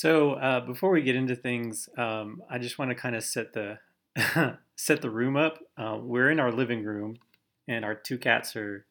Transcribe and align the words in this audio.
So 0.00 0.32
uh, 0.32 0.60
before 0.60 0.92
we 0.92 1.02
get 1.02 1.14
into 1.14 1.36
things, 1.36 1.90
um, 1.98 2.42
I 2.48 2.56
just 2.56 2.78
want 2.78 2.90
to 2.90 2.94
kind 2.94 3.14
of 3.14 3.22
set 3.22 3.52
the 3.52 3.78
set 4.74 5.02
the 5.02 5.10
room 5.10 5.36
up. 5.36 5.58
Uh, 5.76 5.98
we're 6.00 6.30
in 6.30 6.40
our 6.40 6.50
living 6.50 6.82
room, 6.82 7.18
and 7.68 7.84
our 7.84 7.94
two 7.94 8.16
cats 8.16 8.56
are, 8.56 8.86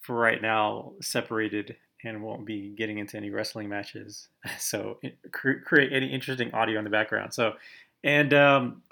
for 0.00 0.16
right 0.16 0.40
now, 0.40 0.92
separated 1.02 1.76
and 2.02 2.22
won't 2.22 2.46
be 2.46 2.70
getting 2.70 2.96
into 2.96 3.18
any 3.18 3.28
wrestling 3.28 3.68
matches. 3.68 4.28
So 4.58 5.00
cre- 5.32 5.60
create 5.66 5.92
any 5.92 6.06
interesting 6.06 6.50
audio 6.54 6.78
in 6.78 6.84
the 6.84 6.90
background. 6.90 7.34
So, 7.34 7.52
and 8.02 8.32
um, 8.32 8.82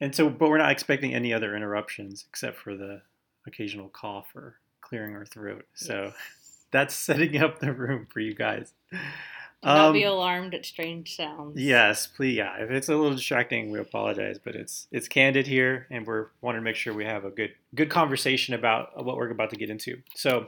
and 0.00 0.14
so, 0.14 0.30
but 0.30 0.48
we're 0.48 0.56
not 0.56 0.70
expecting 0.72 1.14
any 1.14 1.34
other 1.34 1.54
interruptions 1.54 2.24
except 2.26 2.56
for 2.56 2.74
the 2.78 3.02
occasional 3.46 3.90
cough 3.90 4.34
or 4.34 4.54
clearing 4.80 5.14
our 5.14 5.26
throat. 5.26 5.66
So 5.74 6.04
Yes. 6.04 6.14
that's 6.70 6.94
setting 6.94 7.36
up 7.42 7.58
the 7.58 7.74
room 7.74 8.06
for 8.10 8.20
you 8.20 8.32
guys. 8.32 8.72
Not 9.62 9.92
be 9.92 10.04
Um, 10.06 10.12
alarmed 10.12 10.54
at 10.54 10.64
strange 10.64 11.14
sounds. 11.14 11.60
Yes, 11.60 12.06
please. 12.06 12.36
Yeah, 12.36 12.56
if 12.62 12.70
it's 12.70 12.88
a 12.88 12.96
little 12.96 13.14
distracting, 13.14 13.70
we 13.70 13.78
apologize, 13.78 14.38
but 14.42 14.54
it's 14.56 14.88
it's 14.90 15.06
candid 15.06 15.46
here, 15.46 15.86
and 15.90 16.06
we're 16.06 16.28
wanting 16.40 16.60
to 16.60 16.64
make 16.64 16.76
sure 16.76 16.94
we 16.94 17.04
have 17.04 17.24
a 17.26 17.30
good 17.30 17.52
good 17.74 17.90
conversation 17.90 18.54
about 18.54 19.04
what 19.04 19.16
we're 19.16 19.30
about 19.30 19.50
to 19.50 19.56
get 19.56 19.68
into. 19.68 19.98
So, 20.14 20.46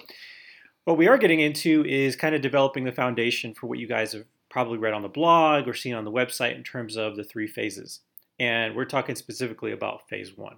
what 0.84 0.96
we 0.96 1.08
are 1.08 1.18
getting 1.18 1.40
into 1.40 1.84
is 1.84 2.16
kind 2.16 2.34
of 2.34 2.40
developing 2.40 2.84
the 2.84 2.92
foundation 2.92 3.52
for 3.52 3.66
what 3.66 3.78
you 3.78 3.86
guys 3.86 4.12
have 4.12 4.24
probably 4.48 4.78
read 4.78 4.94
on 4.94 5.02
the 5.02 5.08
blog 5.08 5.68
or 5.68 5.74
seen 5.74 5.94
on 5.94 6.04
the 6.04 6.10
website 6.10 6.54
in 6.56 6.62
terms 6.62 6.96
of 6.96 7.16
the 7.16 7.24
three 7.24 7.46
phases, 7.46 8.00
and 8.38 8.74
we're 8.74 8.86
talking 8.86 9.14
specifically 9.14 9.72
about 9.72 10.08
phase 10.08 10.36
one. 10.36 10.56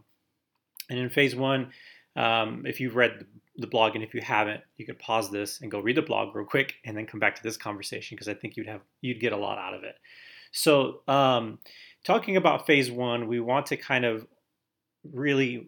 And 0.88 0.98
in 0.98 1.10
phase 1.10 1.34
one, 1.34 1.72
um, 2.14 2.66
if 2.66 2.78
you've 2.78 2.94
read 2.94 3.26
the 3.56 3.66
blog, 3.66 3.94
and 3.94 4.02
if 4.02 4.14
you 4.14 4.20
haven't, 4.20 4.62
you 4.76 4.86
could 4.86 4.98
pause 4.98 5.30
this 5.30 5.60
and 5.60 5.70
go 5.70 5.80
read 5.80 5.96
the 5.96 6.02
blog 6.02 6.34
real 6.34 6.46
quick, 6.46 6.74
and 6.84 6.96
then 6.96 7.06
come 7.06 7.20
back 7.20 7.36
to 7.36 7.42
this 7.42 7.56
conversation 7.56 8.16
because 8.16 8.28
I 8.28 8.34
think 8.34 8.56
you'd 8.56 8.66
have 8.66 8.80
you'd 9.00 9.20
get 9.20 9.32
a 9.32 9.36
lot 9.36 9.58
out 9.58 9.74
of 9.74 9.84
it. 9.84 9.96
So, 10.52 11.02
um, 11.08 11.58
talking 12.04 12.36
about 12.36 12.66
phase 12.66 12.90
one, 12.90 13.26
we 13.26 13.40
want 13.40 13.66
to 13.66 13.76
kind 13.76 14.04
of 14.04 14.26
really 15.12 15.66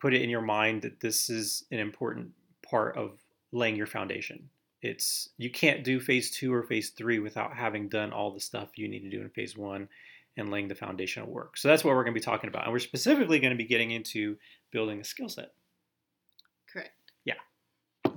put 0.00 0.14
it 0.14 0.22
in 0.22 0.30
your 0.30 0.40
mind 0.40 0.82
that 0.82 1.00
this 1.00 1.28
is 1.28 1.64
an 1.70 1.78
important 1.78 2.30
part 2.68 2.96
of 2.96 3.18
laying 3.52 3.76
your 3.76 3.86
foundation. 3.86 4.48
It's 4.82 5.30
you 5.38 5.50
can't 5.50 5.82
do 5.82 5.98
phase 5.98 6.30
two 6.30 6.54
or 6.54 6.62
phase 6.62 6.90
three 6.90 7.18
without 7.18 7.54
having 7.54 7.88
done 7.88 8.12
all 8.12 8.32
the 8.32 8.40
stuff 8.40 8.70
you 8.76 8.88
need 8.88 9.00
to 9.00 9.10
do 9.10 9.20
in 9.20 9.30
phase 9.30 9.56
one 9.56 9.88
and 10.36 10.50
laying 10.50 10.68
the 10.68 10.74
foundational 10.74 11.28
work. 11.28 11.56
So 11.56 11.68
that's 11.68 11.82
what 11.82 11.94
we're 11.94 12.04
going 12.04 12.14
to 12.14 12.20
be 12.20 12.24
talking 12.24 12.48
about, 12.48 12.64
and 12.64 12.72
we're 12.72 12.78
specifically 12.78 13.40
going 13.40 13.52
to 13.52 13.56
be 13.56 13.64
getting 13.64 13.90
into 13.90 14.36
building 14.70 15.00
a 15.00 15.04
skill 15.04 15.28
set. 15.28 15.50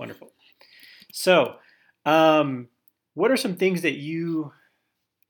Wonderful. 0.01 0.31
So, 1.13 1.57
um, 2.07 2.69
what 3.13 3.29
are 3.29 3.37
some 3.37 3.55
things 3.55 3.83
that 3.83 3.99
you, 3.99 4.51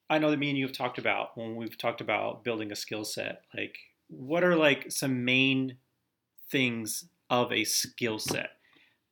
I 0.10 0.18
know 0.18 0.32
that 0.32 0.40
me 0.40 0.48
and 0.48 0.58
you 0.58 0.66
have 0.66 0.74
talked 0.74 0.98
about 0.98 1.38
when 1.38 1.58
we've 1.58 1.78
talked 1.78 2.00
about 2.00 2.46
building 2.46 2.72
a 2.72 2.76
skill 2.78 3.04
set? 3.04 3.42
Like, 3.54 3.76
what 4.08 4.46
are 4.46 4.56
like 4.56 4.90
some 4.90 5.26
main 5.26 5.76
things 6.50 7.04
of 7.30 7.52
a 7.52 7.66
skill 7.66 8.18
set 8.18 8.52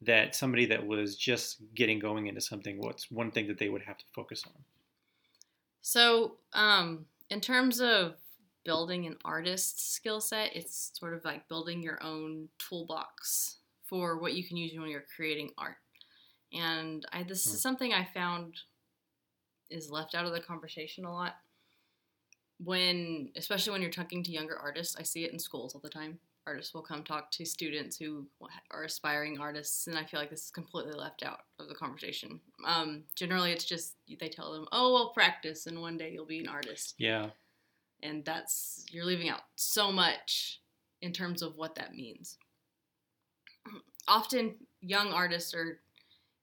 that 0.01 0.33
somebody 0.33 0.65
that 0.67 0.87
was 0.87 1.17
just 1.17 1.57
getting 1.75 1.99
going 1.99 2.27
into 2.27 2.39
something, 2.39 2.77
what's 2.77 3.11
one 3.11 3.29
thing 3.29 3.47
that 3.47 3.57
they 3.57 3.67
would 3.67 3.81
have 3.81 3.97
to 3.97 4.05
focus 4.15 4.45
on? 4.47 4.53
So, 5.81 6.37
um, 6.53 7.05
in 7.29 7.41
terms 7.41 7.81
of 7.81 8.13
building 8.63 9.07
an 9.07 9.17
artist's 9.25 9.83
skill 9.83 10.21
set, 10.21 10.55
it's 10.55 10.91
sort 10.97 11.13
of 11.13 11.25
like 11.25 11.49
building 11.49 11.83
your 11.83 12.01
own 12.01 12.47
toolbox 12.59 13.58
for 13.89 14.17
what 14.19 14.33
you 14.33 14.43
can 14.47 14.57
use 14.57 14.77
when 14.77 14.89
you're 14.89 15.05
creating 15.15 15.51
art. 15.57 15.77
And 16.53 17.05
I, 17.11 17.23
this 17.23 17.45
Hmm. 17.45 17.55
is 17.55 17.61
something 17.61 17.93
I 17.93 18.05
found 18.13 18.55
is 19.69 19.89
left 19.91 20.15
out 20.15 20.25
of 20.25 20.31
the 20.33 20.41
conversation 20.41 21.05
a 21.05 21.13
lot. 21.13 21.35
When, 22.61 23.31
especially 23.37 23.71
when 23.71 23.81
you're 23.81 23.91
talking 23.91 24.21
to 24.23 24.31
younger 24.31 24.57
artists, 24.57 24.95
I 24.97 25.03
see 25.03 25.23
it 25.23 25.31
in 25.31 25.39
schools 25.39 25.73
all 25.73 25.81
the 25.81 25.89
time. 25.89 26.19
Artists 26.45 26.73
will 26.73 26.81
come 26.81 27.03
talk 27.03 27.31
to 27.31 27.45
students 27.45 27.95
who 27.97 28.25
are 28.71 28.83
aspiring 28.83 29.39
artists, 29.39 29.87
and 29.87 29.97
I 29.97 30.03
feel 30.03 30.19
like 30.19 30.29
this 30.31 30.45
is 30.45 30.51
completely 30.51 30.93
left 30.93 31.23
out 31.23 31.41
of 31.59 31.69
the 31.69 31.75
conversation. 31.75 32.41
Um, 32.65 33.03
generally, 33.15 33.51
it's 33.51 33.65
just 33.65 33.95
they 34.19 34.29
tell 34.29 34.51
them, 34.51 34.67
"Oh, 34.71 34.93
well, 34.93 35.09
practice, 35.13 35.67
and 35.67 35.79
one 35.79 35.97
day 35.97 36.11
you'll 36.11 36.25
be 36.25 36.39
an 36.39 36.47
artist." 36.47 36.95
Yeah. 36.97 37.29
and 38.01 38.23
that's 38.23 38.85
you're 38.91 39.03
leaving 39.03 39.27
out 39.29 39.41
so 39.57 39.91
much 39.91 40.61
in 41.01 41.11
terms 41.11 41.41
of 41.41 41.55
what 41.57 41.75
that 41.75 41.93
means. 41.93 42.37
Often, 44.07 44.55
young 44.81 45.11
artists 45.11 45.53
are 45.53 45.79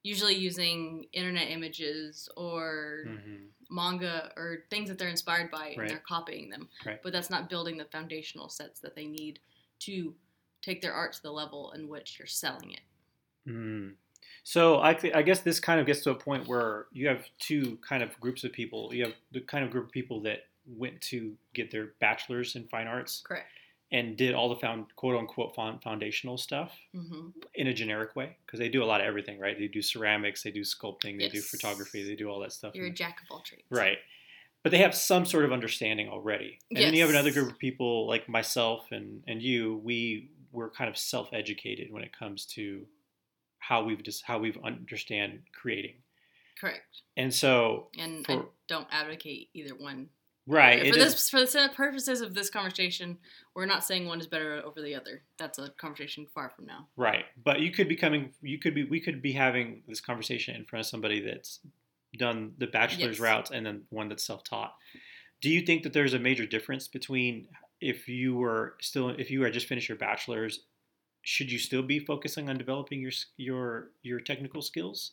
usually 0.02 0.36
using 0.36 1.06
internet 1.12 1.50
images 1.50 2.28
or 2.36 3.04
hmm 3.06 3.46
manga 3.70 4.32
or 4.36 4.64
things 4.70 4.88
that 4.88 4.98
they're 4.98 5.08
inspired 5.08 5.50
by, 5.50 5.74
and 5.76 5.88
they're 5.88 6.02
copying 6.06 6.50
them. 6.50 6.68
Right. 6.84 7.02
But 7.02 7.12
that's 7.12 7.30
not 7.30 7.48
building 7.48 7.76
the 7.76 7.84
foundational 7.86 8.48
sets 8.48 8.80
that 8.80 8.94
they 8.94 9.06
need 9.06 9.40
to 9.80 10.14
take 10.62 10.82
their 10.82 10.92
art 10.92 11.12
to 11.14 11.22
the 11.22 11.30
level 11.30 11.72
in 11.72 11.88
which 11.88 12.18
you're 12.18 12.26
selling 12.26 12.72
it. 12.72 12.80
Mm. 13.48 13.94
So 14.42 14.76
I, 14.76 14.96
I 15.14 15.22
guess 15.22 15.40
this 15.40 15.60
kind 15.60 15.80
of 15.80 15.86
gets 15.86 16.02
to 16.02 16.10
a 16.10 16.14
point 16.14 16.46
where 16.46 16.86
you 16.92 17.08
have 17.08 17.24
two 17.38 17.78
kind 17.86 18.02
of 18.02 18.18
groups 18.20 18.44
of 18.44 18.52
people. 18.52 18.94
You 18.94 19.04
have 19.04 19.14
the 19.32 19.40
kind 19.40 19.64
of 19.64 19.70
group 19.70 19.86
of 19.86 19.92
people 19.92 20.20
that 20.22 20.44
went 20.66 21.00
to 21.00 21.34
get 21.54 21.70
their 21.70 21.90
bachelor's 22.00 22.56
in 22.56 22.66
fine 22.66 22.88
arts 22.88 23.22
Correct. 23.24 23.46
And 23.92 24.16
did 24.16 24.34
all 24.34 24.48
the 24.48 24.56
found 24.56 24.86
quote 24.96 25.16
unquote 25.16 25.54
found 25.54 25.82
foundational 25.82 26.36
stuff 26.36 26.72
hmm 26.94 27.28
in 27.54 27.68
a 27.68 27.72
generic 27.72 28.14
way 28.14 28.36
because 28.44 28.58
they 28.58 28.68
do 28.68 28.82
a 28.82 28.84
lot 28.84 29.00
of 29.00 29.06
everything, 29.06 29.38
right? 29.38 29.58
They 29.58 29.68
do 29.68 29.80
ceramics, 29.80 30.42
they 30.42 30.50
do 30.50 30.60
sculpting, 30.60 31.18
they 31.18 31.28
do 31.30 31.40
photography, 31.40 32.06
they 32.06 32.14
do 32.14 32.28
all 32.28 32.40
that 32.40 32.52
stuff. 32.52 32.74
You're 32.74 32.88
a 32.88 32.90
jack 32.90 33.18
of 33.22 33.30
all 33.30 33.40
trades. 33.40 33.64
Right. 33.70 33.98
But 34.62 34.72
they 34.72 34.78
have 34.78 34.94
some 34.94 35.24
sort 35.24 35.44
of 35.44 35.52
understanding 35.52 36.08
already. 36.08 36.58
And 36.70 36.78
then 36.78 36.92
you 36.92 37.00
have 37.00 37.10
another 37.10 37.30
group 37.30 37.50
of 37.50 37.58
people 37.58 38.06
like 38.06 38.28
myself 38.28 38.88
and, 38.90 39.22
and 39.26 39.40
you, 39.40 39.80
we 39.84 40.30
were 40.52 40.68
kind 40.70 40.90
of 40.90 40.98
self 40.98 41.28
educated 41.32 41.90
when 41.90 42.02
it 42.02 42.16
comes 42.16 42.44
to 42.46 42.84
how 43.58 43.84
we've 43.84 44.02
just 44.02 44.24
how 44.24 44.38
we've 44.38 44.58
understand 44.64 45.40
creating. 45.58 45.94
Correct. 46.60 47.02
And 47.16 47.32
so 47.32 47.88
And 47.98 48.24
I 48.28 48.42
don't 48.68 48.88
advocate 48.90 49.50
either 49.54 49.74
one 49.74 50.08
right, 50.46 50.86
for 50.92 50.94
this 50.98 51.14
is- 51.14 51.30
for 51.30 51.40
the 51.40 51.70
purposes 51.74 52.20
of 52.20 52.34
this 52.34 52.48
conversation, 52.50 53.18
we're 53.54 53.66
not 53.66 53.84
saying 53.84 54.06
one 54.06 54.20
is 54.20 54.26
better 54.26 54.62
over 54.64 54.80
the 54.80 54.94
other. 54.94 55.22
That's 55.38 55.58
a 55.58 55.70
conversation 55.70 56.26
far 56.26 56.50
from 56.50 56.66
now. 56.66 56.88
right. 56.96 57.24
But 57.42 57.60
you 57.60 57.70
could 57.70 57.88
be 57.88 57.96
coming 57.96 58.32
you 58.42 58.58
could 58.58 58.74
be 58.74 58.84
we 58.84 59.00
could 59.00 59.20
be 59.22 59.32
having 59.32 59.82
this 59.86 60.00
conversation 60.00 60.54
in 60.56 60.64
front 60.64 60.80
of 60.84 60.86
somebody 60.88 61.20
that's 61.20 61.60
done 62.16 62.54
the 62.58 62.66
bachelor's 62.66 63.18
Yes. 63.18 63.20
route 63.20 63.50
and 63.50 63.66
then 63.66 63.86
one 63.90 64.08
that's 64.08 64.24
self 64.24 64.42
taught. 64.44 64.74
Do 65.40 65.50
you 65.50 65.60
think 65.62 65.82
that 65.82 65.92
there's 65.92 66.14
a 66.14 66.18
major 66.18 66.46
difference 66.46 66.88
between 66.88 67.48
if 67.80 68.08
you 68.08 68.34
were 68.36 68.76
still 68.80 69.10
if 69.10 69.30
you 69.30 69.42
had 69.42 69.52
just 69.52 69.66
finished 69.66 69.88
your 69.88 69.98
bachelor's 69.98 70.60
should 71.22 71.50
you 71.50 71.58
still 71.58 71.82
be 71.82 71.98
focusing 71.98 72.48
on 72.48 72.56
developing 72.56 73.00
your 73.00 73.12
your 73.36 73.90
your 74.02 74.20
technical 74.20 74.62
skills? 74.62 75.12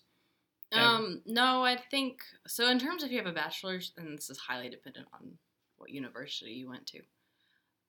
Um, 0.79 1.21
no, 1.25 1.63
I 1.63 1.77
think 1.91 2.21
so. 2.47 2.67
In 2.69 2.79
terms 2.79 3.03
of 3.03 3.07
if 3.07 3.11
you 3.13 3.17
have 3.19 3.27
a 3.27 3.31
bachelor's, 3.33 3.91
and 3.97 4.17
this 4.17 4.29
is 4.29 4.37
highly 4.37 4.69
dependent 4.69 5.07
on 5.13 5.37
what 5.77 5.89
university 5.91 6.51
you 6.51 6.69
went 6.69 6.87
to, 6.87 7.01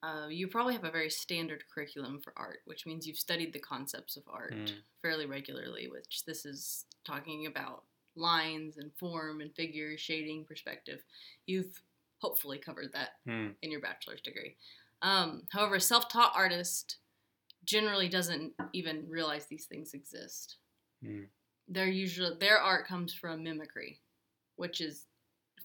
uh, 0.02 0.28
you 0.28 0.48
probably 0.48 0.74
have 0.74 0.84
a 0.84 0.90
very 0.90 1.08
standard 1.10 1.64
curriculum 1.72 2.20
for 2.20 2.32
art, 2.36 2.58
which 2.66 2.84
means 2.86 3.06
you've 3.06 3.18
studied 3.18 3.52
the 3.52 3.58
concepts 3.58 4.16
of 4.16 4.22
art 4.28 4.52
Mm. 4.54 4.82
fairly 5.02 5.26
regularly. 5.26 5.88
Which 5.88 6.24
this 6.26 6.44
is 6.44 6.84
talking 7.04 7.46
about 7.46 7.84
lines 8.16 8.76
and 8.76 8.92
form 8.96 9.40
and 9.40 9.54
figure, 9.54 9.96
shading, 9.96 10.44
perspective. 10.44 11.02
You've 11.46 11.82
hopefully 12.18 12.58
covered 12.58 12.92
that 12.92 13.18
Hmm. 13.24 13.50
in 13.62 13.70
your 13.70 13.80
bachelor's 13.80 14.20
degree. 14.20 14.56
Um, 15.02 15.46
however, 15.50 15.76
a 15.76 15.80
self-taught 15.80 16.32
artist 16.34 16.98
generally 17.64 18.08
doesn't 18.08 18.54
even 18.72 19.08
realize 19.08 19.46
these 19.46 19.66
things 19.66 19.94
exist. 19.94 20.56
Hmm. 21.02 21.24
Their 21.68 21.88
usual 21.88 22.36
their 22.38 22.58
art 22.58 22.86
comes 22.86 23.14
from 23.14 23.42
mimicry, 23.42 24.00
which 24.56 24.80
is 24.80 25.06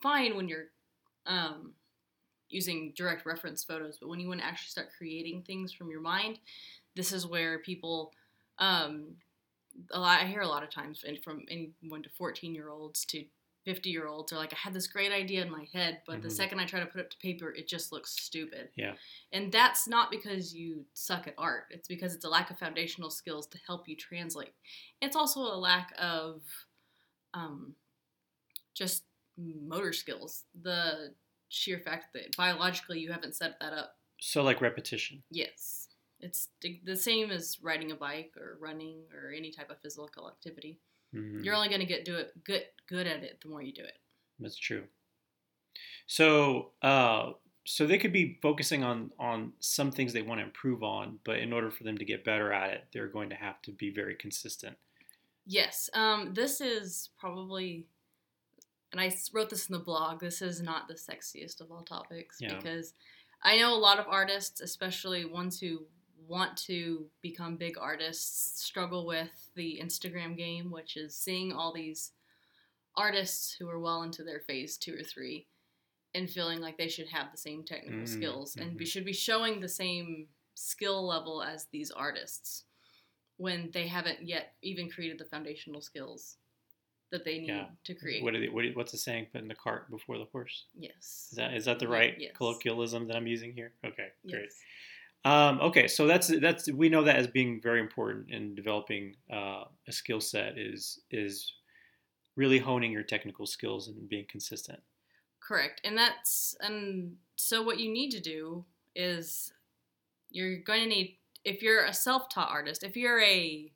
fine 0.02 0.36
when 0.36 0.48
you're 0.48 0.68
um, 1.26 1.74
using 2.50 2.94
direct 2.96 3.26
reference 3.26 3.64
photos, 3.64 3.98
but 4.00 4.10
when 4.10 4.20
you 4.20 4.28
want 4.28 4.40
to 4.40 4.46
actually 4.46 4.70
start 4.70 4.90
creating 4.98 5.44
things 5.44 5.74
from 5.74 5.90
your 5.90 6.02
mind, 6.02 6.40
this 6.96 7.12
is 7.12 7.26
where 7.26 7.60
people. 7.60 8.14
Um, 8.58 9.16
a 9.92 10.00
lot, 10.00 10.20
I 10.20 10.26
hear 10.26 10.42
a 10.42 10.48
lot 10.48 10.64
of 10.64 10.70
times 10.70 11.06
and 11.08 11.18
from 11.24 11.44
anyone 11.50 12.04
to 12.04 12.10
14 12.10 12.54
year 12.54 12.70
olds 12.70 13.06
to 13.06 13.24
50 13.70 13.92
year 13.92 14.08
olds 14.08 14.34
are 14.34 14.38
like, 14.38 14.52
I 14.52 14.56
had 14.56 14.74
this 14.74 14.88
great 14.88 15.12
idea 15.12 15.44
in 15.44 15.52
my 15.52 15.68
head, 15.72 16.02
but 16.08 16.24
the 16.24 16.28
Mhm. 16.28 16.32
second 16.32 16.60
I 16.60 16.66
try 16.66 16.80
to 16.80 16.88
put 16.88 17.02
it 17.02 17.12
to 17.12 17.18
paper, 17.20 17.52
it 17.54 17.68
just 17.68 17.92
looks 17.92 18.10
stupid. 18.20 18.72
Yeah. 18.76 18.96
And 19.32 19.52
that's 19.52 19.88
not 19.88 20.10
because 20.10 20.56
you 20.56 20.88
suck 20.96 21.28
at 21.28 21.36
art, 21.38 21.66
it's 21.70 21.88
because 21.88 22.16
it's 22.16 22.26
a 22.26 22.30
lack 22.30 22.50
of 22.50 22.58
foundational 22.58 23.12
skills 23.12 23.46
to 23.50 23.60
help 23.68 23.88
you 23.88 23.96
translate. 23.96 24.56
It's 25.04 25.16
also 25.16 25.42
a 25.42 25.56
lack 25.56 25.94
of 26.00 26.42
um, 27.36 27.76
just 28.74 29.04
motor 29.38 29.94
skills. 29.94 30.46
The 30.60 31.14
sheer 31.50 31.78
fact 31.80 32.14
that 32.14 32.36
biologically 32.36 33.00
you 33.00 33.12
haven't 33.12 33.36
set 33.36 33.60
that 33.60 33.72
up. 33.74 34.00
So 34.20 34.42
like 34.42 34.62
repetition. 34.62 35.22
Yes. 35.30 35.90
It's 36.22 36.50
the 36.62 36.82
the 36.84 36.96
same 36.96 37.30
as 37.30 37.62
riding 37.62 37.92
a 37.92 37.96
bike 37.96 38.34
or 38.36 38.58
running 38.60 39.04
or 39.14 39.32
any 39.32 39.52
type 39.52 39.70
of 39.70 39.80
physical 39.80 40.28
activity. 40.28 40.80
Mhm. 41.14 41.44
You're 41.44 41.56
only 41.56 41.70
going 41.70 41.82
to 41.82 41.88
get 41.88 42.06
do 42.06 42.16
it 42.16 42.44
good 42.44 42.66
good 42.88 43.08
at 43.08 43.24
it 43.24 43.40
the 43.42 43.50
more 43.50 43.62
you 43.62 43.74
do 43.74 43.84
it. 43.84 43.98
That's 44.40 44.58
true. 44.58 44.88
So, 46.08 46.72
uh, 46.82 47.34
so 47.66 47.86
they 47.86 47.98
could 47.98 48.14
be 48.14 48.40
focusing 48.42 48.84
on 48.84 49.12
on 49.20 49.54
some 49.60 49.92
things 49.92 50.14
they 50.14 50.22
want 50.22 50.40
to 50.40 50.46
improve 50.46 50.84
on, 50.84 51.20
but 51.24 51.40
in 51.40 51.54
order 51.54 51.70
for 51.72 51.84
them 51.84 51.98
to 51.98 52.06
get 52.06 52.24
better 52.24 52.52
at 52.52 52.72
it, 52.74 52.86
they're 52.94 53.08
going 53.08 53.30
to 53.30 53.36
have 53.36 53.62
to 53.64 53.72
be 53.72 53.92
very 53.92 54.16
consistent. 54.16 54.78
Yes. 55.46 55.90
Um, 55.94 56.34
this 56.34 56.62
is 56.62 57.10
probably, 57.18 57.88
and 58.92 59.02
I 59.02 59.16
wrote 59.34 59.50
this 59.50 59.68
in 59.68 59.74
the 59.74 59.80
blog. 59.80 60.20
This 60.20 60.42
is 60.42 60.62
not 60.62 60.88
the 60.88 60.94
sexiest 60.94 61.60
of 61.62 61.72
all 61.72 61.84
topics 61.84 62.38
Yeah. 62.40 62.56
because 62.56 62.94
I 63.42 63.58
know 63.58 63.74
a 63.74 63.78
lot 63.80 64.00
of 64.00 64.06
artists, 64.08 64.62
especially 64.62 65.26
ones 65.26 65.60
who 65.60 65.88
want 66.30 66.56
to 66.58 67.06
become 67.22 67.58
big 67.58 67.76
artists, 67.78 68.62
struggle 68.64 69.06
with 69.06 69.50
the 69.56 69.82
Instagram 69.84 70.38
game, 70.38 70.70
which 70.72 70.96
is 70.96 71.16
seeing 71.16 71.52
all 71.52 71.74
these 71.74 72.12
artists 72.96 73.54
who 73.54 73.68
are 73.70 73.80
well 73.80 74.04
into 74.04 74.24
their 74.24 74.40
phase 74.40 74.78
two 74.78 74.94
or 74.94 75.04
three 75.04 75.48
and 76.16 76.30
feeling 76.30 76.60
like 76.60 76.78
they 76.78 76.88
should 76.88 77.08
have 77.08 77.32
the 77.32 77.38
same 77.38 77.64
technical 77.64 78.00
Mm, 78.02 78.08
skills 78.08 78.56
and 78.56 78.78
be, 78.78 78.86
mhm. 78.86 78.88
should 78.88 79.06
be 79.06 79.14
showing 79.14 79.60
the 79.60 79.68
same 79.70 80.28
skill 80.56 81.06
level 81.08 81.42
as 81.44 81.66
these 81.72 81.92
artists 81.92 82.64
when 83.38 83.70
they 83.72 83.88
haven't 83.88 84.22
yet 84.28 84.54
even 84.62 84.90
created 84.90 85.18
the 85.18 85.26
foundational 85.26 85.82
skills 85.82 86.38
that 87.12 87.24
they 87.26 87.40
need 87.40 87.48
Yeah. 87.48 87.68
to 87.86 87.96
create. 87.96 88.22
What, 88.24 88.36
are 88.36 88.40
they, 88.40 88.50
what 88.50 88.66
what's 88.76 88.92
the 88.92 88.98
saying? 88.98 89.28
Putting 89.32 89.48
the 89.48 89.56
cart 89.56 89.90
before 89.90 90.18
the 90.18 90.26
horse. 90.26 90.66
yes. 90.76 91.28
Is 91.32 91.38
that 91.38 91.54
is 91.54 91.66
that 91.66 91.80
the 91.80 91.88
right 91.88 92.16
yes. 92.20 92.34
colloquialism 92.36 93.08
that 93.08 93.16
I'm 93.16 93.28
using 93.28 93.54
here? 93.54 93.72
Okay, 93.86 94.10
great. 94.30 94.50
Um, 95.26 95.60
okay, 95.60 95.88
so 95.88 96.08
that's 96.08 96.28
that's 96.40 96.72
we 96.72 96.88
know 96.88 97.04
that 97.04 97.18
as 97.18 97.28
being 97.28 97.62
very 97.62 97.82
important 97.82 98.32
in 98.32 98.56
developing 98.56 99.16
uh, 99.32 99.66
a 99.88 99.92
skill 99.92 100.22
set 100.22 100.58
is 100.58 101.04
is 101.12 101.54
really 102.36 102.60
honing 102.60 102.92
your 102.92 103.04
technical 103.04 103.46
skills 103.48 103.88
and 103.90 104.10
being 104.10 104.26
consistent. 104.30 104.84
Correct. 105.40 105.82
And 105.84 105.98
that's 105.98 106.56
and 106.60 107.18
so 107.36 107.62
what 107.64 107.80
you 107.80 107.92
need 107.92 108.12
to 108.12 108.20
do 108.20 108.66
is 108.96 109.54
you're 110.30 110.60
going 110.62 110.82
to 110.84 110.88
need 110.90 111.20
if 111.46 111.64
you're 111.64 111.86
a 111.86 111.94
self-taught 111.94 112.50
artist, 112.52 112.84
if 112.84 112.98
you're 112.98 113.22
a 113.22 113.74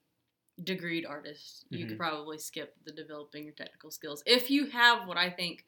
degreed 0.61 1.07
artist, 1.09 1.65
you 1.71 1.85
Mhm. 1.85 1.87
could 1.87 1.99
probably 1.99 2.39
skip 2.39 2.75
the 2.85 2.91
developing 2.93 3.45
your 3.45 3.53
technical 3.55 3.91
skills. 3.91 4.23
If 4.27 4.51
you 4.51 4.67
have 4.71 5.07
what 5.07 5.17
I 5.17 5.29
think 5.31 5.65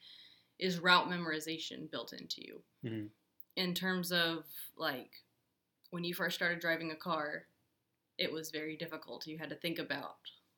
is 0.60 0.80
route 0.80 1.08
memorization 1.10 1.92
built 1.92 2.14
into 2.14 2.44
you. 2.46 2.64
Mhm. 2.84 3.10
In 3.58 3.74
terms 3.74 4.12
of 4.12 4.46
like 4.78 5.25
when 5.96 6.04
you 6.04 6.14
first 6.14 6.36
started 6.36 6.60
driving 6.60 6.92
a 6.92 6.96
car, 6.96 7.48
it 8.18 8.30
was 8.30 8.52
very 8.52 8.76
difficult. 8.76 9.26
You 9.26 9.38
had 9.38 9.50
to 9.50 9.56
think 9.56 9.80
about 9.80 10.18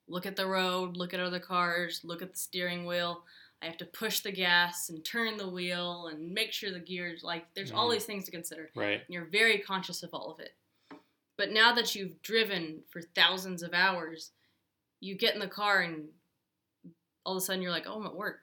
look 0.10 0.26
at 0.26 0.36
the 0.36 0.48
road, 0.48 0.98
look 0.98 1.14
at 1.14 1.20
other 1.20 1.40
cars, 1.40 2.02
look 2.04 2.22
at 2.24 2.32
the 2.32 2.38
steering 2.40 2.86
wheel. 2.88 3.24
I 3.62 3.66
have 3.68 3.78
to 3.78 3.86
push 3.86 4.22
the 4.22 4.32
gas 4.32 4.90
and 4.90 5.04
turn 5.06 5.38
the 5.38 5.50
wheel 5.50 6.08
and 6.08 6.32
make 6.32 6.54
sure 6.54 6.72
the 6.72 6.80
gears 6.80 7.24
like 7.24 7.54
there's 7.54 7.72
all 7.72 7.90
Mhm. 7.90 7.94
these 7.94 8.06
things 8.06 8.26
to 8.26 8.32
consider. 8.32 8.72
Right. 8.76 9.02
And 9.02 9.10
you're 9.10 9.26
very 9.26 9.60
conscious 9.60 10.02
of 10.02 10.10
all 10.14 10.32
of 10.32 10.40
it. 10.40 10.56
But 11.38 11.52
now 11.52 11.72
that 11.76 11.94
you've 11.94 12.20
driven 12.24 12.84
for 12.90 13.02
thousands 13.04 13.62
of 13.62 13.74
hours, 13.76 14.32
you 15.02 15.14
get 15.16 15.36
in 15.36 15.40
the 15.40 15.48
car 15.48 15.82
and 15.84 16.10
all 17.26 17.36
of 17.36 17.44
a 17.44 17.46
sudden 17.46 17.62
you're 17.62 17.70
like, 17.72 17.86
"Oh, 17.86 18.00
I'm 18.00 18.08
at 18.08 18.16
work. 18.16 18.40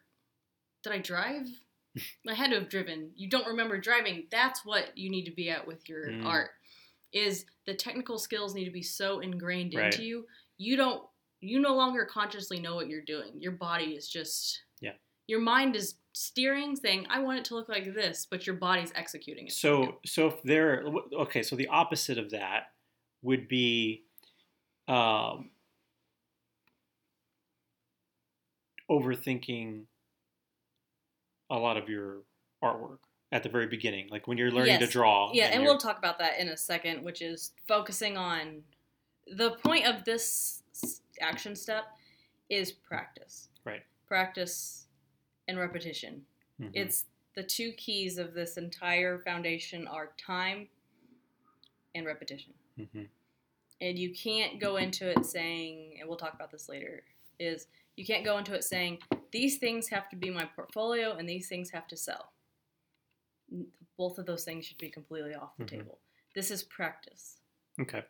Did 0.85 0.93
I 0.93 0.99
drive? 0.99 1.49
I 2.29 2.35
had 2.35 2.50
to 2.50 2.61
have 2.61 2.69
driven." 2.69 3.12
You 3.17 3.29
don't 3.31 3.49
remember 3.49 3.79
driving. 3.79 4.29
That's 4.31 4.64
what 4.67 4.97
you 4.99 5.08
need 5.11 5.25
to 5.25 5.32
be 5.32 5.49
at 5.50 5.67
with 5.67 5.88
your 5.88 6.08
Mm. 6.08 6.26
art. 6.26 6.50
Is 7.14 7.46
the 7.64 7.75
technical 7.75 8.19
skills 8.19 8.55
need 8.55 8.66
to 8.66 8.70
be 8.70 8.82
so 8.82 9.20
ingrained 9.20 9.72
Right. 9.75 9.87
into 9.87 10.05
you. 10.05 10.26
You 10.58 10.76
don't 10.76 11.08
you 11.40 11.61
no 11.61 11.75
longer 11.75 12.05
consciously 12.06 12.58
know 12.58 12.75
what 12.75 12.88
you're 12.88 13.05
doing. 13.05 13.40
Your 13.40 13.52
body 13.52 13.94
is 13.94 14.08
just 14.08 14.62
Yeah. 14.81 14.94
Your 15.26 15.40
mind 15.40 15.76
is 15.76 15.94
steering 16.12 16.76
saying, 16.76 17.06
"I 17.08 17.20
want 17.20 17.38
it 17.38 17.44
to 17.46 17.55
look 17.55 17.69
like 17.69 17.94
this," 17.94 18.26
but 18.26 18.46
your 18.46 18.56
body's 18.56 18.93
executing 18.94 19.46
it. 19.46 19.52
So 19.52 20.00
so 20.05 20.26
if 20.28 20.43
they're 20.43 20.84
okay, 21.12 21.43
so 21.43 21.56
the 21.56 21.69
opposite 21.69 22.19
of 22.19 22.31
that 22.31 22.75
would 23.22 23.49
be 23.49 24.05
um, 24.87 25.50
overthinking 28.90 29.87
a 31.50 31.58
lot 31.58 31.76
of 31.76 31.88
your 31.88 32.22
artwork 32.62 32.99
at 33.35 33.43
the 33.43 33.49
very 33.49 33.67
beginning, 33.67 34.09
like 34.11 34.29
when 34.29 34.39
you're 34.39 34.51
learning 34.53 34.79
to 34.79 34.87
draw. 34.87 35.33
Yeah, 35.35 35.47
and 35.47 35.55
you're- 35.55 35.67
we'll 35.67 35.79
talk 35.79 35.99
about 35.99 36.19
that 36.21 36.39
in 36.39 36.49
a 36.51 36.57
second, 36.57 37.03
which 37.03 37.21
is 37.21 37.51
focusing 37.67 38.17
on 38.17 38.63
the 39.27 39.57
point 39.57 39.87
of 39.87 40.05
this 40.05 40.63
action 41.21 41.57
step 41.57 41.85
is 42.49 42.71
practice. 42.71 43.49
Right. 43.65 43.83
Practice 44.07 44.87
and 45.49 45.59
repetition. 45.59 46.25
Mhm. 46.61 46.71
It's 46.75 47.07
the 47.35 47.43
two 47.43 47.73
keys 47.73 48.19
of 48.19 48.35
this 48.35 48.57
entire 48.57 49.19
foundation 49.19 49.89
are 49.89 50.13
time 50.17 50.69
and 51.97 52.07
repetition. 52.07 52.55
Mhm. 52.79 53.09
And 53.81 53.99
you 53.99 54.15
can't 54.15 54.61
go 54.61 54.77
into 54.77 55.09
it 55.11 55.25
saying, 55.27 55.99
and 55.99 56.09
we'll 56.09 56.19
talk 56.19 56.35
about 56.35 56.53
this 56.53 56.69
later, 56.69 57.05
is 57.41 57.67
you 57.97 58.05
can't 58.07 58.25
go 58.25 58.39
into 58.39 58.55
it 58.55 58.63
saying, 58.63 59.03
these 59.33 59.59
things 59.59 59.89
have 59.89 60.09
to 60.11 60.17
be 60.17 60.31
my 60.31 60.45
portfolio 60.45 61.17
and 61.17 61.29
these 61.29 61.49
things 61.49 61.71
have 61.71 61.89
to 61.89 61.97
sell. 61.97 62.33
Both 63.97 64.19
of 64.19 64.27
those 64.27 64.45
things 64.45 64.67
should 64.67 64.79
be 64.79 64.91
completely 64.91 65.35
off 65.35 65.56
the 65.56 65.65
Mhm. 65.65 65.69
table. 65.69 65.99
This 66.35 66.51
is 66.51 66.62
practice. 66.65 67.41
Okay. 67.81 68.05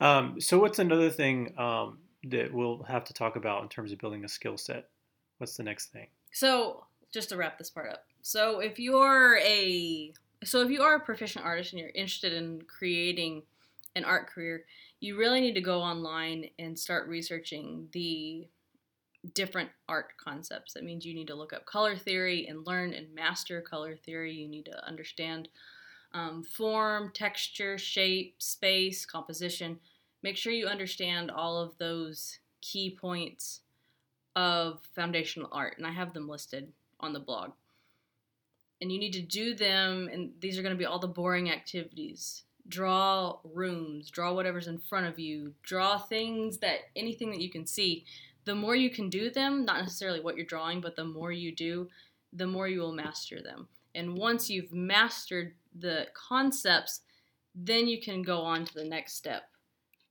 Um, 0.00 0.40
so 0.40 0.58
what's 0.58 0.78
another 0.78 1.10
thing 1.10 1.56
um, 1.58 2.00
that 2.24 2.52
we'll 2.52 2.82
have 2.84 3.04
to 3.04 3.14
talk 3.14 3.36
about 3.36 3.62
in 3.62 3.68
terms 3.68 3.92
of 3.92 3.98
building 3.98 4.24
a 4.24 4.28
skill 4.28 4.58
set? 4.58 4.90
What's 5.38 5.56
the 5.56 5.62
next 5.62 5.86
thing? 5.92 6.08
So, 6.32 6.86
just 7.12 7.28
to 7.28 7.36
wrap 7.36 7.58
this 7.58 7.70
part 7.70 7.90
up. 7.90 8.06
So, 8.22 8.60
if 8.60 8.78
you're 8.78 9.38
a 9.38 10.12
so 10.42 10.60
if 10.62 10.70
you 10.70 10.82
are 10.82 10.96
a 10.96 11.00
proficient 11.00 11.44
artist 11.44 11.72
and 11.72 11.80
you're 11.80 11.90
interested 11.90 12.32
in 12.32 12.62
creating 12.62 13.44
an 13.96 14.04
art 14.04 14.26
career, 14.26 14.66
you 15.00 15.16
really 15.16 15.40
need 15.40 15.54
to 15.54 15.60
go 15.60 15.80
online 15.80 16.50
and 16.58 16.78
start 16.78 17.08
researching 17.08 17.88
the 17.92 18.48
different 19.32 19.70
art 19.88 20.08
concepts. 20.22 20.74
That 20.74 20.84
means 20.84 21.06
you 21.06 21.14
need 21.14 21.28
to 21.28 21.34
look 21.34 21.52
up 21.52 21.64
color 21.64 21.96
theory 21.96 22.46
and 22.46 22.66
learn 22.66 22.92
and 22.92 23.14
master 23.14 23.60
color 23.60 23.96
theory. 23.96 24.32
You 24.32 24.48
need 24.48 24.66
to 24.66 24.86
understand 24.86 25.48
um, 26.12 26.44
form, 26.44 27.10
texture, 27.14 27.78
shape, 27.78 28.36
space, 28.38 29.06
composition. 29.06 29.78
Make 30.22 30.36
sure 30.36 30.52
you 30.52 30.66
understand 30.66 31.30
all 31.30 31.58
of 31.58 31.76
those 31.78 32.38
key 32.60 32.96
points 32.98 33.60
of 34.36 34.80
foundational 34.94 35.48
art, 35.52 35.76
and 35.78 35.86
I 35.86 35.92
have 35.92 36.14
them 36.14 36.28
listed 36.28 36.72
on 37.00 37.12
the 37.12 37.20
blog. 37.20 37.52
And 38.80 38.90
you 38.90 38.98
need 38.98 39.12
to 39.12 39.22
do 39.22 39.54
them, 39.54 40.08
and 40.12 40.32
these 40.40 40.58
are 40.58 40.62
going 40.62 40.74
to 40.74 40.78
be 40.78 40.84
all 40.84 40.98
the 40.98 41.06
boring 41.06 41.50
activities. 41.50 42.42
Draw 42.66 43.38
rooms, 43.44 44.10
draw 44.10 44.32
whatever's 44.32 44.66
in 44.66 44.78
front 44.78 45.06
of 45.06 45.18
you, 45.18 45.52
draw 45.62 45.98
things 45.98 46.58
that 46.58 46.78
anything 46.96 47.30
that 47.30 47.40
you 47.40 47.50
can 47.50 47.66
see. 47.66 48.04
The 48.44 48.54
more 48.54 48.76
you 48.76 48.90
can 48.90 49.08
do 49.08 49.30
them, 49.30 49.64
not 49.64 49.80
necessarily 49.80 50.20
what 50.20 50.36
you're 50.36 50.46
drawing, 50.46 50.80
but 50.80 50.96
the 50.96 51.04
more 51.04 51.32
you 51.32 51.54
do, 51.54 51.88
the 52.32 52.46
more 52.46 52.68
you 52.68 52.80
will 52.80 52.92
master 52.92 53.40
them. 53.42 53.68
And 53.94 54.16
once 54.18 54.50
you've 54.50 54.72
mastered 54.72 55.54
the 55.78 56.08
concepts, 56.14 57.00
then 57.54 57.86
you 57.86 58.00
can 58.00 58.22
go 58.22 58.40
on 58.40 58.64
to 58.64 58.74
the 58.74 58.84
next 58.84 59.14
step, 59.14 59.44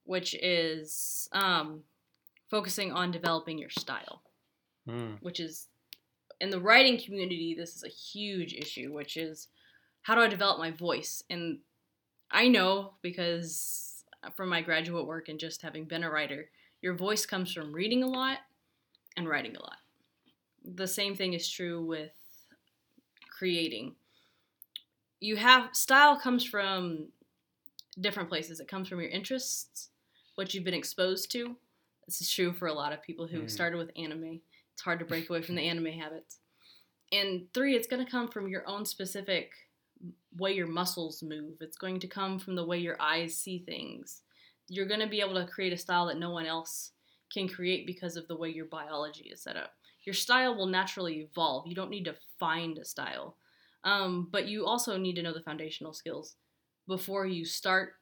which 0.06 0.34
is 0.36 1.28
um, 1.34 1.84
focusing 2.50 2.92
on 2.92 3.12
developing 3.12 3.58
your 3.58 3.70
style 3.70 4.24
Mm, 4.88 5.18
which 5.22 5.40
is 5.40 5.68
in 6.42 6.50
the 6.50 6.60
writing 6.60 7.00
community 7.00 7.56
this 7.58 7.74
is 7.74 7.86
a 7.86 7.88
huge 7.88 8.54
issue 8.54 8.92
which 8.92 9.16
is 9.16 9.48
how 10.02 10.13
do 10.13 10.20
i 10.20 10.28
develop 10.28 10.60
my 10.60 10.72
voice 10.72 11.24
and 11.30 11.60
i 12.32 12.50
know 12.50 12.96
because 13.02 14.04
from 14.36 14.50
my 14.50 14.62
graduate 14.62 15.08
work 15.08 15.30
and 15.30 15.40
just 15.40 15.62
having 15.62 15.86
been 15.86 16.04
a 16.04 16.10
writer 16.10 16.50
your 16.84 16.94
voice 16.94 17.25
comes 17.25 17.52
from 17.52 17.74
reading 17.74 18.04
a 18.04 18.08
lot 18.08 18.38
and 19.18 19.28
writing 19.28 19.56
a 19.56 19.62
lot 19.62 19.78
the 20.63 20.88
same 20.88 21.16
thing 21.16 21.34
is 21.34 21.50
true 21.50 21.84
with 21.84 22.12
creating 23.40 23.96
you 25.20 25.36
have 25.36 25.75
style 25.75 26.20
comes 26.20 26.46
from 26.46 27.08
different 28.00 28.30
places 28.30 28.60
it 28.60 28.68
comes 28.68 28.88
from 28.88 29.00
your 29.00 29.10
interests 29.10 29.90
what 30.36 30.54
you've 30.54 30.63
been 30.63 30.74
exposed 30.75 31.32
to 31.32 31.56
this 32.06 32.22
is 32.22 32.30
true 32.32 32.54
for 32.54 32.68
a 32.68 32.74
lot 32.74 32.94
of 32.94 33.02
people 33.02 33.25
who 33.28 33.42
Mhm. 33.44 33.50
started 33.50 33.78
with 33.78 33.92
anime 33.96 34.42
it's 34.74 34.82
hard 34.82 35.00
to 35.00 35.06
break 35.06 35.30
away 35.30 35.42
from 35.42 35.56
the 35.56 35.62
anime 35.68 35.94
habits. 35.94 36.40
And 37.12 37.52
three, 37.54 37.75
it's 37.75 37.88
going 37.88 38.04
to 38.04 38.12
come 38.12 38.28
from 38.28 38.48
your 38.48 38.68
own 38.68 38.86
specific 38.86 39.52
way 40.36 40.54
your 40.54 40.68
muscles 40.68 41.22
move. 41.22 41.62
It's 41.62 41.78
going 41.78 42.00
to 42.00 42.08
come 42.08 42.40
from 42.40 42.56
the 42.56 42.66
way 42.66 42.80
your 42.80 43.00
eyes 43.00 43.38
see 43.38 43.60
things. 43.60 44.24
You're 44.70 44.88
going 44.88 45.00
to 45.00 45.08
be 45.08 45.22
able 45.22 45.36
to 45.36 45.51
create 45.51 45.74
a 45.74 45.77
style 45.77 46.08
that 46.08 46.20
no 46.20 46.32
one 46.32 46.46
else 46.46 46.91
can 47.32 47.48
create 47.48 47.86
because 47.86 48.15
of 48.15 48.27
the 48.27 48.38
way 48.38 48.50
your 48.50 48.65
biology 48.65 49.29
is 49.32 49.41
set 49.41 49.58
up. 49.58 49.74
Your 50.05 50.13
style 50.13 50.55
will 50.55 50.67
naturally 50.67 51.22
evolve. 51.22 51.67
You 51.67 51.75
don't 51.75 51.89
need 51.89 52.05
to 52.05 52.15
find 52.39 52.77
a 52.77 52.86
style. 52.86 53.38
Um, 53.84 54.29
but 54.32 54.48
you 54.48 54.65
also 54.65 54.98
need 54.98 55.15
to 55.15 55.24
know 55.24 55.34
the 55.34 55.41
foundational 55.41 55.93
skills 55.93 56.36
before 56.88 57.25
you 57.25 57.46
start 57.46 57.93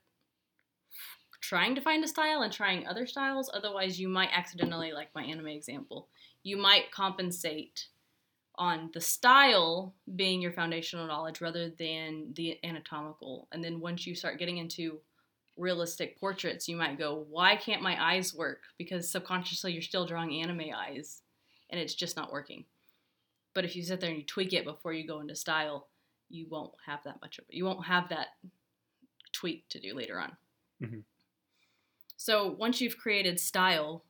trying 1.41 1.75
to 1.75 1.81
find 1.81 2.03
a 2.03 2.07
style 2.07 2.43
and 2.43 2.53
trying 2.53 2.87
other 2.87 3.05
styles. 3.05 3.49
Otherwise, 3.53 3.99
you 3.99 4.07
might 4.07 4.29
accidentally, 4.31 4.91
like 4.91 5.09
my 5.15 5.23
anime 5.23 5.47
example, 5.47 6.07
you 6.43 6.57
might 6.57 6.91
compensate 6.91 7.87
on 8.55 8.91
the 8.93 9.01
style 9.01 9.95
being 10.15 10.41
your 10.41 10.51
foundational 10.51 11.07
knowledge 11.07 11.41
rather 11.41 11.69
than 11.69 12.31
the 12.35 12.57
anatomical. 12.63 13.47
And 13.51 13.63
then 13.63 13.79
once 13.79 14.05
you 14.05 14.13
start 14.13 14.39
getting 14.39 14.57
into 14.57 14.99
realistic 15.58 16.20
portraits, 16.20 16.67
you 16.67 16.75
might 16.75 16.98
go, 16.98 17.25
why 17.29 17.55
can't 17.55 17.81
my 17.81 18.01
eyes 18.01 18.34
work? 18.34 18.62
Because 18.77 19.10
subconsciously 19.10 19.74
you're 19.74 19.81
still 19.81 20.05
drawing 20.05 20.41
anime 20.41 20.74
eyes 20.75 21.22
and 21.70 21.79
it's 21.79 21.93
just 21.93 22.15
not 22.15 22.31
working. 22.31 22.65
But 23.53 23.65
if 23.65 23.75
you 23.75 23.84
sit 23.84 24.00
there 24.00 24.10
and 24.10 24.17
you 24.20 24.25
tweak 24.25 24.53
it 24.53 24.63
before 24.65 24.93
you 24.93 25.05
go 25.05 25.20
into 25.20 25.36
style, 25.36 25.88
you 26.29 26.48
won't 26.50 26.74
have 26.86 27.03
that 27.03 27.22
much 27.22 27.38
of 27.38 27.46
it. 27.50 27.55
You 27.55 27.65
won't 27.65 27.86
have 27.86 28.10
that 28.10 28.27
tweak 29.34 29.67
to 29.70 29.79
do 29.79 29.93
later 29.93 30.20
on. 30.20 30.38
Mhm. 30.81 31.03
So 32.17 32.51
once 32.51 32.79
you've 32.79 32.98
created 32.98 33.39
style, 33.39 34.05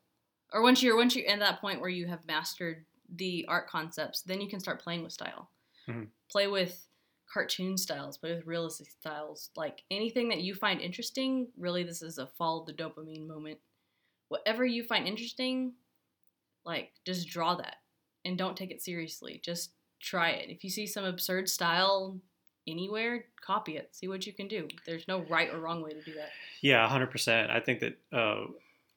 or 0.54 0.62
once 0.62 0.84
you're 0.84 0.98
once 0.98 1.16
you're 1.16 1.30
at 1.30 1.40
that 1.40 1.62
point 1.62 1.80
where 1.80 1.90
you 1.90 2.08
have 2.08 2.26
mastered 2.28 2.86
the 3.10 3.46
art 3.48 3.68
concepts, 3.68 4.22
then 4.22 4.42
you 4.42 4.50
can 4.50 4.60
start 4.60 4.82
playing 4.82 5.04
with 5.04 5.14
style. 5.14 5.50
Mhm. 5.88 6.10
Play 6.30 6.48
with 6.48 6.88
cartoon 7.32 7.78
styles, 7.78 8.18
but 8.18 8.32
with 8.32 8.46
realistic 8.46 8.90
styles, 8.90 9.50
like 9.56 9.84
anything 9.90 10.30
that 10.30 10.42
you 10.42 10.54
find 10.54 10.82
interesting. 10.82 11.48
Really, 11.58 11.84
this 11.84 12.02
is 12.02 12.18
a 12.18 12.28
follow 12.38 12.66
the 12.66 12.74
dopamine 12.74 13.28
moment. 13.28 13.60
Whatever 14.30 14.66
you 14.66 14.84
find 14.84 15.08
interesting, 15.08 15.74
like 16.66 16.92
just 17.06 17.28
draw 17.30 17.56
that 17.56 17.78
and 18.26 18.38
don't 18.38 18.58
take 18.58 18.72
it 18.72 18.82
seriously. 18.82 19.42
Just 19.44 19.72
try 20.00 20.32
it. 20.32 20.50
If 20.50 20.64
you 20.64 20.70
see 20.70 20.88
some 20.88 21.06
absurd 21.06 21.50
style 21.50 22.20
anywhere, 22.68 23.26
copy 23.42 23.78
it. 23.78 23.90
See 23.96 24.08
what 24.08 24.26
you 24.26 24.34
can 24.34 24.48
do. 24.48 24.68
There's 24.86 25.08
no 25.08 25.22
right 25.30 25.50
or 25.54 25.60
wrong 25.60 25.82
way 25.82 25.92
to 25.92 26.02
do 26.02 26.14
that. 26.16 26.30
Yeah, 26.62 26.88
hundred 26.88 27.12
percent. 27.12 27.52
I 27.52 27.60
think 27.60 27.80
that 27.80 27.98
uh, 28.14 28.46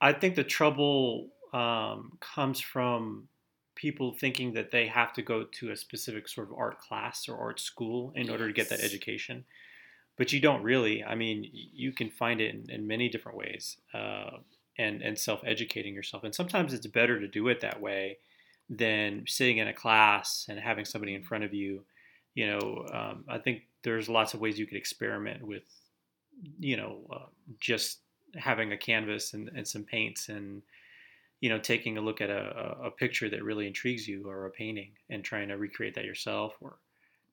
I 0.00 0.12
think 0.12 0.34
the 0.34 0.44
trouble 0.44 1.28
um, 1.52 2.18
comes 2.20 2.60
from 2.60 3.28
people 3.74 4.12
thinking 4.12 4.52
that 4.54 4.70
they 4.70 4.86
have 4.86 5.12
to 5.14 5.22
go 5.22 5.44
to 5.44 5.70
a 5.70 5.76
specific 5.76 6.28
sort 6.28 6.48
of 6.48 6.56
art 6.56 6.78
class 6.78 7.28
or 7.28 7.36
art 7.36 7.60
school 7.60 8.12
in 8.14 8.30
order 8.30 8.46
to 8.46 8.52
get 8.52 8.68
that 8.68 8.80
education, 8.80 9.44
but 10.16 10.32
you 10.32 10.40
don't 10.40 10.62
really. 10.62 11.02
I 11.02 11.14
mean, 11.14 11.48
you 11.52 11.92
can 11.92 12.10
find 12.10 12.40
it 12.40 12.54
in, 12.54 12.70
in 12.70 12.86
many 12.86 13.08
different 13.08 13.38
ways, 13.38 13.76
uh, 13.92 14.38
and 14.78 15.02
and 15.02 15.18
self 15.18 15.40
educating 15.44 15.94
yourself. 15.94 16.24
And 16.24 16.34
sometimes 16.34 16.72
it's 16.72 16.86
better 16.86 17.20
to 17.20 17.28
do 17.28 17.48
it 17.48 17.60
that 17.60 17.80
way 17.80 18.18
than 18.68 19.24
sitting 19.26 19.58
in 19.58 19.68
a 19.68 19.74
class 19.74 20.46
and 20.48 20.58
having 20.58 20.84
somebody 20.84 21.14
in 21.14 21.22
front 21.22 21.44
of 21.44 21.52
you. 21.52 21.84
You 22.34 22.48
know, 22.48 22.86
um, 22.92 23.24
I 23.28 23.38
think 23.38 23.62
there's 23.82 24.08
lots 24.08 24.34
of 24.34 24.40
ways 24.40 24.58
you 24.58 24.66
could 24.66 24.78
experiment 24.78 25.46
with 25.46 25.62
you 26.58 26.76
know, 26.76 27.00
uh, 27.12 27.26
just 27.60 28.00
having 28.36 28.72
a 28.72 28.76
canvas 28.76 29.34
and, 29.34 29.50
and 29.54 29.66
some 29.66 29.84
paints 29.84 30.28
and, 30.28 30.62
you 31.40 31.48
know, 31.48 31.58
taking 31.58 31.98
a 31.98 32.00
look 32.00 32.20
at 32.20 32.30
a, 32.30 32.76
a 32.84 32.90
picture 32.90 33.28
that 33.28 33.42
really 33.42 33.66
intrigues 33.66 34.08
you 34.08 34.28
or 34.28 34.46
a 34.46 34.50
painting 34.50 34.92
and 35.10 35.22
trying 35.22 35.48
to 35.48 35.54
recreate 35.56 35.94
that 35.94 36.04
yourself 36.04 36.54
or, 36.60 36.78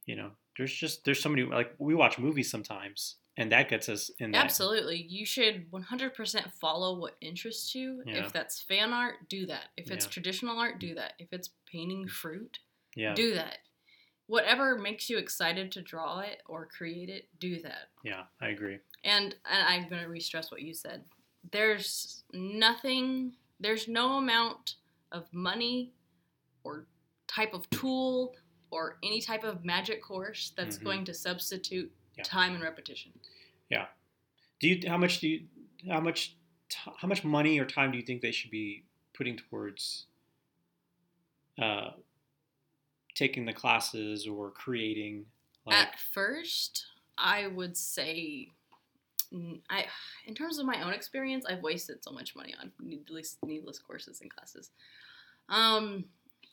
you 0.05 0.15
know, 0.15 0.31
there's 0.57 0.73
just, 0.73 1.05
there's 1.05 1.21
so 1.21 1.29
many, 1.29 1.43
like 1.43 1.73
we 1.77 1.95
watch 1.95 2.17
movies 2.19 2.51
sometimes 2.51 3.15
and 3.37 3.51
that 3.53 3.69
gets 3.69 3.87
us 3.87 4.11
in 4.19 4.31
that. 4.31 4.43
Absolutely. 4.43 5.05
You 5.07 5.25
should 5.25 5.71
100% 5.71 6.51
follow 6.59 6.99
what 6.99 7.15
interests 7.21 7.73
you. 7.73 8.03
Yeah. 8.05 8.25
If 8.25 8.33
that's 8.33 8.59
fan 8.61 8.91
art, 8.91 9.29
do 9.29 9.45
that. 9.45 9.69
If 9.77 9.89
it's 9.89 10.05
Yeah. 10.05 10.11
traditional 10.11 10.59
art, 10.59 10.79
do 10.79 10.93
that. 10.95 11.13
If 11.17 11.31
it's 11.31 11.49
painting 11.71 12.07
fruit, 12.09 12.59
Yeah. 12.95 13.13
do 13.13 13.33
that. 13.35 13.59
Whatever 14.27 14.77
makes 14.77 15.09
you 15.09 15.17
excited 15.17 15.71
to 15.73 15.81
draw 15.81 16.19
it 16.19 16.41
or 16.45 16.65
create 16.65 17.09
it, 17.09 17.29
do 17.39 17.61
that. 17.61 17.89
Yeah. 18.03 18.23
I 18.41 18.49
agree. 18.49 18.79
And, 19.05 19.35
and 19.49 19.63
I'm 19.67 19.89
going 19.89 20.01
to 20.01 20.09
re-stress 20.09 20.51
what 20.51 20.61
you 20.61 20.73
said. 20.73 21.03
There's 21.51 22.23
nothing, 22.33 23.33
there's 23.61 23.87
no 23.87 24.17
amount 24.17 24.75
of 25.11 25.31
money 25.33 25.93
or 26.63 26.85
type 27.27 27.53
of 27.53 27.69
tool 27.69 28.35
or 28.71 28.97
any 29.03 29.21
type 29.21 29.43
of 29.43 29.63
magic 29.63 30.01
course 30.01 30.51
that's 30.55 30.77
Mhm. 30.77 30.83
going 30.83 31.05
to 31.05 31.13
substitute 31.13 31.91
Yeah. 32.17 32.23
time 32.23 32.53
and 32.55 32.63
repetition. 32.63 33.11
Yeah. 33.69 33.87
Do 34.59 34.67
you, 34.67 34.89
how 34.89 34.97
much 34.97 35.19
do 35.19 35.27
you, 35.29 35.47
how 35.87 35.99
much, 36.01 36.35
how 36.97 37.07
much 37.07 37.23
money 37.23 37.59
or 37.59 37.65
time 37.65 37.91
do 37.91 37.97
you 37.97 38.03
think 38.03 38.21
they 38.21 38.31
should 38.31 38.51
be 38.51 38.83
putting 39.13 39.37
towards, 39.37 40.07
uh, 41.57 41.91
taking 43.13 43.45
the 43.45 43.53
classes 43.53 44.25
or 44.27 44.51
creating 44.51 45.25
like, 45.65 45.75
At 45.75 45.99
first, 45.99 46.87
I 47.17 47.47
would 47.47 47.77
say, 47.77 48.49
I 49.69 49.85
in 50.25 50.35
terms 50.35 50.59
of 50.59 50.65
my 50.65 50.81
own 50.83 50.93
experience, 50.93 51.45
I've 51.47 51.63
wasted 51.63 52.03
so 52.03 52.11
much 52.11 52.35
money 52.35 52.53
on 52.59 52.71
needless 52.79 53.37
needless 53.45 53.79
courses 53.79 54.21
and 54.21 54.29
classes. 54.33 54.71
Um, 55.49 56.05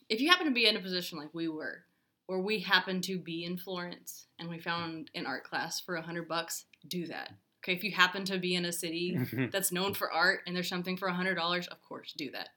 if 0.09 0.21
you 0.21 0.31
happen 0.31 0.47
to 0.47 0.53
be 0.53 0.67
in 0.67 0.77
a 0.77 0.81
position 0.81 1.19
like 1.19 1.35
we 1.35 1.49
were, 1.49 1.85
where 2.27 2.39
we 2.39 2.61
happened 2.61 3.05
to 3.05 3.19
be 3.19 3.45
in 3.45 3.57
Florence 3.57 4.27
and 4.39 4.49
we 4.49 4.59
found 4.59 5.11
an 5.15 5.27
art 5.27 5.45
class 5.45 5.81
for 5.81 5.97
a 5.97 6.03
hundred 6.03 6.29
bucks, 6.29 6.67
do 6.87 7.07
that. 7.07 7.33
Okay, 7.63 7.73
if 7.73 7.83
you 7.83 7.91
happen 7.91 8.25
to 8.27 8.39
be 8.39 8.55
in 8.55 8.65
a 8.65 8.73
city 8.73 9.19
that's 9.53 9.73
known 9.73 9.95
for 9.95 10.13
art 10.13 10.41
and 10.47 10.55
there's 10.55 10.69
something 10.69 10.97
for 10.97 11.09
a 11.09 11.15
hundred 11.15 11.35
dollars, 11.35 11.67
of 11.69 11.83
course, 11.83 12.15
do 12.17 12.31
that. 12.31 12.51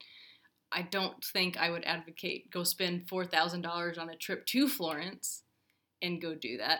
I 0.72 0.84
don't 0.84 1.24
think 1.24 1.58
I 1.58 1.70
would 1.70 1.84
advocate 1.84 2.52
go 2.52 2.64
spend 2.64 3.10
four 3.10 3.26
thousand 3.26 3.62
dollars 3.62 3.98
on 3.98 4.10
a 4.10 4.16
trip 4.16 4.46
to 4.48 4.68
Florence 4.68 5.44
and 6.02 6.22
go 6.22 6.34
do 6.36 6.58
that, 6.58 6.80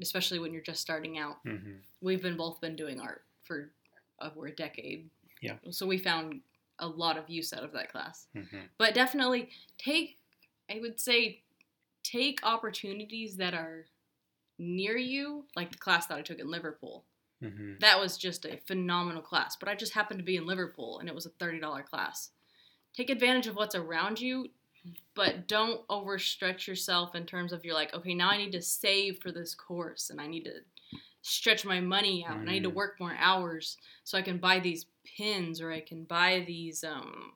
especially 0.00 0.38
when 0.38 0.52
you're 0.52 0.62
just 0.62 0.80
starting 0.80 1.18
out. 1.18 1.42
Mhm. 1.44 1.80
We've 2.00 2.22
been 2.22 2.36
both 2.36 2.60
been 2.60 2.76
doing 2.76 3.00
art 3.00 3.24
for 3.42 3.72
over 4.20 4.46
a 4.46 4.52
decade, 4.54 5.10
Yeah. 5.42 5.58
So 5.70 5.86
we 5.86 5.96
found 5.96 6.42
a 6.78 6.86
lot 6.86 7.16
of 7.16 7.30
use 7.30 7.52
out 7.54 7.64
of 7.64 7.72
that 7.72 7.90
class. 7.90 8.26
Mhm. 8.34 8.68
But 8.76 8.92
definitely 8.94 9.50
take, 9.78 10.18
I 10.68 10.78
would 10.80 11.00
say, 11.00 11.42
take 12.02 12.44
opportunities 12.44 13.36
that 13.38 13.54
are 13.54 13.86
near 14.58 14.96
you, 14.98 15.46
like 15.56 15.70
the 15.72 15.78
class 15.78 16.06
that 16.08 16.18
I 16.18 16.22
took 16.22 16.38
in 16.38 16.50
Liverpool 16.50 17.06
Mhm. 17.42 17.80
that 17.80 17.98
was 17.98 18.18
just 18.18 18.44
a 18.44 18.58
phenomenal 18.58 19.22
class. 19.22 19.56
But 19.56 19.70
I 19.70 19.74
just 19.74 19.94
happened 19.94 20.18
to 20.18 20.24
be 20.24 20.36
in 20.36 20.44
Liverpool 20.44 20.98
and 20.98 21.08
it 21.08 21.14
was 21.14 21.24
a 21.24 21.30
$30 21.30 21.82
class. 21.82 22.32
Take 22.92 23.08
advantage 23.08 23.46
of 23.46 23.56
what's 23.56 23.74
around 23.74 24.20
you, 24.20 24.50
but 25.14 25.46
don't 25.46 25.86
overstretch 25.88 26.66
yourself 26.66 27.14
in 27.14 27.26
terms 27.26 27.52
of 27.52 27.64
you're 27.64 27.74
like, 27.74 27.94
okay, 27.94 28.14
now 28.14 28.30
I 28.30 28.38
need 28.38 28.52
to 28.52 28.62
save 28.62 29.18
for 29.20 29.32
this 29.32 29.54
course 29.54 30.10
and 30.10 30.20
I 30.20 30.26
need 30.26 30.44
to 30.44 30.60
stretch 31.22 31.64
my 31.64 31.80
money 31.80 32.24
out 32.26 32.38
and 32.38 32.48
I 32.48 32.54
need 32.54 32.62
to 32.62 32.70
Mm. 32.70 32.74
work 32.74 32.98
more 32.98 33.14
hours 33.18 33.76
so 34.04 34.16
I 34.16 34.22
can 34.22 34.38
buy 34.38 34.58
these 34.60 34.86
pins 35.04 35.60
or 35.60 35.70
I 35.70 35.80
can 35.80 36.04
buy 36.04 36.44
these 36.46 36.82
um, 36.82 37.32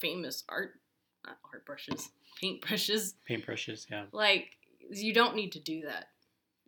famous 0.00 0.44
art, 0.48 0.80
not 1.26 1.38
art 1.52 1.66
brushes, 1.66 2.10
paint 2.40 2.60
brushes. 2.60 3.14
Paintbrushes. 3.28 3.86
Yeah. 3.90 4.04
Like, 4.12 4.56
you 4.90 5.12
don't 5.12 5.34
need 5.34 5.52
to 5.52 5.60
do 5.60 5.82
that. 5.82 6.08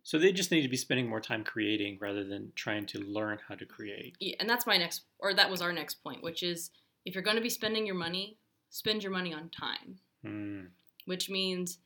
So 0.03 0.19
they 0.19 0.31
just 0.31 0.51
need 0.51 0.61
to 0.61 0.69
be 0.69 0.77
spending 0.77 1.07
more 1.07 1.21
time 1.21 1.43
creating 1.43 1.97
rather 1.99 2.23
than 2.23 2.51
trying 2.55 2.85
to 2.87 2.99
learn 2.99 3.39
how 3.47 3.55
to 3.55 3.65
create. 3.65 4.15
Yeah, 4.19 4.35
and 4.39 4.49
that's 4.49 4.67
my 4.67 4.77
next, 4.77 5.01
or 5.19 5.33
that 5.33 5.49
was 5.49 5.61
our 5.61 5.73
next 5.73 5.95
point, 6.03 6.21
which 6.21 6.43
is 6.43 6.69
if 7.05 7.15
you're 7.15 7.23
going 7.23 7.37
to 7.37 7.41
be 7.41 7.49
spending 7.49 7.85
your 7.85 7.95
money, 7.95 8.37
spend 8.75 9.01
your 9.01 9.11
money 9.11 9.33
on 9.33 9.49
time, 9.49 9.97
Mm. 10.25 10.71
which 11.05 11.29
means 11.29 11.79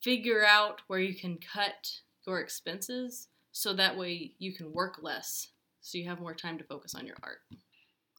figure 0.00 0.44
out 0.44 0.80
where 0.86 1.00
you 1.00 1.14
can 1.14 1.36
cut 1.38 2.00
your 2.26 2.38
expenses 2.38 3.28
so 3.50 3.72
that 3.72 3.96
way 3.98 4.34
you 4.38 4.52
can 4.52 4.72
work 4.72 5.02
less 5.02 5.48
so 5.80 5.98
you 5.98 6.06
have 6.06 6.20
more 6.20 6.34
time 6.34 6.58
to 6.58 6.64
focus 6.64 6.94
on 6.94 7.06
your 7.06 7.16
art. 7.24 7.40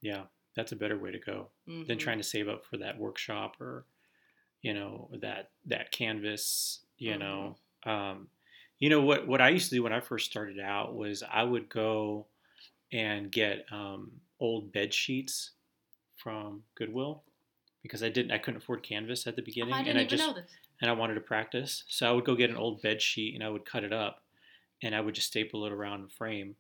Yeah, 0.02 0.26
that's 0.54 0.74
a 0.74 0.76
better 0.76 0.98
way 0.98 1.12
to 1.12 1.20
go 1.20 1.50
than 1.66 1.86
Mhm. 1.86 2.00
trying 2.00 2.18
to 2.18 2.24
save 2.24 2.50
up 2.50 2.66
for 2.66 2.76
that 2.78 2.98
workshop 2.98 3.62
or, 3.62 3.86
you 4.62 4.74
know, 4.74 5.10
that 5.22 5.52
that 5.66 5.92
canvas. 5.92 6.86
You 6.98 7.18
know, 7.18 7.58
um, 7.84 8.30
you 8.80 8.90
know 8.90 9.02
what 9.02 9.28
what 9.28 9.42
I 9.42 9.50
used 9.50 9.70
to 9.70 9.76
do 9.76 9.84
when 9.84 9.94
I 9.94 10.02
first 10.02 10.30
started 10.30 10.60
out 10.60 10.94
was 10.96 11.24
I 11.24 11.44
would 11.44 11.70
go 11.70 12.28
and 12.92 13.32
get 13.32 13.72
um, 13.72 14.22
old 14.40 14.72
bed 14.74 14.94
sheets 14.94 15.52
from 16.16 16.66
Goodwill 16.76 17.24
because 17.84 18.02
I 18.02 18.10
didn't 18.10 18.32
I 18.32 18.38
couldn't 18.40 18.62
afford 18.62 18.82
canvas 18.82 19.28
at 19.28 19.36
the 19.36 19.42
Oh, 19.42 19.46
beginning 19.46 19.74
I 19.74 19.78
and 19.78 19.86
didn't 19.86 19.98
I 20.00 20.04
even 20.06 20.18
just 20.18 20.28
know 20.28 20.34
this. 20.34 20.50
and 20.82 20.90
I 20.90 20.94
wanted 20.94 21.14
to 21.16 21.22
practice. 21.22 21.84
So 21.88 22.08
I 22.10 22.12
would 22.12 22.26
go 22.26 22.36
get 22.36 22.50
an 22.50 22.56
old 22.58 22.82
bed 22.82 23.02
sheet 23.02 23.36
and 23.36 23.44
I 23.44 23.50
would 23.50 23.66
cut 23.66 23.84
it 23.84 23.94
up 23.94 24.24
and 24.82 24.96
I 24.96 25.02
would 25.02 25.14
just 25.16 25.28
staple 25.28 25.66
it 25.66 25.72
around 25.72 26.02
the 26.04 26.10
frame 26.10 26.56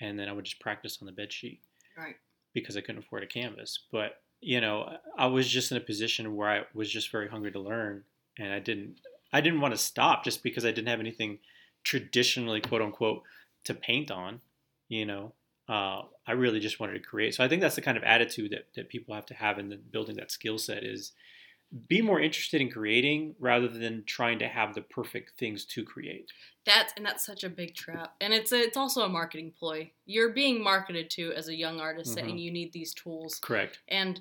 and 0.00 0.18
then 0.18 0.28
I 0.28 0.32
would 0.32 0.44
just 0.46 0.60
practice 0.60 0.98
on 1.00 1.06
the 1.06 1.12
bed 1.12 1.32
sheet 1.32 1.60
Right. 1.96 2.16
because 2.54 2.76
I 2.76 2.80
couldn't 2.80 3.04
afford 3.04 3.22
a 3.22 3.26
canvas. 3.26 3.78
But, 3.92 4.22
you 4.40 4.60
know, 4.60 4.96
I 5.16 5.26
was 5.26 5.46
just 5.48 5.70
in 5.70 5.76
a 5.76 5.80
position 5.80 6.34
where 6.34 6.48
I 6.48 6.62
was 6.74 6.90
just 6.90 7.12
very 7.12 7.28
hungry 7.28 7.52
to 7.52 7.60
learn 7.60 8.02
and 8.38 8.52
I 8.52 8.58
didn't 8.58 8.96
I 9.34 9.40
didn't 9.40 9.60
want 9.60 9.72
to 9.74 9.78
stop 9.78 10.24
just 10.24 10.42
because 10.42 10.64
I 10.64 10.72
didn't 10.72 10.88
have 10.88 11.00
anything 11.00 11.38
traditionally 11.84 12.60
quote 12.60 12.82
unquote 12.82 13.22
to 13.64 13.74
paint 13.74 14.10
on, 14.10 14.40
you 14.88 15.04
know. 15.06 15.32
Uh, 15.72 16.02
I 16.26 16.32
really 16.32 16.60
just 16.60 16.80
wanted 16.80 16.94
to 16.94 17.00
create. 17.00 17.34
So 17.34 17.42
I 17.42 17.48
think 17.48 17.62
that's 17.62 17.76
the 17.76 17.80
kind 17.88 17.96
of 17.96 18.04
attitude 18.04 18.50
that, 18.52 18.66
that 18.74 18.90
people 18.90 19.14
have 19.14 19.24
to 19.26 19.34
have 19.34 19.58
in 19.58 19.70
the 19.70 19.76
building 19.76 20.16
that 20.16 20.30
skill 20.30 20.58
set 20.58 20.84
is 20.84 21.12
be 21.88 22.02
more 22.02 22.20
interested 22.20 22.60
in 22.60 22.70
creating 22.70 23.34
rather 23.38 23.68
than 23.68 24.04
trying 24.04 24.38
to 24.40 24.48
have 24.48 24.74
the 24.74 24.82
perfect 24.82 25.38
things 25.38 25.64
to 25.64 25.82
create. 25.82 26.30
That's 26.66 26.92
and 26.98 27.06
that's 27.06 27.24
such 27.24 27.42
a 27.44 27.48
big 27.48 27.74
trap, 27.74 28.14
and 28.20 28.34
it's 28.34 28.52
a, 28.52 28.60
it's 28.60 28.76
also 28.76 29.00
a 29.02 29.08
marketing 29.08 29.52
ploy. 29.58 29.90
You're 30.04 30.34
being 30.34 30.62
marketed 30.62 31.08
to 31.10 31.32
as 31.32 31.48
a 31.48 31.56
young 31.56 31.80
artist, 31.80 32.12
saying 32.12 32.36
Mhm. 32.36 32.42
you 32.42 32.50
need 32.50 32.72
these 32.74 32.92
tools, 32.92 33.38
Correct. 33.38 33.78
and 33.88 34.20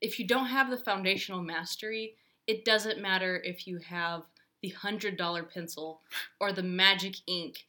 if 0.00 0.18
you 0.18 0.26
don't 0.26 0.46
have 0.46 0.70
the 0.70 0.78
foundational 0.78 1.42
mastery, 1.42 2.16
it 2.48 2.64
doesn't 2.64 3.00
matter 3.00 3.40
if 3.44 3.68
you 3.68 3.78
have 3.78 4.24
the 4.62 4.70
hundred 4.70 5.16
dollar 5.16 5.44
pencil 5.44 6.02
or 6.40 6.52
the 6.52 6.64
magic 6.64 7.14
ink. 7.28 7.64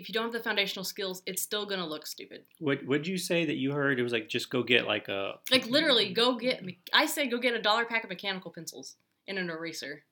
If 0.00 0.08
you 0.08 0.14
don't 0.14 0.24
have 0.24 0.32
the 0.32 0.40
foundational 0.40 0.84
skills, 0.84 1.22
it's 1.26 1.42
still 1.42 1.66
gonna 1.66 1.86
look 1.86 2.06
stupid. 2.06 2.44
What 2.58 2.86
would 2.86 3.06
you 3.06 3.18
say 3.18 3.44
that 3.44 3.56
you 3.56 3.72
heard? 3.72 4.00
It 4.00 4.02
was 4.02 4.14
like 4.14 4.30
just 4.30 4.48
go 4.48 4.62
get 4.62 4.86
like 4.86 5.08
a 5.08 5.34
Like 5.50 5.66
literally, 5.66 6.14
go 6.14 6.30
mm-hmm. 6.30 6.38
get. 6.38 6.64
I 6.94 7.04
say 7.04 7.28
go 7.28 7.36
get 7.36 7.52
a 7.52 7.60
dollar 7.60 7.84
pack 7.84 8.02
of 8.02 8.08
mechanical 8.08 8.50
pencils 8.50 8.96
and 9.28 9.38
an 9.38 9.50
eraser, 9.50 10.04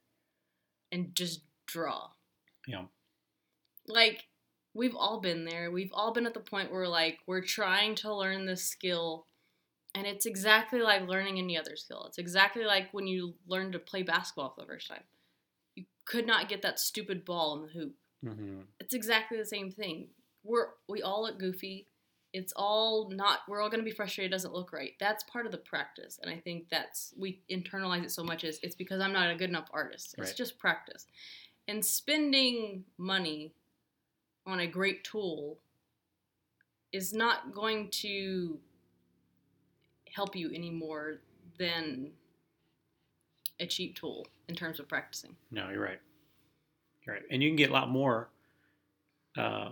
and 0.92 1.14
just 1.14 1.40
draw. 1.66 2.08
Yeah. 2.66 2.84
Like 3.86 4.26
we've 4.74 4.94
all 4.94 5.20
been 5.20 5.46
there. 5.46 5.70
We've 5.70 5.92
all 5.94 6.12
been 6.12 6.26
at 6.26 6.34
the 6.34 6.40
point 6.40 6.70
where 6.70 6.86
like 6.86 7.20
we're 7.26 7.40
trying 7.40 7.94
to 7.96 8.14
learn 8.14 8.44
this 8.44 8.62
skill, 8.62 9.26
and 9.94 10.06
it's 10.06 10.26
exactly 10.26 10.80
like 10.80 11.08
learning 11.08 11.38
any 11.38 11.56
other 11.56 11.76
skill. 11.76 12.04
It's 12.08 12.18
exactly 12.18 12.64
like 12.64 12.92
when 12.92 13.06
you 13.06 13.36
learn 13.46 13.72
to 13.72 13.78
play 13.78 14.02
basketball 14.02 14.50
for 14.54 14.60
the 14.60 14.66
first 14.66 14.88
time. 14.88 15.04
You 15.76 15.84
could 16.04 16.26
not 16.26 16.50
get 16.50 16.60
that 16.60 16.78
stupid 16.78 17.24
ball 17.24 17.56
in 17.56 17.62
the 17.62 17.72
hoop. 17.72 17.94
Mhm. 18.24 18.66
It's 18.80 18.94
exactly 18.94 19.38
the 19.38 19.44
same 19.44 19.70
thing. 19.70 20.08
We're 20.44 20.70
we 20.88 21.02
all 21.02 21.22
look 21.22 21.38
goofy. 21.38 21.86
It's 22.32 22.52
all 22.56 23.08
not. 23.10 23.40
We're 23.48 23.60
all 23.60 23.70
gonna 23.70 23.82
be 23.82 23.90
frustrated. 23.90 24.30
It 24.30 24.34
doesn't 24.34 24.52
look 24.52 24.72
right. 24.72 24.94
That's 25.00 25.24
part 25.24 25.46
of 25.46 25.52
the 25.52 25.58
practice, 25.58 26.18
and 26.22 26.30
I 26.30 26.38
think 26.38 26.68
that's 26.68 27.14
we 27.16 27.42
internalize 27.50 28.04
it 28.04 28.10
so 28.10 28.22
much 28.24 28.44
as 28.44 28.58
it's 28.62 28.74
because 28.74 29.00
I'm 29.00 29.12
not 29.12 29.30
a 29.30 29.36
good 29.36 29.48
enough 29.50 29.68
artist. 29.72 30.14
It's 30.18 30.28
Right. 30.30 30.36
just 30.36 30.58
practice, 30.58 31.06
and 31.66 31.84
spending 31.84 32.84
money 32.98 33.54
on 34.46 34.60
a 34.60 34.66
great 34.66 35.04
tool 35.04 35.60
is 36.92 37.12
not 37.12 37.52
going 37.52 37.90
to 37.90 38.60
help 40.10 40.34
you 40.34 40.50
any 40.52 40.70
more 40.70 41.20
than 41.58 42.16
a 43.60 43.66
cheap 43.66 43.94
tool 43.96 44.26
in 44.48 44.54
terms 44.54 44.80
of 44.80 44.88
practicing. 44.88 45.36
No, 45.50 45.68
you're 45.70 45.82
right. 45.82 46.00
Right, 47.08 47.22
and 47.30 47.42
you 47.42 47.48
can 47.48 47.56
get 47.56 47.70
a 47.70 47.72
lot 47.72 47.88
more. 47.88 48.28
Uh, 49.36 49.70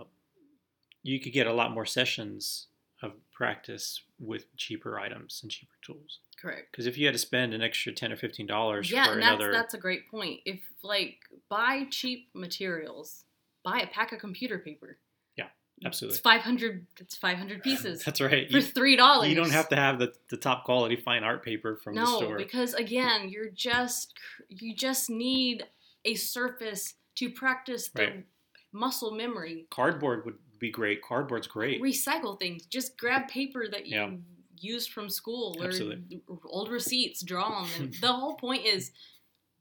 you 1.03 1.19
could 1.19 1.33
get 1.33 1.45
a 1.45 1.53
lot 1.53 1.71
more 1.71 1.85
sessions 1.85 2.67
of 3.03 3.11
practice 3.31 4.01
with 4.19 4.45
cheaper 4.57 4.99
items 4.99 5.39
and 5.43 5.51
cheaper 5.51 5.75
tools. 5.85 6.19
Correct. 6.41 6.71
Because 6.71 6.87
if 6.87 6.97
you 6.97 7.05
had 7.05 7.13
to 7.13 7.19
spend 7.19 7.53
an 7.53 7.61
extra 7.61 7.93
ten 7.93 8.11
or 8.11 8.15
fifteen 8.15 8.47
dollars 8.47 8.91
yeah, 8.91 9.05
for 9.05 9.17
another, 9.17 9.51
that's 9.51 9.57
that's 9.57 9.73
a 9.75 9.77
great 9.77 10.09
point. 10.09 10.41
If 10.45 10.59
like 10.83 11.17
buy 11.49 11.85
cheap 11.91 12.29
materials, 12.33 13.23
buy 13.63 13.79
a 13.79 13.87
pack 13.87 14.11
of 14.11 14.19
computer 14.19 14.59
paper. 14.59 14.97
Yeah, 15.35 15.47
absolutely, 15.85 16.15
It's 16.15 16.21
five 16.21 16.41
hundred. 16.41 16.85
It's 16.99 17.15
five 17.15 17.37
hundred 17.37 17.63
pieces 17.63 18.03
that's 18.05 18.21
right. 18.21 18.49
for 18.51 18.61
three 18.61 18.95
dollars. 18.95 19.29
you 19.29 19.35
don't 19.35 19.51
have 19.51 19.69
to 19.69 19.75
have 19.75 19.99
the, 19.99 20.13
the 20.29 20.37
top 20.37 20.63
quality 20.63 20.95
fine 20.95 21.23
art 21.23 21.43
paper 21.43 21.75
from 21.83 21.95
the 21.95 22.05
store. 22.05 22.31
no, 22.31 22.37
because 22.37 22.73
again, 22.73 23.29
you're 23.29 23.49
just 23.49 24.13
you 24.49 24.75
just 24.75 25.09
need 25.09 25.65
a 26.05 26.15
surface 26.15 26.93
to 27.17 27.29
practice 27.29 27.89
the 27.89 28.01
Right. 28.03 28.25
muscle 28.71 29.11
memory. 29.11 29.67
Cardboard 29.69 30.25
would 30.25 30.37
be 30.59 30.69
great. 30.71 31.01
Cardboard's 31.01 31.47
great. 31.47 31.81
Recycle 31.81 32.39
things. 32.39 32.65
Just 32.65 32.97
grab 32.97 33.27
paper 33.27 33.67
that 33.67 33.85
you 33.87 33.95
Yeah. 33.97 34.17
used 34.59 34.91
from 34.91 35.09
school 35.09 35.55
or 35.59 35.67
Absolutely. 35.67 36.21
old 36.45 36.69
receipts, 36.69 37.21
draw 37.23 37.43
on 37.45 37.69
them. 37.71 37.91
The 38.01 38.13
whole 38.13 38.35
point 38.35 38.65
is 38.65 38.91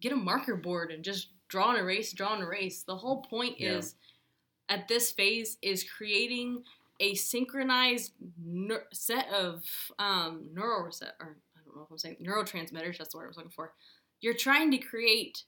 get 0.00 0.12
a 0.12 0.16
marker 0.16 0.56
board 0.56 0.90
and 0.92 1.02
just 1.04 1.28
draw 1.48 1.70
and 1.70 1.78
erase, 1.78 2.12
draw 2.12 2.34
and 2.34 2.42
erase. 2.42 2.82
The 2.82 2.96
whole 2.96 3.22
point 3.22 3.58
Yeah. 3.60 3.76
is 3.78 3.94
at 4.68 4.88
this 4.88 5.12
phase 5.12 5.58
is 5.62 5.84
creating 5.84 6.64
a 7.00 7.14
synchronized 7.14 8.12
neur- 8.42 8.86
set 8.92 9.28
of 9.30 9.64
um, 9.98 10.48
neural 10.52 10.82
reset 10.84 11.14
or 11.20 11.38
I 11.56 11.60
don't 11.64 11.76
know 11.76 11.82
if 11.84 11.90
I'm 11.90 11.98
saying 11.98 12.16
neurotransmitters. 12.22 12.98
That's 12.98 13.12
the 13.12 13.18
word 13.18 13.24
I 13.24 13.28
was 13.28 13.36
looking 13.36 13.52
for. 13.52 13.74
You're 14.20 14.34
trying 14.34 14.70
to 14.72 14.78
create 14.78 15.44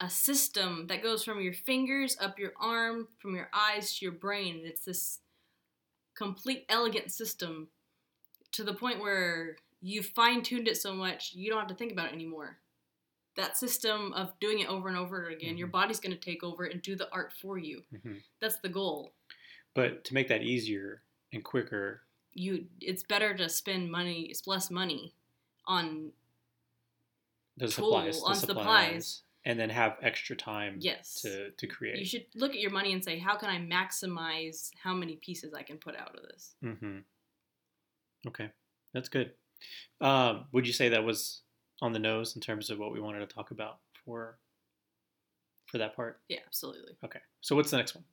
a 0.00 0.10
system 0.10 0.86
that 0.88 1.02
goes 1.02 1.24
from 1.24 1.40
your 1.40 1.54
fingers 1.54 2.16
up 2.20 2.38
your 2.38 2.52
arm, 2.60 3.08
from 3.18 3.34
your 3.34 3.48
eyes 3.52 3.96
to 3.96 4.04
your 4.04 4.12
brain. 4.12 4.60
It's 4.64 4.84
this 4.84 5.20
complete 6.14 6.64
elegant 6.68 7.12
system 7.12 7.68
to 8.52 8.64
the 8.64 8.74
point 8.74 9.00
where 9.00 9.56
you've 9.80 10.06
fine 10.06 10.42
tuned 10.42 10.68
it 10.68 10.76
so 10.76 10.94
much 10.94 11.32
you 11.34 11.50
don't 11.50 11.58
have 11.58 11.68
to 11.68 11.74
think 11.74 11.92
about 11.92 12.08
it 12.08 12.14
anymore. 12.14 12.58
That 13.36 13.56
system 13.58 14.12
of 14.14 14.38
doing 14.40 14.60
it 14.60 14.68
over 14.68 14.88
and 14.88 14.96
over 14.96 15.28
again, 15.28 15.58
your 15.58 15.68
Mhm. 15.68 15.72
body's 15.72 16.00
going 16.00 16.14
to 16.14 16.20
take 16.20 16.42
over 16.42 16.64
and 16.64 16.80
do 16.80 16.96
the 16.96 17.10
art 17.12 17.32
for 17.34 17.58
you. 17.58 17.84
Mhm. 17.92 18.22
That's 18.40 18.58
the 18.60 18.68
goal. 18.70 19.12
But 19.74 20.04
to 20.04 20.14
make 20.14 20.28
that 20.28 20.42
easier 20.42 21.02
and 21.32 21.44
quicker, 21.44 22.02
You, 22.38 22.68
it's 22.82 23.02
better 23.02 23.34
to 23.34 23.48
spend 23.48 23.90
money, 23.90 24.24
it's 24.30 24.46
less 24.46 24.70
money 24.70 25.14
on 25.64 26.12
the 27.56 27.66
Tool 27.66 27.70
supplies, 27.70 28.20
the 28.20 28.26
on 28.26 28.34
supplies, 28.36 28.46
supplies. 28.56 29.22
And 29.46 29.58
then 29.58 29.70
have 29.70 29.96
extra 30.02 30.34
time 30.36 30.76
yes. 30.80 31.20
to 31.22 31.50
to 31.52 31.66
create. 31.66 31.98
You 31.98 32.04
should 32.04 32.26
look 32.34 32.50
at 32.50 32.58
your 32.58 32.72
money 32.72 32.92
and 32.92 33.02
say, 33.02 33.18
how 33.18 33.36
can 33.36 33.48
I 33.48 33.58
maximize 33.58 34.70
how 34.82 34.92
many 34.92 35.16
pieces 35.16 35.54
I 35.54 35.62
can 35.62 35.78
put 35.78 35.96
out 35.96 36.16
of 36.16 36.22
this? 36.24 36.56
Mm-hmm. 36.62 36.98
Okay, 38.26 38.50
that's 38.92 39.08
good. 39.08 39.30
Um, 40.00 40.46
would 40.52 40.66
you 40.66 40.72
say 40.72 40.90
that 40.90 41.04
was 41.04 41.42
on 41.80 41.92
the 41.92 41.98
nose 42.00 42.34
in 42.34 42.42
terms 42.42 42.70
of 42.70 42.78
what 42.78 42.92
we 42.92 43.00
wanted 43.00 43.20
to 43.20 43.34
talk 43.34 43.52
about 43.52 43.78
for 44.04 44.36
for 45.66 45.78
that 45.78 45.94
part? 45.94 46.20
Yeah, 46.28 46.40
absolutely. 46.44 46.96
Okay, 47.04 47.20
so 47.40 47.54
what's 47.54 47.70
the 47.70 47.76
next 47.76 47.94
one? 47.94 48.04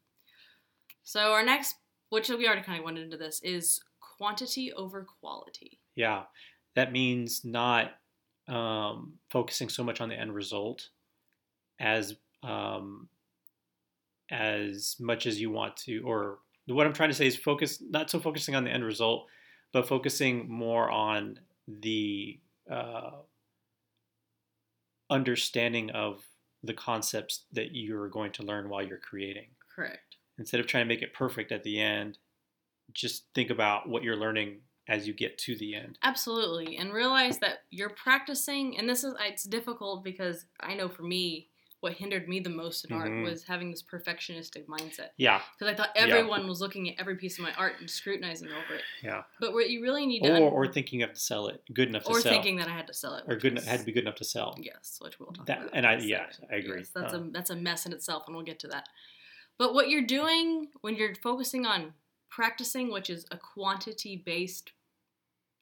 So 1.03 1.33
our 1.33 1.43
next, 1.43 1.75
which 2.09 2.29
we 2.29 2.45
already 2.45 2.61
kind 2.61 2.77
of 2.77 2.85
went 2.85 2.99
into 2.99 3.17
this, 3.17 3.41
is 3.41 3.81
quantity 3.99 4.71
over 4.71 5.05
quality. 5.19 5.79
Yeah, 5.95 6.23
that 6.75 6.91
means 6.91 7.43
not 7.43 7.93
um, 8.47 9.13
focusing 9.31 9.67
so 9.67 9.83
much 9.83 9.99
on 9.99 10.09
the 10.09 10.15
end 10.15 10.35
result 10.35 10.89
as 11.83 12.15
um, 12.41 13.09
as 14.31 14.95
much 14.99 15.27
as 15.27 15.39
you 15.39 15.51
want 15.51 15.75
to, 15.77 15.99
or 15.99 16.39
what 16.65 16.87
I'm 16.87 16.93
trying 16.93 17.09
to 17.09 17.15
say 17.15 17.27
is 17.27 17.35
focus 17.35 17.83
not 17.87 18.09
so 18.09 18.19
focusing 18.19 18.55
on 18.55 18.63
the 18.63 18.71
end 18.71 18.85
result, 18.85 19.27
but 19.73 19.87
focusing 19.87 20.49
more 20.49 20.89
on 20.89 21.39
the 21.67 22.39
uh, 22.71 23.11
understanding 25.09 25.91
of 25.91 26.23
the 26.63 26.73
concepts 26.73 27.43
that 27.51 27.75
you're 27.75 28.07
going 28.07 28.31
to 28.31 28.43
learn 28.43 28.69
while 28.69 28.81
you're 28.81 28.97
creating. 28.97 29.47
Correct. 29.75 30.15
Instead 30.39 30.61
of 30.61 30.67
trying 30.67 30.85
to 30.85 30.87
make 30.87 31.01
it 31.01 31.13
perfect 31.13 31.51
at 31.51 31.63
the 31.63 31.79
end, 31.79 32.17
just 32.93 33.25
think 33.35 33.49
about 33.49 33.89
what 33.89 34.03
you're 34.03 34.15
learning 34.15 34.61
as 34.87 35.05
you 35.07 35.13
get 35.13 35.37
to 35.37 35.55
the 35.57 35.75
end. 35.75 35.97
Absolutely, 36.03 36.77
and 36.77 36.93
realize 36.93 37.39
that 37.39 37.59
you're 37.71 37.89
practicing, 37.89 38.77
and 38.77 38.89
this 38.89 39.03
is 39.03 39.13
it's 39.19 39.43
difficult 39.43 40.03
because 40.03 40.45
I 40.61 40.75
know 40.75 40.87
for 40.87 41.03
me, 41.03 41.49
what 41.83 41.91
hindered 41.93 42.29
me 42.29 42.39
the 42.39 42.49
most 42.49 42.85
in 42.85 42.91
Mhm. 42.91 42.99
art 43.01 43.23
was 43.29 43.43
having 43.43 43.69
this 43.69 43.83
perfectionistic 43.83 44.65
mindset. 44.67 45.09
Yeah, 45.17 45.43
Because 45.53 45.71
I 45.73 45.75
thought 45.75 45.91
Yeah. 45.95 46.03
everyone 46.03 46.47
was 46.47 46.61
looking 46.61 46.89
at 46.89 46.97
every 46.97 47.17
piece 47.17 47.37
of 47.37 47.43
my 47.43 47.53
art 47.55 47.77
and 47.81 47.89
scrutinizing 47.91 48.49
over 48.49 48.75
it. 48.75 48.83
yeah. 49.03 49.23
But 49.41 49.51
what 49.53 49.69
you 49.69 49.81
really 49.81 50.05
need 50.05 50.21
to 50.23 50.29
Or, 50.31 50.35
un- 50.37 50.41
or 50.43 50.65
thinking 50.67 51.01
you 51.01 51.05
have 51.05 51.13
to 51.13 51.19
sell 51.19 51.47
it, 51.49 51.61
good 51.73 51.89
enough 51.89 52.03
to 52.05 52.09
or 52.11 52.21
sell, 52.21 52.31
Or 52.31 52.35
thinking 52.35 52.55
that 52.55 52.69
I 52.69 52.71
had 52.71 52.87
to 52.87 52.93
sell 52.93 53.15
it, 53.15 53.25
or 53.27 53.35
good 53.35 53.55
was- 53.55 53.65
had 53.65 53.81
to 53.81 53.85
be 53.85 53.91
good 53.91 54.03
enough 54.03 54.15
to 54.15 54.23
sell. 54.23 54.57
Yes, 54.61 54.97
which 55.01 55.19
we'll 55.19 55.33
talk 55.33 55.45
That- 55.47 55.57
about. 55.59 55.71
and 55.73 55.85
I- 55.85 55.97
yeah, 55.99 56.29
second. 56.31 56.47
I 56.51 56.55
agree. 56.55 56.77
Yes, 56.79 56.89
that's 56.91 57.13
Uh, 57.13 57.17
a 57.19 57.29
that's 57.31 57.49
a 57.49 57.55
mess 57.57 57.85
in 57.85 57.91
itself, 57.91 58.23
and 58.27 58.35
we'll 58.35 58.45
get 58.45 58.59
to 58.59 58.67
that. 58.69 58.87
But 59.57 59.73
what 59.73 59.89
you're 59.89 60.01
doing 60.05 60.71
when 60.81 60.95
you're 60.95 61.15
focusing 61.15 61.65
on 61.65 61.93
practicing, 62.29 62.91
which 62.91 63.09
is 63.09 63.25
a 63.29 63.37
quantity 63.37 64.15
based 64.15 64.71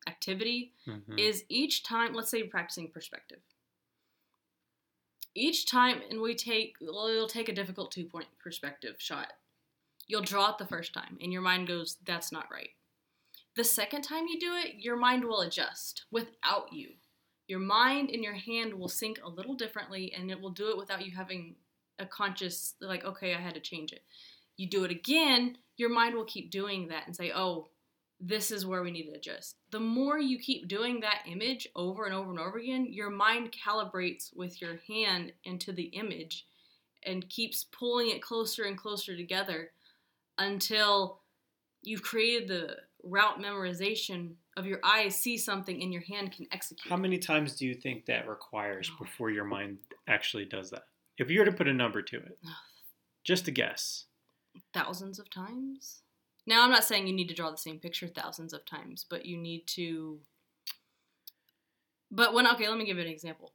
activity, 0.08 0.74
Mhm. 0.86 1.20
is 1.20 1.46
each 1.50 1.82
time. 1.84 2.14
Let's 2.14 2.30
say 2.30 2.38
you're 2.40 2.48
practicing 2.48 2.92
perspective. 2.92 3.42
Each 5.34 5.66
time, 5.66 6.02
and 6.10 6.22
we 6.22 6.36
take, 6.36 6.76
well, 6.82 7.12
you'll 7.12 7.28
take 7.28 7.50
a 7.50 7.54
difficult 7.54 7.92
two 7.92 8.06
point 8.06 8.28
perspective 8.44 8.96
shot. 9.00 9.34
You'll 10.08 10.22
draw 10.22 10.52
it 10.52 10.58
the 10.58 10.66
first 10.66 10.94
time, 10.94 11.18
and 11.22 11.32
your 11.32 11.42
mind 11.42 11.68
goes, 11.68 11.98
"That's 12.06 12.32
not 12.32 12.52
right." 12.52 12.72
The 13.56 13.64
second 13.64 14.02
time 14.02 14.28
you 14.28 14.40
do 14.40 14.56
it, 14.56 14.76
your 14.80 14.96
mind 14.96 15.24
will 15.26 15.42
adjust 15.42 16.06
without 16.12 16.74
you 16.74 16.96
your 17.52 17.60
mind 17.60 18.10
and 18.10 18.24
your 18.24 18.34
hand 18.34 18.74
will 18.74 18.88
sync 18.88 19.20
a 19.22 19.30
little 19.30 19.54
differently 19.54 20.14
and 20.18 20.32
it 20.32 20.40
will 20.40 20.52
do 20.52 20.70
it 20.70 20.78
without 20.78 21.06
you 21.06 21.12
having 21.12 21.54
a 22.00 22.06
conscious 22.06 22.76
like 22.80 23.04
okay 23.04 23.36
i 23.36 23.40
had 23.40 23.54
to 23.54 23.60
change 23.60 23.92
it 23.92 24.04
you 24.56 24.70
do 24.70 24.86
it 24.86 24.90
again 24.90 25.58
your 25.76 25.90
mind 25.90 26.16
will 26.16 26.24
keep 26.24 26.50
doing 26.50 26.88
that 26.88 27.06
and 27.06 27.16
say 27.16 27.30
oh 27.36 27.68
this 28.24 28.52
is 28.52 28.66
where 28.68 28.84
we 28.84 28.92
need 28.92 29.08
to 29.08 29.14
adjust 29.18 29.56
the 29.72 29.80
more 29.80 30.20
you 30.20 30.38
keep 30.38 30.68
doing 30.68 31.00
that 31.00 31.24
image 31.28 31.68
over 31.76 32.06
and 32.06 32.14
over 32.14 32.30
and 32.30 32.40
over 32.40 32.60
again 32.60 32.86
your 32.90 33.10
mind 33.10 33.52
calibrates 33.52 34.30
with 34.36 34.62
your 34.62 34.80
hand 34.88 35.34
into 35.44 35.72
the 35.72 35.86
image 35.86 36.46
and 37.04 37.28
keeps 37.30 37.64
pulling 37.78 38.12
it 38.12 38.22
closer 38.22 38.66
and 38.66 38.78
closer 38.78 39.16
together 39.18 39.72
until 40.38 41.22
you've 41.84 42.04
created 42.04 42.48
the 42.48 42.76
route 43.04 43.40
memorization 43.42 44.34
of 44.58 44.66
your 44.68 44.80
eyes 44.84 45.16
see 45.16 45.38
something 45.38 45.82
and 45.82 45.92
your 45.92 46.04
hand 46.04 46.32
can 46.32 46.46
execute 46.52 46.90
How 46.90 46.98
many 46.98 47.18
times 47.18 47.56
do 47.56 47.66
you 47.66 47.74
think 47.74 48.06
that 48.06 48.28
requires 48.28 48.92
Oh. 48.94 49.04
before 49.04 49.32
your 49.32 49.46
mind 49.46 49.80
actually 50.08 50.46
does 50.46 50.70
that? 50.70 50.84
If 51.18 51.32
you 51.32 51.40
were 51.40 51.46
to 51.46 51.52
put 51.52 51.68
a 51.68 51.74
number 51.74 52.02
to 52.04 52.18
it, 52.18 52.38
just 53.24 53.48
a 53.48 53.52
guess. 53.52 54.06
thousands 54.74 55.18
of 55.20 55.30
times. 55.30 56.01
Now, 56.46 56.64
I'm 56.64 56.72
not 56.72 56.84
saying 56.84 57.08
you 57.08 57.14
need 57.14 57.30
to 57.30 57.36
draw 57.36 57.52
the 57.52 57.58
same 57.58 57.80
picture 57.80 58.08
thousands 58.08 58.54
of 58.54 58.66
times, 58.66 59.06
but 59.10 59.26
you 59.26 59.38
need 59.38 59.68
to. 59.68 60.20
But 62.10 62.34
when, 62.34 62.48
okay, 62.48 62.68
let 62.68 62.78
me 62.78 62.86
give 62.86 62.98
you 62.98 63.04
an 63.04 63.10
example. 63.10 63.54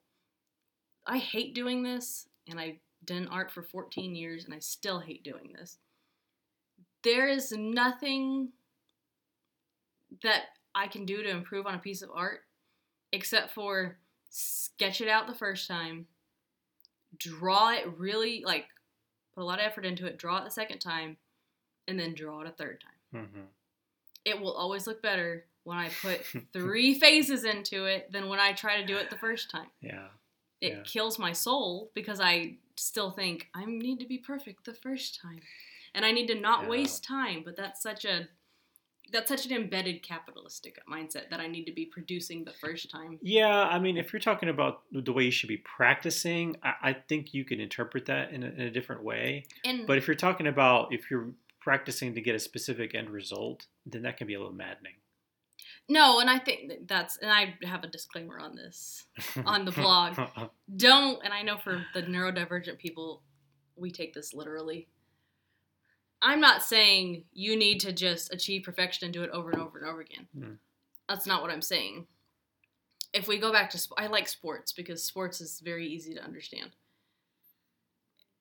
I 1.06 1.18
hate 1.18 1.54
doing 1.54 1.82
this, 1.82 2.28
and 2.48 2.58
I've 2.58 2.78
done 3.04 3.28
art 3.28 3.50
for 3.50 3.62
14 3.62 4.14
years, 4.14 4.44
and 4.44 4.54
I 4.54 4.58
still 4.60 5.00
hate 5.00 5.24
doing 5.24 5.52
this. 5.56 5.78
There 7.02 7.28
is 7.28 7.52
nothing 7.52 8.50
that 10.22 10.44
I 10.74 10.86
can 10.86 11.04
do 11.04 11.22
to 11.22 11.30
improve 11.30 11.66
on 11.66 11.74
a 11.74 11.78
piece 11.78 12.02
of 12.02 12.10
art 12.14 12.40
except 13.12 13.52
for 13.52 13.98
sketch 14.30 15.00
it 15.00 15.08
out 15.08 15.26
the 15.26 15.34
first 15.34 15.68
time, 15.68 16.06
draw 17.18 17.70
it 17.72 17.86
really, 17.96 18.42
like, 18.44 18.66
put 19.34 19.42
a 19.42 19.44
lot 19.44 19.58
of 19.58 19.64
effort 19.64 19.86
into 19.86 20.06
it, 20.06 20.18
draw 20.18 20.38
it 20.38 20.44
the 20.44 20.50
second 20.50 20.80
time, 20.80 21.16
and 21.88 21.98
then 21.98 22.14
draw 22.14 22.40
it 22.40 22.48
a 22.48 22.50
third 22.50 22.80
time. 22.82 23.22
Mm-hmm. 23.24 23.40
It 24.24 24.40
will 24.40 24.52
always 24.52 24.86
look 24.86 25.02
better 25.02 25.44
when 25.64 25.78
I 25.78 25.90
put 26.02 26.20
three 26.52 26.98
phases 26.98 27.44
into 27.44 27.84
it 27.86 28.10
than 28.12 28.28
when 28.28 28.38
I 28.40 28.52
try 28.52 28.80
to 28.80 28.86
do 28.86 28.96
it 28.96 29.10
the 29.10 29.16
first 29.16 29.50
time. 29.50 29.68
Yeah. 29.80 30.08
It 30.60 30.72
Yeah. 30.72 30.82
kills 30.84 31.18
my 31.18 31.32
soul 31.32 31.90
because 31.94 32.20
I 32.20 32.56
still 32.76 33.10
think 33.10 33.48
I 33.54 33.64
need 33.64 34.00
to 34.00 34.06
be 34.06 34.18
perfect 34.18 34.64
the 34.64 34.74
first 34.74 35.20
time. 35.20 35.40
And 35.94 36.04
I 36.04 36.12
need 36.12 36.26
to 36.28 36.34
not 36.34 36.62
Yeah. 36.64 36.68
waste 36.70 37.04
time, 37.04 37.42
but 37.44 37.56
that's 37.56 37.82
such 37.82 38.04
a 38.04 38.28
that's 39.12 39.28
such 39.28 39.46
an 39.46 39.52
embedded 39.52 40.02
capitalistic 40.02 40.80
mindset 40.90 41.30
that 41.30 41.38
I 41.38 41.46
need 41.46 41.64
to 41.66 41.72
be 41.72 41.86
producing 41.86 42.42
the 42.44 42.52
first 42.52 42.90
time. 42.90 43.20
Yeah, 43.22 43.48
I 43.62 43.78
mean, 43.78 43.96
if 43.96 44.12
you're 44.12 44.18
talking 44.18 44.48
about 44.48 44.82
the 44.90 45.12
way 45.12 45.22
you 45.24 45.30
should 45.30 45.48
be 45.48 45.58
practicing, 45.58 46.56
I, 46.60 46.74
I 46.82 46.92
think 46.92 47.32
you 47.32 47.44
can 47.44 47.60
interpret 47.60 48.06
that 48.06 48.32
in 48.32 48.42
a, 48.42 48.48
in 48.48 48.60
a 48.62 48.70
different 48.70 49.04
way. 49.04 49.44
And 49.64 49.86
But 49.86 49.98
if 49.98 50.08
you're 50.08 50.16
talking 50.16 50.48
about 50.48 50.92
if 50.92 51.08
you're 51.08 51.28
practicing 51.66 52.14
to 52.14 52.20
get 52.20 52.36
a 52.36 52.38
specific 52.38 52.94
end 52.94 53.10
result, 53.10 53.66
then 53.84 54.02
that 54.02 54.16
can 54.16 54.28
be 54.28 54.34
a 54.34 54.38
little 54.38 54.54
maddening. 54.54 54.92
no, 55.88 56.20
and 56.20 56.30
I 56.30 56.38
think 56.38 56.86
that's 56.86 57.16
and 57.16 57.28
I 57.30 57.54
have 57.64 57.82
a 57.82 57.88
disclaimer 57.88 58.38
on 58.38 58.54
this. 58.54 59.04
On 59.44 59.64
the 59.64 59.72
blog. 59.72 60.16
don't 60.76 61.18
and 61.24 61.32
i 61.34 61.42
know 61.42 61.56
for 61.58 61.84
the 61.94 62.02
neurodivergent 62.02 62.78
people 62.78 63.22
we 63.76 63.90
take 63.90 64.12
this 64.14 64.32
literally 64.34 64.88
i'm 66.22 66.40
not 66.40 66.62
saying 66.62 67.24
you 67.32 67.56
need 67.56 67.78
to 67.80 67.92
just 67.92 68.32
achieve 68.32 68.62
perfection 68.62 69.04
and 69.06 69.14
do 69.14 69.22
it 69.22 69.30
over 69.30 69.50
and 69.50 69.60
over 69.60 69.78
and 69.78 69.86
over 69.88 70.00
again 70.00 70.26
Mm. 70.36 70.56
that's 71.08 71.26
not 71.26 71.40
what 71.42 71.50
i'm 71.50 71.62
saying 71.62 72.06
if 73.12 73.26
we 73.28 73.38
go 73.38 73.52
back 73.52 73.70
to 73.70 73.78
i 73.96 74.06
like 74.06 74.28
sports 74.28 74.72
because 74.72 75.02
sports 75.02 75.40
is 75.40 75.60
very 75.60 75.86
easy 75.86 76.14
to 76.14 76.22
understand 76.24 76.70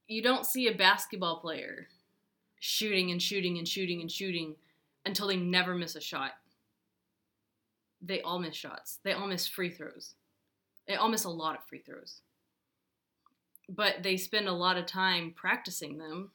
you 0.07 0.21
don't 0.21 0.45
see 0.45 0.67
a 0.67 0.73
basketball 0.75 1.39
player 1.39 1.88
shooting 2.65 3.12
and 3.12 3.21
shooting 3.21 3.58
and 3.58 3.67
shooting 3.67 4.01
and 4.01 4.12
shooting 4.12 4.56
until 5.06 5.28
they 5.28 5.38
never 5.38 5.75
miss 5.75 5.95
a 5.95 6.01
shot 6.01 6.32
they 8.01 8.21
all 8.21 8.39
miss 8.39 8.56
shots 8.56 8.99
they 9.04 9.13
all 9.13 9.28
miss 9.28 9.47
free 9.47 9.69
throws 9.69 10.15
they 10.88 10.95
all 10.95 11.10
miss 11.10 11.23
a 11.23 11.30
lot 11.30 11.58
of 11.58 11.63
free 11.65 11.80
throws. 11.80 12.21
But 13.67 14.04
they 14.04 14.17
spend 14.17 14.47
a 14.47 14.54
lot 14.54 14.78
of 14.78 14.86
time 14.86 15.34
practicing 15.36 15.97
them. 15.97 16.32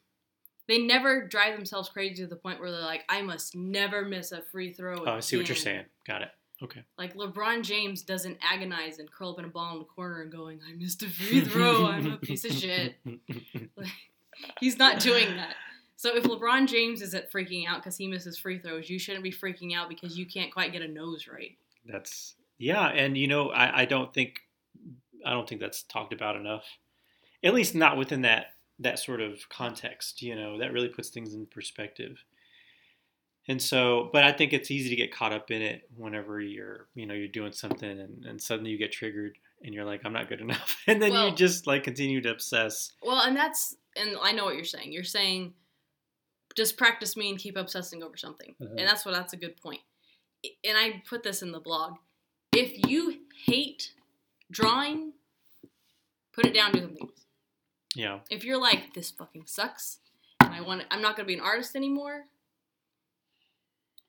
They 0.66 0.78
never 0.78 1.26
drive 1.26 1.56
themselves 1.56 1.88
crazy 1.88 2.22
to 2.22 2.26
the 2.26 2.36
point 2.36 2.60
where 2.60 2.70
they're 2.70 2.80
like, 2.80 3.04
I 3.08 3.22
must 3.22 3.54
never 3.54 4.04
miss 4.04 4.32
a 4.32 4.42
free 4.42 4.72
throw. 4.72 5.04
oh, 5.04 5.12
I 5.14 5.20
see 5.20 5.36
what 5.36 5.48
you're 5.48 5.56
saying. 5.56 5.84
Got 6.06 6.22
it. 6.22 6.30
Okay. 6.62 6.82
Like 6.98 7.14
LeBron 7.14 7.62
James 7.62 8.02
doesn't 8.02 8.38
agonize 8.42 8.98
and 8.98 9.10
curl 9.10 9.32
up 9.32 9.38
in 9.38 9.44
a 9.46 9.48
ball 9.48 9.72
in 9.72 9.78
the 9.78 9.84
corner 9.84 10.22
and 10.22 10.30
going, 10.30 10.60
I 10.68 10.76
missed 10.76 11.02
a 11.02 11.08
free 11.08 11.40
throw. 11.40 11.86
I'm 11.86 12.12
a 12.12 12.16
piece 12.18 12.44
of 12.44 12.52
shit. 12.52 12.96
like, 13.76 13.88
He's 14.60 14.78
not 14.78 15.00
doing 15.00 15.36
that. 15.36 15.54
So 16.00 16.16
if 16.16 16.24
LeBron 16.24 16.66
James 16.66 17.02
isn't 17.02 17.30
freaking 17.30 17.68
out 17.68 17.82
because 17.82 17.94
he 17.98 18.06
misses 18.06 18.38
free 18.38 18.58
throws, 18.58 18.88
you 18.88 18.98
shouldn't 18.98 19.22
be 19.22 19.30
freaking 19.30 19.76
out 19.76 19.90
because 19.90 20.16
you 20.16 20.24
can't 20.24 20.50
quite 20.50 20.72
get 20.72 20.80
a 20.80 20.88
nose 20.88 21.28
right. 21.30 21.58
That's 21.84 22.36
yeah, 22.56 22.86
and 22.86 23.18
you 23.18 23.28
know, 23.28 23.50
I, 23.50 23.82
I 23.82 23.84
don't 23.84 24.10
think 24.14 24.40
I 25.26 25.32
don't 25.32 25.46
think 25.46 25.60
that's 25.60 25.82
talked 25.82 26.14
about 26.14 26.36
enough. 26.36 26.64
At 27.44 27.52
least 27.52 27.74
not 27.74 27.98
within 27.98 28.22
that 28.22 28.54
that 28.78 28.98
sort 28.98 29.20
of 29.20 29.46
context. 29.50 30.22
You 30.22 30.36
know, 30.36 30.56
that 30.56 30.72
really 30.72 30.88
puts 30.88 31.10
things 31.10 31.34
in 31.34 31.44
perspective. 31.44 32.16
And 33.46 33.60
so, 33.60 34.08
but 34.10 34.24
I 34.24 34.32
think 34.32 34.54
it's 34.54 34.70
easy 34.70 34.88
to 34.88 34.96
get 34.96 35.14
caught 35.14 35.34
up 35.34 35.50
in 35.50 35.60
it 35.60 35.82
whenever 35.94 36.40
you're, 36.40 36.86
you 36.94 37.04
know, 37.04 37.12
you're 37.12 37.28
doing 37.28 37.52
something 37.52 37.90
and, 37.90 38.24
and 38.24 38.40
suddenly 38.40 38.70
you 38.70 38.78
get 38.78 38.92
triggered 38.92 39.36
and 39.62 39.74
you're 39.74 39.84
like, 39.84 40.00
I'm 40.06 40.14
not 40.14 40.30
good 40.30 40.40
enough. 40.40 40.78
And 40.86 41.02
then 41.02 41.12
Well- 41.12 41.28
you 41.28 41.34
just 41.34 41.66
like 41.66 41.84
continue 41.84 42.22
to 42.22 42.30
obsess. 42.30 42.92
Well, 43.02 43.20
and 43.20 43.36
that's 43.36 43.76
and 43.96 44.16
I 44.22 44.32
know 44.32 44.46
what 44.46 44.54
you're 44.54 44.64
saying. 44.64 44.92
You're 44.92 45.04
saying 45.04 45.52
just 46.56 46.76
practice 46.76 47.16
me 47.16 47.30
and 47.30 47.38
keep 47.38 47.56
obsessing 47.56 48.02
over 48.02 48.16
something. 48.16 48.54
Mhm. 48.60 48.70
And 48.78 48.80
that's 48.80 49.04
what 49.04 49.12
that's 49.14 49.32
a 49.32 49.36
good 49.36 49.56
point. 49.56 49.80
And 50.64 50.76
I 50.76 51.02
put 51.08 51.22
this 51.22 51.42
in 51.42 51.52
the 51.52 51.60
blog. 51.60 51.96
If 52.52 52.88
you 52.88 53.20
hate 53.44 53.94
drawing, 54.50 55.12
put 56.32 56.46
it 56.46 56.54
down 56.54 56.72
do 56.72 56.80
something 56.80 57.06
else. 57.08 57.26
Yeah. 57.94 58.20
If 58.30 58.44
you're 58.44 58.60
like 58.60 58.94
this 58.94 59.10
fucking 59.10 59.46
sucks 59.46 59.98
and 60.40 60.52
I 60.54 60.60
want 60.60 60.82
I'm 60.90 61.02
not 61.02 61.16
going 61.16 61.24
to 61.26 61.32
be 61.32 61.34
an 61.34 61.40
artist 61.40 61.76
anymore, 61.76 62.24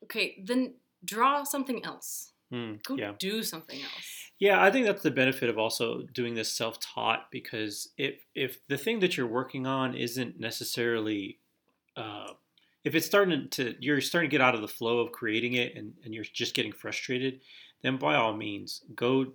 okay, 0.04 0.42
then 0.44 0.74
draw 1.04 1.44
something 1.44 1.84
else. 1.84 2.32
Mm, 2.52 2.82
Go 2.84 2.96
yeah. 2.96 3.12
do 3.18 3.42
something 3.42 3.80
else. 3.80 4.30
Yeah, 4.38 4.62
I 4.62 4.70
think 4.70 4.86
that's 4.86 5.02
the 5.02 5.10
benefit 5.10 5.48
of 5.48 5.58
also 5.58 6.02
doing 6.12 6.34
this 6.34 6.52
self-taught 6.52 7.30
because 7.30 7.92
if 7.96 8.24
if 8.34 8.58
the 8.66 8.76
thing 8.76 9.00
that 9.00 9.16
you're 9.16 9.26
working 9.26 9.66
on 9.66 9.94
isn't 9.94 10.38
necessarily 10.38 11.38
uh, 11.96 12.28
if 12.84 12.94
it's 12.94 13.06
starting 13.06 13.48
to 13.50 13.74
you're 13.80 14.00
starting 14.00 14.28
to 14.30 14.34
get 14.34 14.40
out 14.40 14.54
of 14.54 14.60
the 14.60 14.68
flow 14.68 14.98
of 15.00 15.12
creating 15.12 15.54
it 15.54 15.76
and, 15.76 15.92
and 16.04 16.12
you're 16.14 16.24
just 16.24 16.54
getting 16.54 16.72
frustrated, 16.72 17.40
then 17.82 17.96
by 17.96 18.14
all 18.14 18.34
means 18.34 18.82
go 18.94 19.26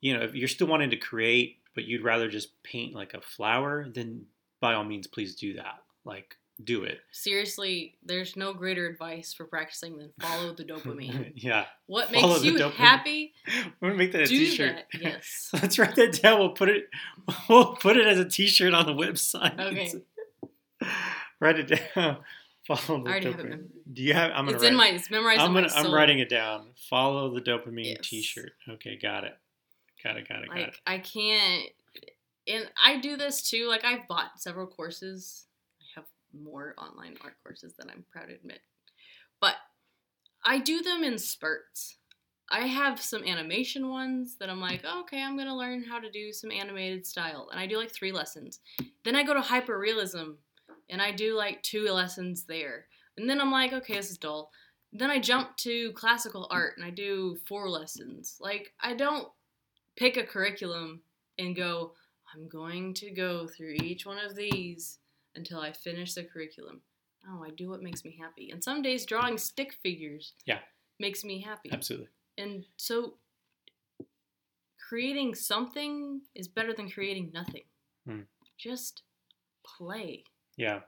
you 0.00 0.16
know, 0.16 0.22
if 0.24 0.34
you're 0.34 0.48
still 0.48 0.66
wanting 0.66 0.90
to 0.90 0.96
create 0.96 1.58
but 1.74 1.84
you'd 1.84 2.04
rather 2.04 2.28
just 2.28 2.62
paint 2.62 2.94
like 2.94 3.14
a 3.14 3.20
flower, 3.20 3.86
then 3.94 4.26
by 4.60 4.74
all 4.74 4.84
means 4.84 5.06
please 5.06 5.34
do 5.36 5.54
that. 5.54 5.78
Like 6.04 6.36
do 6.64 6.84
it. 6.84 7.00
Seriously, 7.12 7.94
there's 8.04 8.36
no 8.36 8.52
greater 8.52 8.86
advice 8.86 9.32
for 9.32 9.44
practicing 9.46 9.96
than 9.98 10.10
follow 10.20 10.52
the 10.54 10.64
dopamine. 10.64 11.32
yeah. 11.34 11.64
What 11.86 12.12
Follow 12.12 12.34
makes 12.34 12.44
you 12.44 12.54
dopamine. 12.54 12.72
happy? 12.74 13.32
We're 13.80 13.88
gonna 13.90 13.98
make 13.98 14.12
that 14.12 14.22
a 14.22 14.26
t-shirt. 14.26 14.76
that. 14.92 15.00
Yes. 15.00 15.50
Let's 15.54 15.78
write 15.78 15.96
that 15.96 16.20
down. 16.22 16.38
We'll 16.38 16.50
put 16.50 16.68
it. 16.68 16.88
We'll 17.48 17.74
put 17.76 17.96
it 17.96 18.06
as 18.06 18.18
a 18.18 18.28
T-shirt 18.28 18.74
on 18.74 18.86
the 18.86 18.92
website. 18.92 19.58
Okay. 19.58 19.92
Write 21.42 21.58
it 21.58 21.80
down. 21.94 22.18
Follow 22.66 23.02
the 23.02 23.10
I 23.10 23.12
already 23.14 23.30
have 23.32 23.40
it 23.40 23.46
dopamine. 23.46 23.64
Do 23.92 24.02
you 24.02 24.14
have? 24.14 24.30
I'm 24.30 24.44
gonna 24.44 24.52
It's 24.56 24.62
write. 24.62 24.70
in 24.72 24.76
my. 24.78 24.88
It's 24.88 25.10
memorized 25.10 25.40
I'm 25.40 25.48
in 25.56 25.64
gonna. 25.64 25.74
my 25.74 25.80
I'm 25.88 25.92
writing 25.94 26.20
it 26.20 26.28
down. 26.28 26.68
Follow 26.88 27.34
the 27.34 27.40
dopamine 27.40 27.86
Yes. 27.96 28.08
T-shirt. 28.08 28.52
Okay, 28.68 28.96
got 29.02 29.24
it. 29.24 29.36
Got 30.04 30.16
it. 30.16 30.28
Got 30.28 30.42
it. 30.44 30.48
Got 30.48 30.58
it. 30.58 30.60
Like 30.66 30.80
I 30.86 30.98
can't, 30.98 31.64
and 32.46 32.70
I 32.84 33.00
do 33.00 33.16
this 33.16 33.50
too. 33.50 33.66
Like 33.68 33.84
I've 33.84 34.06
bought 34.06 34.40
several 34.40 34.68
courses. 34.68 35.46
I 35.80 35.84
have 36.00 36.04
more 36.32 36.74
online 36.78 37.16
art 37.24 37.34
courses 37.42 37.74
than 37.76 37.90
I'm 37.90 38.04
proud 38.12 38.28
to 38.28 38.34
admit, 38.34 38.60
but 39.40 39.56
I 40.44 40.58
do 40.60 40.82
them 40.82 41.02
in 41.02 41.18
spurts. 41.18 41.96
I 42.48 42.60
have 42.66 43.00
some 43.00 43.24
animation 43.24 43.88
ones 43.88 44.36
that 44.38 44.50
I'm 44.50 44.60
like, 44.60 44.82
oh, 44.84 45.00
okay, 45.00 45.20
I'm 45.22 45.36
gonna 45.36 45.56
learn 45.56 45.82
how 45.82 45.98
to 45.98 46.10
do 46.10 46.32
some 46.32 46.52
animated 46.52 47.04
style, 47.06 47.48
and 47.50 47.58
I 47.58 47.66
do 47.66 47.76
like 47.76 47.90
three 47.90 48.12
lessons. 48.12 48.60
Then 49.04 49.16
I 49.16 49.24
go 49.24 49.34
to 49.34 49.40
hyperrealism, 49.40 50.34
and 50.90 51.00
I 51.02 51.12
do 51.12 51.34
like 51.36 51.62
two 51.62 51.84
lessons 51.90 52.44
there, 52.44 52.86
and 53.16 53.28
then 53.28 53.40
I'm 53.40 53.50
like, 53.52 53.72
okay, 53.72 53.94
this 53.94 54.10
is 54.10 54.18
dull. 54.18 54.50
Then 54.92 55.10
I 55.10 55.18
jump 55.20 55.56
to 55.58 55.92
classical 55.92 56.46
art, 56.50 56.74
and 56.76 56.84
I 56.84 56.90
do 56.90 57.36
four 57.48 57.68
lessons. 57.70 58.36
Like 58.40 58.72
I 58.80 58.94
don't 58.94 59.28
pick 59.96 60.16
a 60.16 60.24
curriculum 60.24 61.02
and 61.38 61.56
go, 61.56 61.92
I'm 62.34 62.48
going 62.48 62.94
to 62.94 63.10
go 63.10 63.46
through 63.46 63.74
each 63.82 64.04
one 64.06 64.18
of 64.18 64.34
these 64.36 64.98
until 65.34 65.60
I 65.60 65.72
finish 65.72 66.14
the 66.14 66.24
curriculum. 66.24 66.82
No, 67.26 67.44
I 67.44 67.50
do 67.50 67.68
what 67.70 67.82
makes 67.82 68.04
me 68.04 68.16
happy. 68.20 68.50
And 68.50 68.62
some 68.62 68.82
days 68.82 69.06
drawing 69.06 69.38
stick 69.38 69.74
figures 69.82 70.34
Yeah. 70.44 70.58
makes 70.98 71.24
me 71.24 71.40
happy. 71.40 71.70
Absolutely. 71.72 72.08
And 72.36 72.64
so 72.76 73.14
creating 74.88 75.34
something 75.34 76.20
is 76.34 76.48
better 76.48 76.72
than 76.74 76.90
creating 76.90 77.30
nothing. 77.32 77.62
Hmm. 78.06 78.20
Just 78.58 79.02
play, 79.64 80.24
Yeah. 80.56 80.80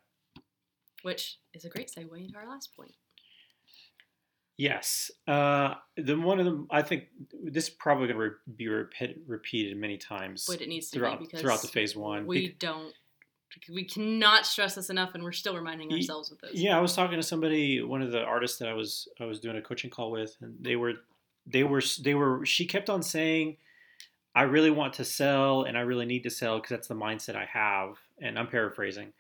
which 1.03 1.38
is 1.53 1.64
a 1.64 1.68
great 1.68 1.90
segue 1.90 2.16
into 2.24 2.37
our 2.37 2.48
last 2.48 2.77
point. 2.77 2.92
Yes. 4.57 5.11
Uh, 5.27 5.74
the 5.96 6.16
one 6.16 6.38
of 6.38 6.44
them. 6.44 6.68
I 6.70 6.83
think 6.83 7.05
this 7.42 7.64
is 7.64 7.70
probably 7.70 8.07
going 8.07 8.18
to 8.18 8.24
re- 8.24 8.55
be 8.57 8.68
repeat, 8.68 9.16
repeated 9.27 9.77
many 9.77 9.98
times 9.98 10.46
But 10.48 10.61
it 10.61 10.68
needs 10.68 10.90
to 10.90 10.98
throughout 10.98 11.18
be 11.18 11.27
because 11.27 11.40
throughout 11.40 11.62
the 11.62 11.68
phase 11.68 11.96
one. 11.96 12.27
we 12.27 12.48
Bec- 12.48 12.59
don't 12.61 12.92
we 13.72 13.85
cannot 13.85 14.46
stress 14.46 14.74
this 14.74 14.90
enough 14.90 15.14
and 15.14 15.22
we're 15.22 15.33
still 15.33 15.57
reminding 15.57 15.92
ourselves 15.92 16.31
of 16.33 16.38
this. 16.40 16.53
Yeah, 16.55 16.77
I 16.77 16.81
was 16.81 16.94
talking 16.94 17.16
to 17.16 17.22
somebody, 17.22 17.83
one 17.83 18.03
of 18.03 18.11
the 18.11 18.22
artists 18.22 18.59
that 18.59 18.68
I 18.68 18.74
was 18.74 19.09
I 19.20 19.24
was 19.24 19.40
doing 19.40 19.57
a 19.57 19.62
coaching 19.62 19.90
call 19.90 20.11
with, 20.11 20.37
and 20.40 20.55
they 20.61 20.77
were 20.77 20.94
they 21.46 21.64
were 21.64 21.83
they 22.03 22.14
were 22.14 22.44
she 22.44 22.66
kept 22.66 22.90
on 22.90 23.03
saying, 23.03 23.57
I 24.35 24.42
really 24.42 24.70
want 24.70 24.94
to 24.94 25.05
sell 25.05 25.64
and 25.64 25.77
I 25.77 25.83
really 25.83 26.07
need 26.07 26.22
to 26.24 26.31
sell 26.31 26.57
because 26.57 26.70
that's 26.70 26.88
the 26.88 26.94
mindset 26.94 27.37
I 27.37 27.46
have, 27.53 27.96
and 28.20 28.38
I'm 28.38 28.46
paraphrasing. 28.46 29.12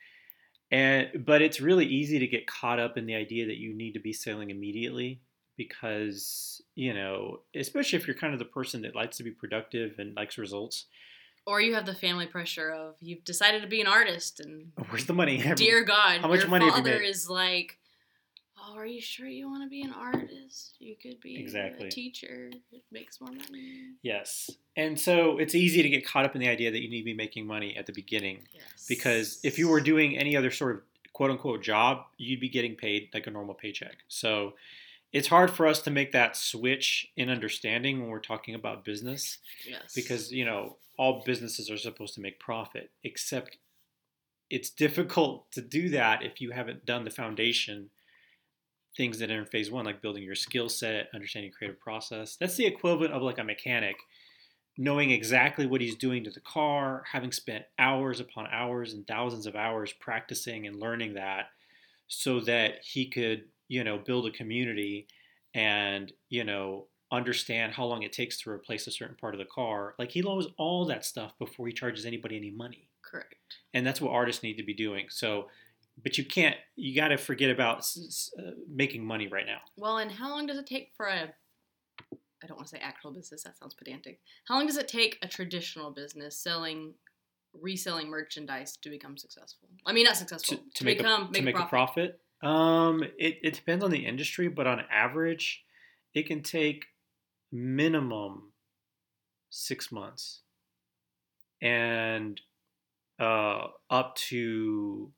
And 0.74 1.24
but 1.24 1.40
it's 1.40 1.60
really 1.60 1.86
easy 1.86 2.18
to 2.18 2.26
get 2.26 2.48
caught 2.48 2.80
up 2.80 2.98
in 2.98 3.06
the 3.06 3.14
idea 3.14 3.46
that 3.46 3.58
you 3.58 3.72
need 3.72 3.92
to 3.92 4.00
be 4.00 4.12
sailing 4.12 4.50
immediately 4.50 5.20
because 5.56 6.60
you 6.74 6.92
know, 6.92 7.42
especially 7.54 7.96
if 7.96 8.08
you're 8.08 8.16
kind 8.16 8.32
of 8.32 8.40
the 8.40 8.44
person 8.44 8.82
that 8.82 8.96
likes 8.96 9.16
to 9.18 9.22
be 9.22 9.30
productive 9.30 10.00
and 10.00 10.16
likes 10.16 10.36
results. 10.36 10.86
Or 11.46 11.60
you 11.60 11.74
have 11.74 11.86
the 11.86 11.94
family 11.94 12.26
pressure 12.26 12.70
of 12.72 12.96
you've 13.00 13.22
decided 13.22 13.62
to 13.62 13.68
be 13.68 13.80
an 13.80 13.86
artist 13.86 14.40
and 14.40 14.72
Where's 14.88 15.06
the 15.06 15.12
money? 15.12 15.40
dear 15.54 15.84
God, 15.84 16.22
How 16.22 16.28
much 16.28 16.40
your 16.40 16.48
money 16.48 16.68
father 16.68 17.00
is 17.00 17.28
like, 17.28 17.78
Oh, 18.66 18.76
are 18.76 18.86
you 18.86 19.00
sure 19.00 19.26
you 19.26 19.48
want 19.48 19.62
to 19.62 19.68
be 19.68 19.82
an 19.82 19.92
artist? 19.92 20.76
You 20.78 20.96
could 21.00 21.20
be 21.20 21.36
Exactly. 21.36 21.88
a 21.88 21.90
teacher. 21.90 22.50
It 22.72 22.82
makes 22.90 23.20
more 23.20 23.30
money. 23.30 23.90
Yes. 24.02 24.50
And 24.76 24.98
so 24.98 25.38
it's 25.38 25.54
easy 25.54 25.82
to 25.82 25.88
get 25.88 26.06
caught 26.06 26.24
up 26.24 26.34
in 26.34 26.40
the 26.40 26.48
idea 26.48 26.70
that 26.70 26.80
you 26.80 26.88
need 26.88 27.00
to 27.00 27.04
be 27.04 27.14
making 27.14 27.46
money 27.46 27.76
at 27.76 27.86
the 27.86 27.92
beginning 27.92 28.48
Yes. 28.54 28.86
because 28.88 29.40
if 29.42 29.58
you 29.58 29.68
were 29.68 29.80
doing 29.80 30.16
any 30.16 30.36
other 30.36 30.50
sort 30.50 30.76
of 30.76 30.82
quote 31.12 31.30
unquote 31.30 31.62
job, 31.62 32.04
you'd 32.16 32.40
be 32.40 32.48
getting 32.48 32.74
paid 32.74 33.08
like 33.12 33.26
a 33.26 33.30
normal 33.30 33.54
paycheck. 33.54 33.98
So 34.08 34.54
it's 35.12 35.28
hard 35.28 35.50
for 35.50 35.66
us 35.66 35.80
to 35.82 35.90
make 35.90 36.12
that 36.12 36.36
switch 36.36 37.08
in 37.16 37.30
understanding 37.30 38.00
when 38.00 38.08
we're 38.08 38.18
talking 38.18 38.54
about 38.54 38.84
business 38.84 39.38
yes. 39.68 39.92
because, 39.94 40.32
you 40.32 40.44
know, 40.44 40.76
all 40.98 41.22
businesses 41.24 41.70
are 41.70 41.76
supposed 41.78 42.14
to 42.14 42.20
make 42.20 42.40
profit, 42.40 42.90
except 43.02 43.58
it's 44.50 44.70
difficult 44.70 45.50
to 45.52 45.60
do 45.60 45.88
that 45.90 46.22
if 46.22 46.40
you 46.40 46.50
haven't 46.50 46.84
done 46.84 47.04
the 47.04 47.10
foundation 47.10 47.90
things 48.96 49.18
that 49.18 49.30
in 49.30 49.44
phase 49.46 49.70
one, 49.70 49.84
like 49.84 50.02
building 50.02 50.22
your 50.22 50.34
skill 50.34 50.68
set, 50.68 51.08
understanding 51.14 51.52
creative 51.52 51.80
process. 51.80 52.36
That's 52.36 52.56
the 52.56 52.66
equivalent 52.66 53.12
of 53.12 53.22
like 53.22 53.38
a 53.38 53.44
mechanic 53.44 53.96
knowing 54.76 55.10
exactly 55.10 55.66
what 55.66 55.80
he's 55.80 55.94
doing 55.96 56.24
to 56.24 56.30
the 56.30 56.40
car, 56.40 57.04
having 57.12 57.32
spent 57.32 57.64
hours 57.78 58.20
upon 58.20 58.46
hours 58.50 58.92
and 58.92 59.06
thousands 59.06 59.46
of 59.46 59.54
hours 59.54 59.92
practicing 59.92 60.66
and 60.66 60.80
learning 60.80 61.14
that 61.14 61.46
so 62.08 62.40
that 62.40 62.82
he 62.84 63.08
could, 63.08 63.44
you 63.68 63.84
know, 63.84 63.98
build 63.98 64.26
a 64.26 64.30
community 64.30 65.06
and, 65.54 66.12
you 66.28 66.44
know, 66.44 66.86
understand 67.12 67.72
how 67.72 67.84
long 67.84 68.02
it 68.02 68.12
takes 68.12 68.40
to 68.40 68.50
replace 68.50 68.86
a 68.86 68.90
certain 68.90 69.16
part 69.16 69.34
of 69.34 69.38
the 69.38 69.44
car. 69.44 69.94
Like 69.98 70.10
he 70.10 70.22
knows 70.22 70.48
all 70.58 70.84
that 70.86 71.04
stuff 71.04 71.38
before 71.38 71.66
he 71.68 71.72
charges 71.72 72.04
anybody 72.04 72.36
any 72.36 72.50
money. 72.50 72.88
correct. 73.02 73.58
And 73.72 73.86
that's 73.86 74.00
what 74.00 74.12
artists 74.12 74.42
need 74.42 74.56
to 74.56 74.62
be 74.64 74.74
doing. 74.74 75.06
So, 75.10 75.48
but 76.02 76.18
you 76.18 76.24
can't, 76.24 76.56
you 76.76 76.94
got 76.94 77.08
to 77.08 77.16
forget 77.16 77.50
about 77.50 77.78
s- 77.78 77.98
s- 78.06 78.30
uh, 78.38 78.50
making 78.68 79.04
money 79.04 79.28
right 79.28 79.46
now. 79.46 79.58
Well, 79.76 79.98
and 79.98 80.10
how 80.10 80.30
long 80.30 80.46
does 80.46 80.58
it 80.58 80.66
take 80.66 80.92
for 80.96 81.06
a 81.06 81.32
I 82.42 82.46
don't 82.46 82.56
want 82.58 82.68
to 82.68 82.76
say 82.76 82.82
actual 82.82 83.10
business, 83.10 83.42
that 83.44 83.56
sounds 83.56 83.72
pedantic. 83.72 84.20
How 84.46 84.56
long 84.56 84.66
does 84.66 84.76
it 84.76 84.86
take 84.86 85.18
a 85.22 85.28
traditional 85.28 85.90
business 85.90 86.36
selling 86.36 86.92
reselling 87.54 88.08
merchandise 88.08 88.76
to 88.82 88.90
become 88.90 89.16
successful? 89.16 89.68
I 89.86 89.92
mean 89.92 90.04
not 90.04 90.16
successful. 90.16 90.58
to, 90.58 90.62
To, 90.62 90.70
to 90.74 90.84
make, 90.84 90.98
become 90.98 91.22
a, 91.22 91.24
make, 91.26 91.34
to 91.34 91.42
make 91.42 91.54
a 91.58 91.62
a 91.62 91.66
profit. 91.66 92.20
profit. 92.42 92.50
Um, 92.56 93.02
it, 93.18 93.38
it 93.42 93.54
depends 93.54 93.82
on 93.82 93.90
the 93.90 94.04
industry, 94.04 94.48
but 94.48 94.66
on 94.66 94.82
average, 94.90 95.64
it 96.12 96.26
can 96.26 96.42
take 96.42 96.84
minimum 97.50 98.52
six 99.48 99.90
months 99.90 100.42
and 101.62 102.40
uh, 103.18 103.68
up 103.88 104.16
to 104.16 105.10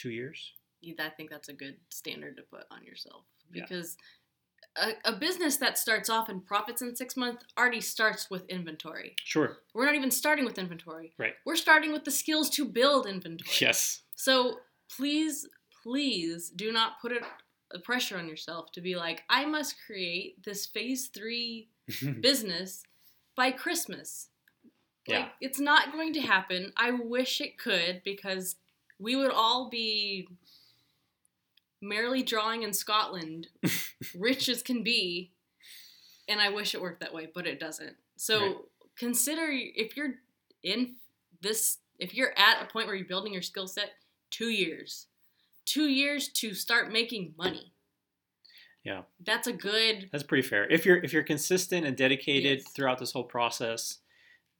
two 0.00 0.10
years. 0.10 0.52
I 1.00 1.08
think 1.10 1.30
that's 1.30 1.48
a 1.48 1.52
good 1.52 1.76
standard 1.90 2.36
to 2.36 2.42
put 2.42 2.64
on 2.70 2.84
yourself 2.84 3.24
Yeah. 3.52 3.64
because 3.68 3.96
a, 4.76 4.90
a 5.04 5.12
business 5.16 5.56
that 5.56 5.76
starts 5.76 6.08
off 6.08 6.28
and 6.28 6.44
profits 6.44 6.82
in 6.82 6.94
six 6.94 7.16
months 7.16 7.44
already 7.58 7.80
starts 7.80 8.30
with 8.30 8.46
inventory. 8.48 9.16
Sure. 9.24 9.58
We're 9.74 9.86
not 9.86 9.96
even 9.96 10.10
starting 10.12 10.44
with 10.44 10.56
inventory. 10.58 11.14
Right. 11.18 11.34
We're 11.44 11.56
starting 11.56 11.92
with 11.92 12.04
the 12.04 12.10
skills 12.12 12.48
to 12.50 12.64
build 12.64 13.06
inventory. 13.06 13.50
Yes. 13.60 14.02
So 14.14 14.60
please, 14.96 15.46
please 15.82 16.50
do 16.54 16.70
not 16.72 17.00
put 17.00 17.12
it 17.12 17.22
a 17.72 17.78
pressure 17.80 18.16
on 18.16 18.28
yourself 18.28 18.70
to 18.72 18.80
be 18.80 18.94
like, 18.94 19.24
I 19.28 19.44
must 19.46 19.74
create 19.84 20.42
this 20.44 20.64
phase 20.66 21.08
three 21.08 21.68
business 22.20 22.82
by 23.36 23.50
Christmas. 23.50 24.28
Yeah. 25.06 25.20
Like, 25.20 25.28
it's 25.40 25.60
not 25.60 25.92
going 25.92 26.12
to 26.14 26.20
happen. 26.20 26.72
I 26.76 26.92
wish 26.92 27.40
it 27.40 27.58
could 27.58 28.02
because 28.04 28.56
we 28.98 29.16
would 29.16 29.30
all 29.32 29.68
be 29.70 30.28
merrily 31.80 32.22
drawing 32.22 32.62
in 32.62 32.72
Scotland, 32.72 33.48
rich 34.14 34.48
as 34.48 34.62
can 34.62 34.82
be. 34.82 35.30
And 36.28 36.40
I 36.40 36.50
wish 36.50 36.74
it 36.74 36.80
worked 36.82 37.00
that 37.00 37.14
way, 37.14 37.28
but 37.32 37.46
it 37.46 37.58
doesn't. 37.60 37.96
So 38.16 38.38
Right. 38.40 38.56
consider 38.96 39.48
if 39.50 39.96
you're 39.96 40.14
in 40.62 40.96
this, 41.40 41.78
if 41.98 42.14
you're 42.14 42.36
at 42.38 42.62
a 42.62 42.66
point 42.66 42.86
where 42.86 42.96
you're 42.96 43.06
building 43.06 43.32
your 43.32 43.42
skill 43.42 43.66
set, 43.68 43.92
two 44.30 44.48
years. 44.50 45.06
Two 45.64 45.88
years 45.88 46.28
to 46.28 46.54
start 46.54 46.90
making 46.92 47.34
money. 47.38 47.72
Yeah. 48.84 49.02
That's 49.24 49.46
a 49.46 49.52
good 49.52 50.08
That's 50.12 50.24
pretty 50.24 50.46
fair. 50.48 50.66
If 50.70 50.84
you're 50.86 50.96
if 50.98 51.12
you're 51.12 51.22
consistent 51.22 51.86
and 51.86 51.96
dedicated 51.96 52.58
Yes. 52.60 52.72
throughout 52.72 52.98
this 52.98 53.12
whole 53.12 53.24
process, 53.24 53.98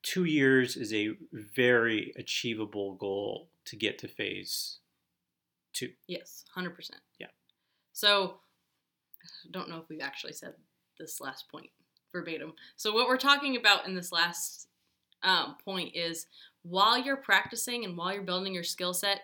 two 0.02 0.24
years 0.24 0.76
is 0.76 0.92
a 0.92 1.10
very 1.32 2.12
achievable 2.16 2.94
goal 2.96 3.48
to 3.68 3.76
get 3.76 3.98
to 3.98 4.08
phase 4.08 4.78
two. 5.72 5.90
Yes, 6.06 6.44
hundred 6.54 6.74
percent. 6.74 7.00
Yeah. 7.18 7.28
So, 7.92 8.34
I 9.24 9.50
don't 9.50 9.68
know 9.68 9.78
if 9.78 9.88
we've 9.88 10.00
actually 10.00 10.32
said 10.32 10.54
this 10.98 11.20
last 11.20 11.48
point 11.50 11.70
verbatim. 12.12 12.52
So, 12.76 12.92
what 12.92 13.08
we're 13.08 13.16
talking 13.16 13.56
about 13.56 13.86
in 13.86 13.94
this 13.94 14.12
last 14.12 14.68
um, 15.22 15.56
point 15.64 15.94
is 15.94 16.26
while 16.62 16.98
you're 16.98 17.16
practicing 17.16 17.84
and 17.84 17.96
while 17.96 18.12
you're 18.12 18.22
building 18.22 18.54
your 18.54 18.64
skill 18.64 18.94
set, 18.94 19.20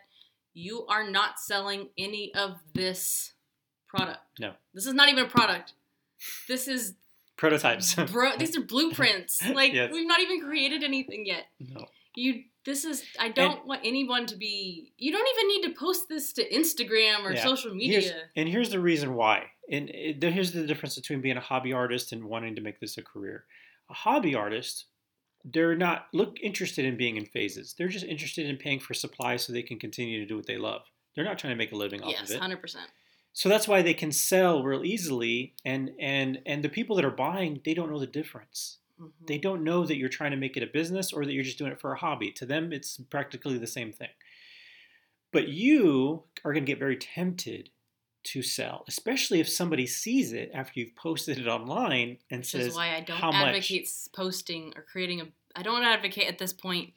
you 0.53 0.87
are 0.87 1.09
not 1.09 1.39
selling 1.41 1.89
any 1.99 2.33
of 2.35 2.57
this 2.75 3.33
product. 3.89 4.21
No. 4.39 4.53
This 4.73 4.87
is 4.87 4.95
not 4.95 5.09
even 5.09 5.25
a 5.25 5.29
product. 5.29 5.75
This 6.49 6.69
is 6.69 6.95
Prototypes. 7.37 7.95
bro. 8.13 8.37
These 8.39 8.57
are 8.57 8.61
blueprints. 8.75 9.43
Like 9.49 9.73
Yes. 9.73 9.91
we've 9.93 10.07
not 10.07 10.21
even 10.21 10.41
created 10.41 10.83
anything 10.85 11.27
yet 11.27 11.47
no. 11.59 11.87
you 12.15 12.45
this 12.67 12.85
is 12.85 13.05
i 13.19 13.29
don't 13.29 13.67
want 13.67 13.81
anyone 13.85 14.27
to 14.27 14.37
be 14.37 14.93
you 14.99 15.13
don't 15.13 15.29
even 15.37 15.49
need 15.49 15.63
to 15.69 15.79
post 15.79 16.09
this 16.09 16.33
to 16.33 16.49
instagram 16.51 17.25
or 17.25 17.33
Yeah. 17.33 17.43
social 17.43 17.73
Here's- 17.75 18.05
media 18.05 18.23
and 18.37 18.49
here's 18.49 18.71
the 18.71 18.81
reason 18.81 19.15
why. 19.15 19.51
And 19.71 19.89
eh, 19.91 20.13
it, 20.21 20.23
here's 20.23 20.53
the 20.53 20.67
difference 20.67 20.95
between 20.97 21.21
being 21.23 21.37
a 21.39 21.41
hobby 21.41 21.73
artist 21.73 22.13
and 22.13 22.25
wanting 22.25 22.55
to 22.57 22.61
make 22.61 22.81
this 22.81 22.99
a 22.99 23.03
career. 23.03 23.45
A 23.91 23.95
hobby 23.95 24.35
artist, 24.35 24.87
they're 25.45 25.75
not 25.77 26.07
look 26.13 26.37
interested 26.43 26.85
in 26.85 26.97
being 26.99 27.17
in 27.17 27.25
phases. 27.25 27.75
They're 27.77 27.89
just 27.89 28.05
interested 28.05 28.47
in 28.47 28.57
paying 28.59 28.79
for 28.81 28.93
supplies 28.95 29.43
so 29.43 29.53
they 29.53 29.63
can 29.63 29.79
continue 29.79 30.21
to 30.21 30.27
do 30.27 30.37
what 30.37 30.47
they 30.47 30.59
love. 30.59 30.83
They're 31.15 31.25
not 31.25 31.39
trying 31.39 31.53
to 31.53 31.57
make 31.57 31.73
a 31.73 31.77
living 31.77 32.03
off 32.03 32.11
yes 32.11 32.31
of 32.31 32.37
it. 32.37 32.43
100% 32.43 32.77
So 33.33 33.49
that's 33.49 33.67
why 33.67 33.81
they 33.83 33.95
can 33.95 34.13
sell 34.13 34.63
real 34.63 34.85
easily. 34.85 35.55
And 35.65 35.91
and 35.99 36.41
and 36.45 36.63
the 36.63 36.69
people 36.69 36.97
that 36.97 37.05
are 37.05 37.11
buying, 37.11 37.61
they 37.65 37.73
don't 37.75 37.91
know 37.91 38.01
the 38.01 38.07
difference. 38.21 38.79
Mhm. 39.01 39.11
They 39.27 39.39
don't 39.39 39.65
know 39.65 39.85
that 39.87 39.97
you're 39.97 40.09
trying 40.09 40.31
to 40.31 40.37
make 40.37 40.57
it 40.57 40.63
a 40.63 40.67
business 40.67 41.13
or 41.13 41.25
that 41.25 41.33
you're 41.33 41.45
just 41.45 41.59
doing 41.59 41.73
it 41.73 41.81
for 41.81 41.93
a 41.93 41.99
hobby. 41.99 42.31
To 42.33 42.47
them, 42.47 42.73
it's 42.73 42.99
practically 43.11 43.59
the 43.59 43.67
same 43.67 43.93
thing. 43.93 44.11
But 45.33 45.49
you 45.49 46.25
are 46.45 46.53
going 46.53 46.65
to 46.65 46.71
get 46.73 46.79
very 46.79 46.97
tempted 46.97 47.71
to 48.25 48.41
sell, 48.43 48.85
especially 48.89 49.41
if 49.41 49.49
somebody 49.49 49.87
sees 49.87 50.33
it 50.33 50.51
after 50.55 50.81
you've 50.81 50.95
posted 50.97 51.39
it 51.39 51.47
online 51.47 52.19
and 52.31 52.41
which 52.41 52.51
says, 52.53 52.67
is 52.69 52.75
why 52.75 52.95
i 52.95 53.01
don't 53.01 53.21
much? 53.21 53.35
advocate 53.35 53.83
s- 53.83 54.09
posting 54.15 54.73
or 54.77 54.83
creating 54.83 55.21
a 55.21 55.27
i 55.57 55.63
don't 55.63 55.83
advocate 55.85 56.27
at 56.27 56.39
this 56.39 56.51
point 56.51 56.95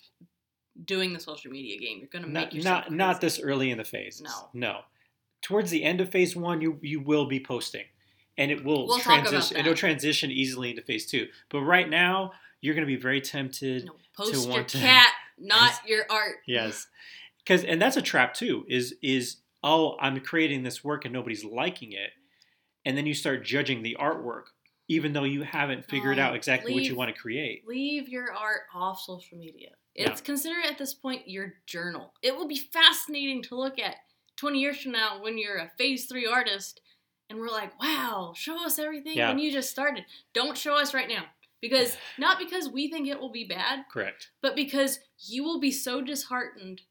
doing 0.85 1.11
the 1.11 1.19
social 1.19 1.51
media 1.51 1.77
game 1.77 1.97
you're 1.97 2.07
going 2.07 2.23
to 2.23 2.29
make 2.29 2.45
not 2.45 2.53
yourself 2.53 2.83
not 2.85 2.91
not 2.93 3.19
this 3.21 3.41
early 3.41 3.71
in 3.71 3.77
the 3.77 3.83
phase. 3.83 4.21
No. 4.21 4.49
no. 4.53 4.79
Towards 5.41 5.69
the 5.69 5.83
end 5.83 5.99
of 5.99 6.09
phase 6.09 6.33
one, 6.35 6.61
you 6.61 6.79
you 6.81 7.01
will 7.01 7.25
be 7.25 7.39
posting, 7.41 7.85
and 8.37 8.51
it 8.51 8.63
will 8.63 8.87
We'll 8.87 8.99
transition. 8.99 9.57
It'll 9.57 9.73
transition 9.75 10.31
easily 10.31 10.69
into 10.71 10.81
phase 10.81 11.05
two. 11.05 11.27
But 11.49 11.61
right 11.61 11.89
now, 11.89 12.31
you're 12.61 12.75
going 12.75 12.85
to 12.87 12.93
be 12.93 12.99
very 13.01 13.21
tempted. 13.21 13.85
no, 13.85 13.93
post 14.15 14.33
your 14.33 14.47
want 14.49 14.67
to- 14.69 14.77
cat 14.79 15.11
not 15.39 15.73
your 15.87 16.05
art 16.09 16.37
Yes, 16.47 16.87
because 17.43 17.63
and 17.63 17.81
that's 17.81 17.97
a 17.97 18.01
trap 18.01 18.33
too. 18.33 18.65
Is 18.67 18.95
is 19.01 19.37
oh 19.63 19.95
I'm 19.99 20.19
creating 20.19 20.63
this 20.63 20.83
work 20.83 21.05
and 21.05 21.13
nobody's 21.13 21.43
liking 21.43 21.91
it, 21.91 22.11
and 22.85 22.97
then 22.97 23.05
you 23.05 23.13
start 23.13 23.43
judging 23.45 23.83
the 23.83 23.95
artwork, 23.99 24.45
even 24.87 25.13
though 25.13 25.23
you 25.25 25.43
haven't 25.43 25.85
figured 25.85 26.17
Oh, 26.19 26.23
out 26.23 26.35
exactly 26.35 26.73
what 26.73 26.83
you 26.83 26.95
want 26.95 27.13
to 27.13 27.19
create. 27.21 27.63
leave 27.67 28.07
your 28.09 28.31
art 28.33 28.61
off 28.73 28.99
social 29.01 29.37
media. 29.37 29.69
Yeah. 29.95 30.11
It's 30.11 30.21
consider 30.21 30.59
it 30.59 30.71
at 30.71 30.77
this 30.77 30.93
point 30.93 31.27
your 31.27 31.53
journal. 31.65 32.13
It 32.21 32.35
will 32.35 32.47
be 32.47 32.57
fascinating 32.71 33.41
to 33.43 33.55
look 33.55 33.79
at 33.79 33.95
20 34.37 34.59
years 34.59 34.79
from 34.81 34.91
now 34.91 35.21
when 35.23 35.37
you're 35.39 35.57
a 35.57 35.71
phase 35.77 36.05
three 36.05 36.27
artist 36.27 36.81
and 37.29 37.39
we're 37.39 37.49
like, 37.49 37.79
wow, 37.81 38.33
show 38.35 38.65
us 38.65 38.79
everything 38.79 39.17
Yeah. 39.17 39.29
when 39.29 39.39
you 39.39 39.51
just 39.51 39.69
started. 39.69 40.05
Don't 40.33 40.57
show 40.57 40.75
us 40.75 40.93
right 40.93 41.07
now. 41.09 41.25
Because 41.61 41.97
not 42.17 42.39
because 42.39 42.69
we 42.69 42.89
think 42.89 43.07
it 43.07 43.19
will 43.19 43.31
be 43.31 43.43
bad, 43.45 43.85
Correct. 43.91 44.29
but 44.41 44.55
because 44.55 44.99
you 45.27 45.43
will 45.43 45.59
be 45.59 45.71
so 45.71 46.01
disheartened 46.01 46.81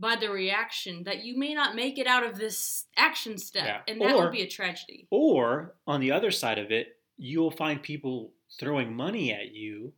by 0.00 0.16
the 0.16 0.28
reaction 0.28 1.04
that 1.04 1.24
you 1.24 1.38
may 1.38 1.54
not 1.54 1.76
make 1.76 1.98
it 1.98 2.06
out 2.06 2.24
of 2.24 2.36
this 2.36 2.86
action 2.96 3.38
step. 3.38 3.64
Yeah. 3.64 3.80
And 3.86 4.00
that 4.00 4.14
Or- 4.14 4.24
will 4.24 4.30
be 4.30 4.42
a 4.42 4.48
tragedy. 4.48 5.06
Or 5.10 5.76
on 5.86 6.00
the 6.00 6.10
other 6.12 6.30
side 6.32 6.58
of 6.58 6.72
it, 6.72 6.98
you'll 7.16 7.52
find 7.52 7.80
people 7.80 8.32
throwing 8.58 8.94
money 8.96 9.32
at 9.32 9.52
you, 9.52 9.92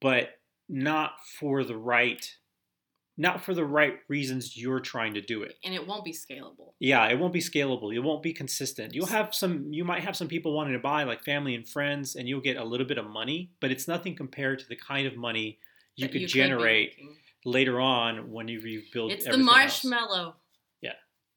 but 0.00 0.38
not 0.68 1.12
for 1.38 1.64
the 1.64 1.76
right, 1.76 2.36
not 3.20 3.42
for 3.44 3.52
the 3.52 3.64
right 3.66 3.98
reasons 4.08 4.56
you're 4.56 4.80
trying 4.80 5.12
to 5.12 5.20
do 5.20 5.42
it. 5.42 5.58
And 5.62 5.74
it 5.74 5.86
won't 5.86 6.06
be 6.06 6.12
scalable. 6.12 6.72
Yeah, 6.78 7.06
it 7.06 7.18
won't 7.18 7.34
be 7.34 7.40
scalable. 7.40 7.94
It 7.94 7.98
won't 7.98 8.22
be 8.22 8.32
consistent. 8.32 8.94
You'll 8.94 9.06
have 9.06 9.34
some. 9.34 9.70
You 9.70 9.84
might 9.84 10.02
have 10.02 10.16
some 10.16 10.26
people 10.26 10.54
wanting 10.54 10.72
to 10.72 10.78
buy, 10.78 11.02
like 11.02 11.22
family 11.22 11.54
and 11.54 11.68
friends, 11.68 12.16
and 12.16 12.26
you'll 12.26 12.40
get 12.40 12.56
a 12.56 12.64
little 12.64 12.86
bit 12.86 12.96
of 12.96 13.06
money, 13.06 13.50
but 13.60 13.70
it's 13.70 13.86
nothing 13.86 14.16
compared 14.16 14.58
to 14.60 14.66
the 14.66 14.74
kind 14.74 15.06
of 15.06 15.16
money 15.16 15.58
you 15.96 16.06
that 16.06 16.12
could 16.12 16.20
be 16.20 16.26
generate 16.26 16.94
later 17.44 17.78
on 17.78 18.30
when 18.30 18.48
you 18.48 18.58
you 18.60 18.82
build. 18.90 19.12
It's 19.12 19.24
the 19.24 19.32
everything 19.32 19.48
else. 19.48 19.84
marshmallow. 19.84 20.36
Yeah. 20.80 20.92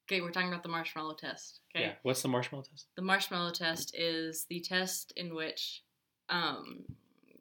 Okay, 0.08 0.22
we're 0.22 0.32
talking 0.32 0.48
about 0.48 0.64
the 0.64 0.70
marshmallow 0.70 1.16
test. 1.16 1.60
Okay. 1.76 1.88
Yeah. 1.88 1.94
What's 2.04 2.22
the 2.22 2.30
marshmallow 2.30 2.64
test? 2.64 2.88
The 2.96 3.02
marshmallow 3.02 3.52
test 3.52 3.94
is 3.94 4.46
the 4.50 4.62
test 4.62 5.12
in 5.18 5.36
which, 5.36 5.84
um, 6.30 6.86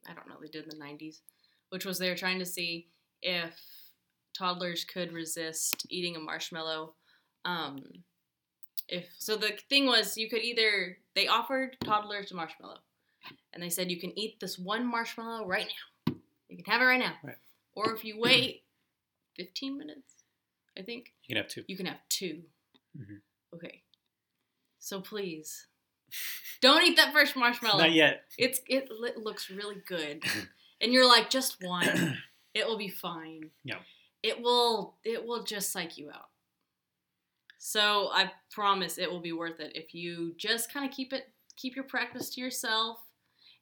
I 0.09 0.14
don't 0.14 0.28
know, 0.28 0.35
they 0.42 0.48
did 0.48 0.64
in 0.64 0.76
the 0.76 0.85
90s, 0.85 1.20
which 1.68 1.85
was 1.85 2.00
they 2.00 2.09
were 2.09 2.16
trying 2.16 2.40
to 2.40 2.46
see 2.46 2.88
if 3.22 3.55
toddlers 4.37 4.85
could 4.85 5.12
resist 5.12 5.87
eating 5.88 6.16
a 6.16 6.21
marshmallow. 6.21 6.95
Um, 7.45 7.83
if 8.88 9.07
so, 9.18 9.37
the 9.37 9.53
thing 9.68 9.87
was 9.87 10.16
you 10.16 10.29
could 10.29 10.42
either 10.42 10.99
they 11.14 11.27
offered 11.29 11.77
toddlers 11.85 12.33
a 12.33 12.35
marshmallow, 12.35 12.79
and 13.53 13.62
they 13.62 13.71
said 13.71 13.90
you 13.90 14.01
can 14.01 14.16
eat 14.18 14.40
this 14.40 14.59
one 14.59 14.87
marshmallow 14.87 15.47
right 15.47 15.66
now. 16.07 16.14
You 16.49 16.57
can 16.62 16.64
have 16.73 16.83
it 16.83 16.85
right 16.85 16.99
now, 17.01 17.14
Right. 17.23 17.37
or 17.75 17.95
if 17.95 18.05
you 18.05 18.18
wait 18.18 18.64
15 19.37 19.79
minutes, 19.79 20.25
I 20.79 20.83
think 20.83 21.14
You 21.25 21.35
can 21.35 21.42
have 21.42 21.49
two. 21.51 21.64
you 21.68 21.77
can 21.77 21.87
have 21.87 22.01
2 22.11 22.42
Mhm. 22.99 23.21
Okay. 23.55 23.83
So 24.79 25.01
please, 25.01 25.68
don't 26.61 26.83
eat 26.85 26.97
that 26.97 27.12
first 27.12 27.37
marshmallow. 27.37 27.79
Not 27.79 27.92
yet. 27.92 28.25
It's 28.37 28.61
it 28.66 28.90
looks 28.90 29.49
really 29.49 29.77
good, 29.87 30.23
and 30.81 30.92
you're 30.92 31.07
like 31.09 31.31
just 31.31 31.62
one. 31.62 32.18
it 32.55 32.66
will 32.66 32.77
be 32.77 32.88
fine. 32.90 33.51
Yeah. 33.64 33.79
It 34.22 34.40
will 34.40 34.96
it 35.04 35.24
will 35.26 35.44
just 35.44 35.72
psych 35.72 35.98
you 35.98 36.11
out. 36.11 36.28
So 37.58 38.08
I 38.12 38.32
promise 38.50 38.98
it 38.98 39.11
will 39.11 39.20
be 39.20 39.32
worth 39.32 39.61
it 39.61 39.72
if 39.74 39.94
you 39.94 40.35
just 40.37 40.72
kind 40.72 40.88
of 40.88 40.94
keep 40.94 41.12
it 41.12 41.32
keep 41.56 41.76
your 41.76 41.85
practice 41.85 42.30
to 42.30 42.40
yourself. 42.40 42.98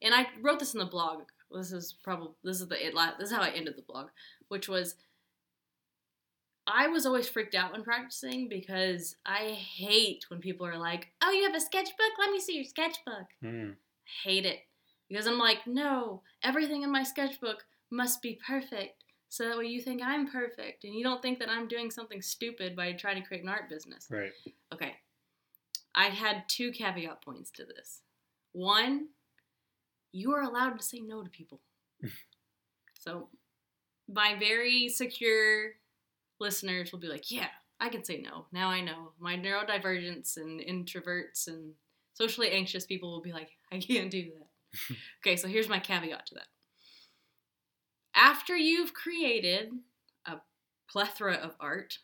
And 0.02 0.14
I 0.14 0.26
wrote 0.40 0.58
this 0.58 0.74
in 0.74 0.80
the 0.80 0.86
blog. 0.86 1.24
This 1.50 1.72
is 1.72 1.94
probably 2.02 2.34
this 2.44 2.60
is 2.60 2.68
the 2.68 2.86
it 2.86 2.94
this 3.18 3.30
is 3.30 3.34
how 3.34 3.42
I 3.42 3.50
ended 3.50 3.76
the 3.76 3.82
blog, 3.82 4.08
which 4.48 4.68
was 4.68 4.96
I 6.66 6.86
was 6.88 7.04
always 7.04 7.28
freaked 7.28 7.54
out 7.54 7.72
when 7.72 7.82
practicing 7.82 8.48
because 8.48 9.16
I 9.26 9.50
hate 9.50 10.24
when 10.28 10.40
people 10.40 10.66
are 10.66 10.78
like, 10.78 11.08
"Oh, 11.20 11.30
you 11.32 11.44
have 11.44 11.54
a 11.54 11.60
sketchbook? 11.60 12.18
Let 12.18 12.30
me 12.30 12.40
see 12.40 12.54
your 12.54 12.64
sketchbook." 12.64 13.26
Mm. 13.42 13.74
hate 14.22 14.46
it 14.46 14.60
because 15.10 15.26
I'm 15.26 15.38
like, 15.38 15.66
no, 15.66 16.22
everything 16.42 16.82
in 16.82 16.92
my 16.92 17.02
sketchbook 17.02 17.66
must 17.90 18.22
be 18.22 18.38
perfect. 18.46 19.02
So 19.30 19.48
that 19.48 19.56
way 19.56 19.66
you 19.66 19.80
think 19.80 20.02
I'm 20.04 20.30
perfect 20.30 20.82
and 20.82 20.92
you 20.92 21.04
don't 21.04 21.22
think 21.22 21.38
that 21.38 21.48
I'm 21.48 21.68
doing 21.68 21.90
something 21.90 22.20
stupid 22.20 22.74
by 22.74 22.92
trying 22.92 23.22
to 23.22 23.26
create 23.26 23.44
an 23.44 23.48
art 23.48 23.70
business. 23.70 24.08
Right. 24.10 24.32
Okay. 24.74 24.96
I 25.94 26.06
had 26.06 26.48
two 26.48 26.72
caveat 26.72 27.22
points 27.22 27.52
to 27.52 27.64
this. 27.64 28.02
One, 28.52 29.06
you 30.10 30.32
are 30.32 30.42
allowed 30.42 30.78
to 30.78 30.84
say 30.84 30.98
no 30.98 31.22
to 31.22 31.30
people. 31.30 31.60
so 33.00 33.28
my 34.08 34.34
very 34.36 34.88
secure 34.88 35.74
listeners 36.40 36.90
will 36.90 36.98
be 36.98 37.06
like, 37.06 37.30
yeah, 37.30 37.48
I 37.78 37.88
can 37.88 38.04
say 38.04 38.18
no. 38.20 38.46
Now 38.50 38.68
I 38.68 38.80
know. 38.80 39.12
My 39.20 39.36
neurodivergents 39.36 40.38
and 40.38 40.60
introverts 40.60 41.46
and 41.46 41.74
socially 42.14 42.50
anxious 42.50 42.84
people 42.84 43.12
will 43.12 43.22
be 43.22 43.32
like, 43.32 43.50
I 43.70 43.78
can't 43.78 44.10
do 44.10 44.24
that. 44.24 44.96
okay, 45.22 45.36
so 45.36 45.46
here's 45.46 45.68
my 45.68 45.78
caveat 45.78 46.26
to 46.26 46.34
that. 46.34 46.48
After 48.14 48.56
you've 48.56 48.92
created 48.92 49.72
a 50.26 50.36
plethora 50.88 51.34
of 51.34 51.54
art, 51.60 51.98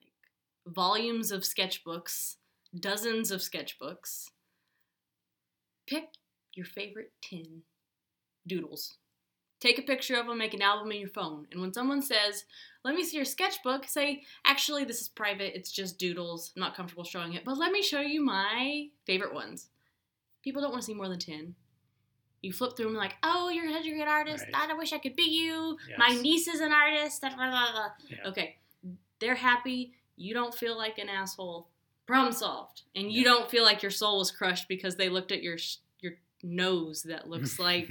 like 0.00 0.74
volumes 0.74 1.32
of 1.32 1.42
sketchbooks, 1.42 2.36
dozens 2.78 3.30
of 3.30 3.40
sketchbooks, 3.40 4.26
pick 5.86 6.08
your 6.54 6.66
favorite 6.66 7.12
10 7.22 7.62
doodles. 8.46 8.96
Take 9.60 9.78
a 9.78 9.82
picture 9.82 10.16
of 10.16 10.26
them, 10.26 10.38
make 10.38 10.54
an 10.54 10.62
album 10.62 10.92
in 10.92 11.00
your 11.00 11.08
phone. 11.08 11.46
And 11.50 11.60
when 11.60 11.72
someone 11.72 12.00
says, 12.00 12.44
let 12.84 12.94
me 12.94 13.02
see 13.02 13.16
your 13.16 13.24
sketchbook, 13.24 13.86
say, 13.86 14.22
actually, 14.44 14.84
this 14.84 15.00
is 15.00 15.08
private, 15.08 15.56
it's 15.56 15.72
just 15.72 15.98
doodles. 15.98 16.52
I'm 16.54 16.60
not 16.60 16.76
comfortable 16.76 17.02
showing 17.02 17.32
it, 17.32 17.44
but 17.44 17.58
let 17.58 17.72
me 17.72 17.82
show 17.82 18.00
you 18.00 18.24
my 18.24 18.88
favorite 19.04 19.34
ones. 19.34 19.68
People 20.44 20.62
don't 20.62 20.70
want 20.70 20.82
to 20.82 20.86
see 20.86 20.94
more 20.94 21.08
than 21.08 21.18
10. 21.18 21.54
You 22.42 22.52
flip 22.52 22.76
through 22.76 22.86
them 22.86 22.94
like, 22.94 23.16
oh, 23.22 23.48
you're 23.48 23.70
such 23.72 23.86
a 23.86 23.90
great 23.90 24.06
artist. 24.08 24.44
Right. 24.52 24.70
I 24.70 24.74
wish 24.74 24.92
I 24.92 24.98
could 24.98 25.16
be 25.16 25.24
you. 25.24 25.76
My 25.96 26.08
niece 26.10 26.46
is 26.48 26.60
an 26.60 26.72
artist. 26.72 27.20
Blah, 27.20 27.30
blah, 27.34 27.50
blah, 27.50 27.72
blah. 27.72 27.88
Yeah. 28.08 28.28
Okay, 28.28 28.56
they're 29.20 29.34
happy. 29.34 29.92
You 30.16 30.34
don't 30.34 30.54
feel 30.54 30.76
like 30.76 30.98
an 30.98 31.08
asshole. 31.08 31.68
Problem 32.06 32.32
solved. 32.32 32.82
And 32.94 33.10
you 33.12 33.22
Yeah. 33.22 33.28
don't 33.28 33.50
feel 33.50 33.64
like 33.64 33.82
your 33.82 33.90
soul 33.90 34.18
was 34.18 34.30
crushed 34.30 34.66
because 34.68 34.96
they 34.96 35.08
looked 35.08 35.30
at 35.32 35.42
your 35.42 35.56
your 36.00 36.12
nose 36.42 37.02
that 37.02 37.28
looks 37.30 37.58
like 37.58 37.88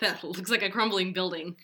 that 0.00 0.22
looks 0.22 0.50
like 0.50 0.62
a 0.62 0.70
crumbling 0.70 1.12
building. 1.12 1.56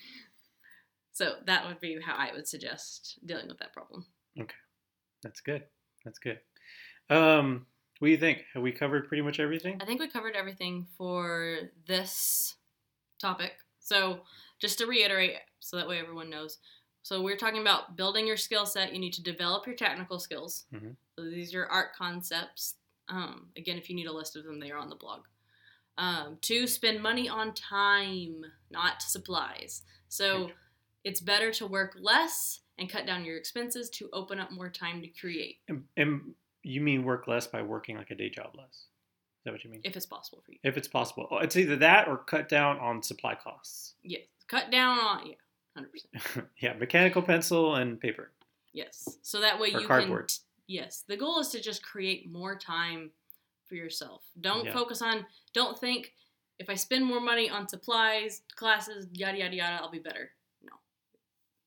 So 1.13 1.35
that 1.47 1.67
would 1.67 1.81
be 1.81 1.99
how 2.01 2.15
I 2.17 2.33
would 2.33 2.47
suggest 2.49 3.19
dealing 3.25 3.49
with 3.49 3.59
that 3.59 3.73
problem. 3.73 4.07
Okay, 4.41 4.55
that's 5.23 5.41
good. 5.41 5.65
That's 6.05 6.19
good. 6.19 6.39
Um, 7.11 7.67
what 7.99 8.07
do 8.09 8.13
you 8.13 8.19
think? 8.19 8.45
Have 8.55 8.63
we 8.63 8.73
covered 8.73 9.09
pretty 9.09 9.23
much 9.23 9.41
everything? 9.41 9.79
I 9.81 9.85
think 9.85 10.01
we 10.01 10.09
covered 10.09 10.37
everything 10.37 10.87
for 10.97 11.59
this 11.87 12.57
topic. 13.21 13.53
So, 13.81 14.21
just 14.61 14.79
to 14.79 14.87
reiterate, 14.87 15.37
so 15.61 15.77
that 15.77 15.89
way 15.89 15.99
everyone 15.99 16.31
knows. 16.31 16.59
So, 17.03 17.23
we're 17.23 17.37
talking 17.37 17.61
about 17.61 17.97
building 17.97 18.27
your 18.27 18.37
skill 18.37 18.67
set. 18.67 18.93
You 18.93 18.99
need 19.01 19.15
to 19.15 19.23
develop 19.23 19.67
your 19.67 19.77
technical 19.77 20.19
skills. 20.19 20.67
Mhm. 20.73 20.95
So, 21.19 21.25
these 21.25 21.55
are 21.55 21.67
art 21.67 21.95
concepts. 21.95 22.77
Um, 23.09 23.51
again, 23.57 23.79
if 23.79 23.89
you 23.89 23.97
need 23.97 24.07
a 24.07 24.13
list 24.13 24.37
of 24.37 24.45
them, 24.45 24.61
they 24.61 24.71
are 24.71 24.79
on 24.79 24.91
the 24.91 24.97
blog. 24.97 25.25
Um, 25.97 26.39
two, 26.41 26.67
spend 26.67 27.03
money 27.03 27.29
on 27.29 27.55
time, 27.55 28.45
not 28.71 29.03
supplies. 29.03 29.83
So, 30.09 30.47
Good. 30.47 30.55
it's 31.05 31.21
better 31.21 31.51
to 31.55 31.67
work 31.67 31.97
less 31.99 32.61
and 32.79 32.89
cut 32.89 33.07
down 33.07 33.25
your 33.25 33.37
expenses 33.37 33.91
to 33.91 34.09
open 34.13 34.39
up 34.39 34.53
more 34.53 34.71
time 34.71 35.01
to 35.03 35.09
create, 35.09 35.61
And, 35.67 35.89
and 35.97 36.35
you 36.63 36.81
mean 36.81 37.05
work 37.05 37.27
less 37.29 37.47
by 37.47 37.63
working 37.63 37.97
like 37.97 38.11
a 38.11 38.15
day 38.15 38.29
job 38.31 38.55
less? 38.57 38.67
Is 38.71 39.45
that 39.45 39.53
what 39.53 39.65
you 39.65 39.71
mean? 39.71 39.81
if 39.85 39.97
it's 39.97 40.07
possible 40.07 40.43
for 40.45 40.53
you. 40.53 40.59
If 40.65 40.77
it's 40.77 40.89
possible, 40.89 41.29
Oh, 41.31 41.39
it's 41.39 41.57
either 41.57 41.77
that 41.77 42.09
or 42.09 42.19
cut 42.19 42.49
down 42.49 42.79
on 42.79 43.03
supply 43.03 43.35
costs. 43.35 43.95
Yes, 44.03 44.23
cut 44.49 44.71
down 44.71 44.99
on 44.99 45.27
yeah, 45.27 45.35
hundred 45.77 45.93
percent. 45.93 46.49
yeah, 46.59 46.73
mechanical 46.75 47.23
pencil 47.23 47.77
and 47.77 48.01
paper. 48.01 48.31
Yes. 48.73 49.19
So 49.23 49.41
that 49.41 49.59
way 49.59 49.73
Or 49.73 49.81
you 49.81 49.87
cardboard. 49.87 50.29
can. 50.29 50.37
Yes. 50.67 51.05
The 51.07 51.17
goal 51.17 51.39
is 51.41 51.49
to 51.51 51.61
just 51.61 51.83
create 51.83 52.31
more 52.31 52.57
time 52.59 53.11
for 53.67 53.75
yourself. 53.77 54.23
Don't 54.41 54.67
Yeah. 54.67 54.73
focus 54.73 55.01
on. 55.01 55.25
Don't 55.55 55.79
think 55.79 56.13
if 56.59 56.69
I 56.69 56.75
spend 56.75 57.05
more 57.07 57.21
money 57.21 57.49
on 57.49 57.69
supplies, 57.69 58.43
classes, 58.57 59.07
yada 59.13 59.39
yada 59.39 59.55
yada, 59.57 59.77
I'll 59.83 59.91
be 59.91 59.99
better. 60.01 60.33
No. 60.63 60.73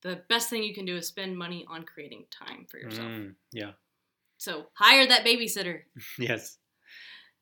The 0.02 0.18
best 0.28 0.50
thing 0.50 0.62
you 0.64 0.74
can 0.74 0.86
do 0.86 0.98
is 0.98 1.08
spend 1.08 1.38
money 1.38 1.66
on 1.70 1.84
creating 1.84 2.26
time 2.30 2.66
for 2.70 2.78
yourself. 2.78 3.08
Mm, 3.08 3.34
yeah. 3.52 3.72
So 4.42 4.66
hire 4.74 5.06
that 5.06 5.24
babysitter. 5.24 5.82
Yes. 6.18 6.58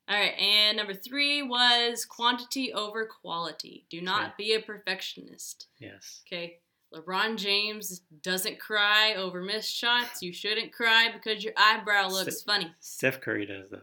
All 0.06 0.18
right. 0.18 0.34
And 0.38 0.76
number 0.76 0.92
three 0.92 1.42
was 1.42 2.04
quantity 2.04 2.74
over 2.74 3.06
quality. 3.06 3.86
Do 3.88 4.02
not 4.02 4.36
be 4.36 4.52
a 4.52 4.60
perfectionist. 4.60 5.68
Yes. 5.78 6.20
Okay. 6.26 6.58
LeBron 6.94 7.38
James 7.38 8.02
doesn't 8.22 8.58
cry 8.58 9.14
over 9.14 9.40
missed 9.40 9.74
shots. 9.74 10.22
You 10.22 10.34
shouldn't 10.34 10.72
cry 10.72 11.08
because 11.10 11.42
your 11.42 11.54
eyebrow 11.56 12.08
looks 12.08 12.42
funny. 12.42 12.70
Steph 12.80 13.22
Curry 13.22 13.46
does 13.46 13.70
though. 13.70 13.78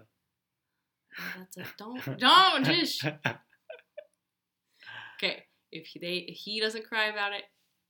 Oh, 1.19 1.23
that's 1.39 1.57
a, 1.57 1.65
don't 1.77 2.19
don't 2.19 2.65
just 2.65 3.03
okay. 5.17 5.43
If 5.71 5.87
he, 5.87 5.99
they 5.99 6.17
if 6.17 6.37
he 6.37 6.59
doesn't 6.59 6.85
cry 6.85 7.05
about 7.05 7.33
it, 7.33 7.43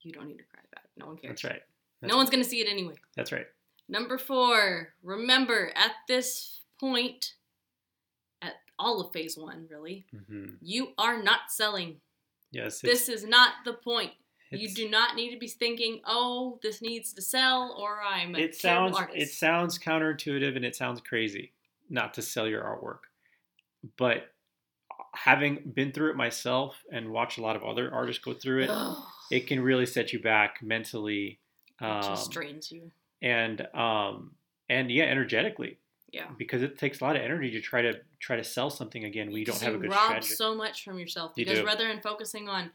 you 0.03 0.13
don't 0.13 0.27
need 0.27 0.37
to 0.37 0.45
cry 0.45 0.61
about 0.71 0.85
it. 0.85 0.91
No 0.97 1.07
one 1.07 1.17
cares. 1.17 1.31
That's 1.31 1.43
right. 1.43 1.61
That's, 2.01 2.11
No 2.11 2.17
one's 2.17 2.29
gonna 2.29 2.45
see 2.45 2.61
it 2.61 2.69
anyway. 2.69 2.93
That's 3.15 3.33
right. 3.33 3.47
Number 3.89 4.17
four. 4.17 4.93
Remember, 5.03 5.71
at 5.75 5.91
this 6.07 6.61
point, 6.79 7.33
at 8.41 8.55
all 8.77 9.01
of 9.01 9.13
phase 9.13 9.37
one, 9.37 9.67
really, 9.69 10.05
hmm 10.27 10.55
you 10.61 10.89
are 10.97 11.21
not 11.21 11.49
selling. 11.51 11.97
Yes. 12.51 12.81
This 12.81 13.09
is 13.09 13.25
not 13.25 13.53
the 13.65 13.73
point. 13.73 14.11
You 14.49 14.73
do 14.73 14.89
not 14.89 15.15
need 15.17 15.31
to 15.31 15.37
be 15.37 15.47
thinking, 15.49 15.99
"Oh, 16.05 16.57
this 16.63 16.81
needs 16.81 17.11
to 17.13 17.21
sell," 17.21 17.75
or 17.77 18.01
"I'm 18.01 18.33
a 18.35 18.39
It 18.39 18.55
sounds. 18.55 18.95
artist." 18.95 19.17
It 19.17 19.29
sounds 19.29 19.77
counterintuitive 19.77 20.55
and 20.55 20.63
it 20.63 20.75
sounds 20.75 21.01
crazy 21.01 21.51
not 21.89 22.13
to 22.13 22.21
sell 22.21 22.47
your 22.47 22.63
artwork, 22.63 22.99
but 23.97 24.33
having 25.13 25.71
been 25.73 25.91
through 25.91 26.11
it 26.11 26.15
myself 26.15 26.81
and 26.91 27.11
watched 27.11 27.37
a 27.37 27.41
lot 27.41 27.55
of 27.57 27.63
other 27.63 27.93
artists 27.93 28.23
go 28.23 28.33
through 28.33 28.63
it, 28.63 28.71
it 29.31 29.47
can 29.47 29.59
really 29.61 29.85
set 29.85 30.13
you 30.13 30.19
back 30.21 30.61
mentally. 30.63 31.39
it 31.81 31.85
Um, 31.85 32.01
just 32.03 32.31
drains 32.31 32.71
you. 32.71 32.91
And 33.21 33.61
um 33.73 34.35
and 34.69 34.91
yeah, 34.91 35.05
energetically 35.05 35.79
Yeah. 36.11 36.29
because 36.37 36.61
it 36.61 36.77
takes 36.77 36.99
a 37.01 37.03
lot 37.03 37.15
of 37.15 37.21
energy 37.21 37.51
to 37.51 37.61
try 37.61 37.81
to 37.81 37.93
try 38.19 38.35
to 38.35 38.43
sell 38.43 38.69
something 38.69 39.03
again 39.05 39.27
when 39.27 39.37
you 39.37 39.45
don't 39.45 39.59
have 39.61 39.75
a 39.75 39.77
good 39.77 39.91
rob 39.91 40.07
strategy. 40.07 40.33
so 40.35 40.55
much 40.55 40.83
from 40.83 40.97
yourself 40.99 41.31
You 41.35 41.45
because 41.45 41.59
do. 41.59 41.65
rather 41.65 41.87
than 41.87 42.01
focusing 42.01 42.47
on 42.49 42.71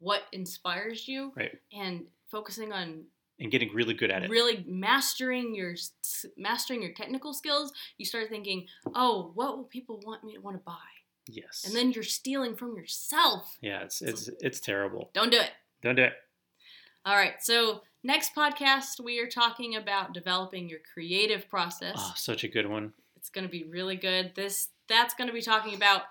what 0.00 0.22
inspires 0.32 1.06
you 1.08 1.32
Right. 1.36 1.58
and 1.72 2.06
focusing 2.28 2.72
on 2.72 3.04
and 3.40 3.50
getting 3.52 3.72
really 3.72 3.94
good 3.94 4.10
at 4.10 4.24
it. 4.24 4.30
really 4.30 4.64
mastering 4.66 5.54
your 5.54 5.74
mastering 6.36 6.82
your 6.82 6.92
technical 6.92 7.32
skills, 7.32 7.72
you 7.96 8.04
start 8.04 8.28
thinking, 8.28 8.66
"Oh, 8.94 9.30
what 9.34 9.56
will 9.56 9.64
people 9.64 10.00
want 10.04 10.24
me 10.24 10.34
to 10.34 10.40
want 10.40 10.56
to 10.56 10.62
buy?" 10.64 10.88
yes. 11.28 11.64
And 11.64 11.74
then 11.74 11.92
you're 11.92 12.02
stealing 12.02 12.56
from 12.56 12.76
yourself. 12.76 13.56
yeah, 13.60 13.82
it's 13.82 14.02
it's 14.02 14.28
it's 14.40 14.58
terrible. 14.60 15.10
Don't 15.14 15.30
do 15.30 15.38
it. 15.38 15.52
Don't 15.82 15.94
do 15.94 16.02
it. 16.02 16.14
All 17.08 17.16
right. 17.16 17.42
So 17.42 17.80
next 18.04 18.34
podcast, 18.34 19.02
we 19.02 19.18
are 19.18 19.26
talking 19.26 19.76
about 19.76 20.12
developing 20.12 20.68
your 20.68 20.80
creative 20.92 21.48
process. 21.48 21.94
Oh, 21.96 22.12
such 22.14 22.44
a 22.44 22.48
good 22.48 22.68
one. 22.68 22.92
It's 23.16 23.30
going 23.30 23.46
to 23.46 23.50
be 23.50 23.64
really 23.64 23.96
good. 23.96 24.32
This 24.34 24.68
that's 24.90 25.14
going 25.14 25.28
to 25.28 25.32
be 25.32 25.40
talking 25.40 25.74
about 25.74 26.02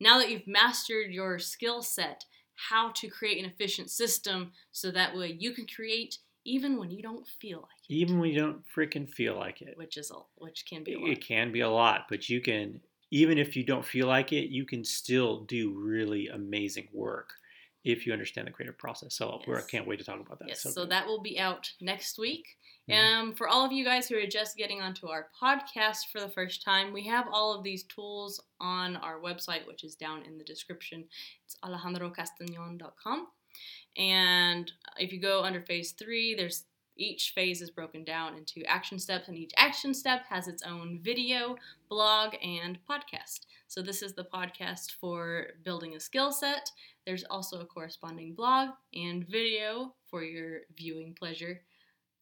now 0.00 0.18
that 0.18 0.32
you've 0.32 0.48
mastered 0.48 1.12
your 1.12 1.38
skill 1.38 1.80
set, 1.80 2.24
how 2.56 2.90
to 2.90 3.06
create 3.06 3.38
an 3.38 3.48
efficient 3.48 3.88
system 3.88 4.50
so 4.72 4.90
that 4.90 5.16
way 5.16 5.36
you 5.38 5.52
can 5.52 5.64
create 5.64 6.18
even 6.44 6.76
when 6.76 6.90
you 6.90 7.02
don't 7.02 7.28
feel 7.40 7.58
like 7.58 7.88
it. 7.88 7.94
Even 7.94 8.18
when 8.18 8.30
you 8.30 8.40
don't 8.40 8.64
freaking 8.76 9.08
feel 9.08 9.36
like 9.36 9.62
it. 9.62 9.78
which 9.78 9.96
is 9.96 10.10
a 10.10 10.16
which 10.38 10.64
can 10.68 10.82
be 10.82 10.94
a 10.94 10.98
lot. 10.98 11.08
it 11.08 11.24
can 11.24 11.52
be 11.52 11.60
a 11.60 11.70
lot, 11.70 12.06
but 12.10 12.28
you 12.28 12.40
can, 12.40 12.80
even 13.12 13.38
if 13.38 13.54
you 13.54 13.62
don't 13.62 13.84
feel 13.84 14.08
like 14.08 14.32
it, 14.32 14.50
you 14.50 14.66
can 14.66 14.84
still 14.84 15.42
do 15.42 15.72
really 15.78 16.26
amazing 16.26 16.88
work 16.92 17.30
if 17.84 18.06
you 18.06 18.12
understand 18.12 18.46
the 18.46 18.52
creative 18.52 18.78
process. 18.78 19.14
So 19.14 19.40
we're, 19.46 19.58
I 19.58 19.62
can't 19.62 19.86
wait 19.86 19.98
to 19.98 20.04
talk 20.04 20.20
about 20.20 20.38
that. 20.38 20.48
Yes, 20.48 20.62
So 20.62 20.70
so 20.70 20.86
that 20.86 21.06
will 21.06 21.20
be 21.20 21.38
out 21.38 21.70
next 21.80 22.18
week. 22.18 22.46
Mhm. 22.88 22.94
Um, 23.20 23.34
for 23.34 23.48
all 23.48 23.64
of 23.64 23.72
you 23.72 23.84
guys 23.84 24.08
who 24.08 24.16
are 24.16 24.26
just 24.26 24.56
getting 24.56 24.80
onto 24.80 25.08
our 25.08 25.28
podcast 25.40 26.06
for 26.10 26.20
the 26.20 26.28
first 26.28 26.64
time, 26.64 26.92
we 26.92 27.04
have 27.06 27.26
all 27.32 27.54
of 27.54 27.62
these 27.62 27.84
tools 27.84 28.42
on 28.60 28.96
our 28.96 29.20
website, 29.20 29.66
which 29.66 29.84
is 29.84 29.94
down 29.94 30.22
in 30.24 30.36
the 30.38 30.44
description. 30.44 31.08
It's 31.44 31.56
alejandrocastagnon.com. 31.64 33.28
And 33.96 34.72
if 34.98 35.12
you 35.12 35.20
go 35.20 35.42
under 35.42 35.60
phase 35.62 35.92
three, 35.92 36.34
there's 36.34 36.64
each 36.96 37.32
phase 37.34 37.62
is 37.62 37.70
broken 37.70 38.04
down 38.04 38.36
into 38.36 38.64
action 38.66 38.98
steps, 38.98 39.28
and 39.28 39.36
each 39.36 39.52
action 39.56 39.94
step 39.94 40.24
has 40.28 40.48
its 40.48 40.62
own 40.62 41.00
video, 41.02 41.56
blog, 41.88 42.34
and 42.42 42.78
podcast. 42.88 43.40
So 43.68 43.80
this 43.82 44.02
is 44.02 44.14
the 44.14 44.24
podcast 44.24 44.92
for 45.00 45.46
building 45.64 45.94
a 45.94 46.00
skill 46.00 46.32
set. 46.32 46.70
There's 47.06 47.24
also 47.24 47.60
a 47.60 47.64
corresponding 47.66 48.34
blog 48.34 48.70
and 48.94 49.26
video 49.26 49.94
for 50.10 50.22
your 50.22 50.60
viewing 50.76 51.14
pleasure. 51.14 51.62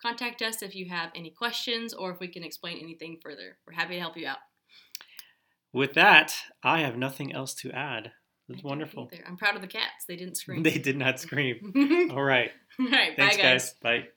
Contact 0.01 0.41
us 0.43 0.63
if 0.63 0.75
you 0.75 0.87
have 0.89 1.11
any 1.15 1.31
questions 1.31 1.93
or 1.93 2.11
if 2.11 2.21
we 2.21 2.29
can 2.29 2.45
explain 2.45 2.79
anything 2.79 3.19
further. 3.23 3.59
We're 3.67 3.75
happy 3.75 3.95
to 3.95 4.01
help 4.01 4.17
you 4.17 4.29
out. 4.29 4.39
With 5.73 5.95
that, 5.95 6.35
I 6.63 6.81
have 6.81 6.97
nothing 6.97 7.33
else 7.33 7.55
to 7.57 7.71
add. 7.73 8.13
It's 8.49 8.65
wonderful. 8.65 9.09
either. 9.13 9.23
I'm 9.27 9.37
proud 9.37 9.55
of 9.55 9.61
the 9.63 9.69
cats. 9.69 10.07
They 10.09 10.17
didn't 10.17 10.37
scream. 10.37 10.63
They 10.63 10.79
did 10.79 10.97
not 10.97 11.21
scream. 11.21 11.73
All 12.13 12.23
right. 12.23 12.51
All 12.79 12.87
right, 12.87 13.17
Thanks, 13.17 13.37
bye 13.37 13.43
guys. 13.43 13.75
Bye. 13.83 14.09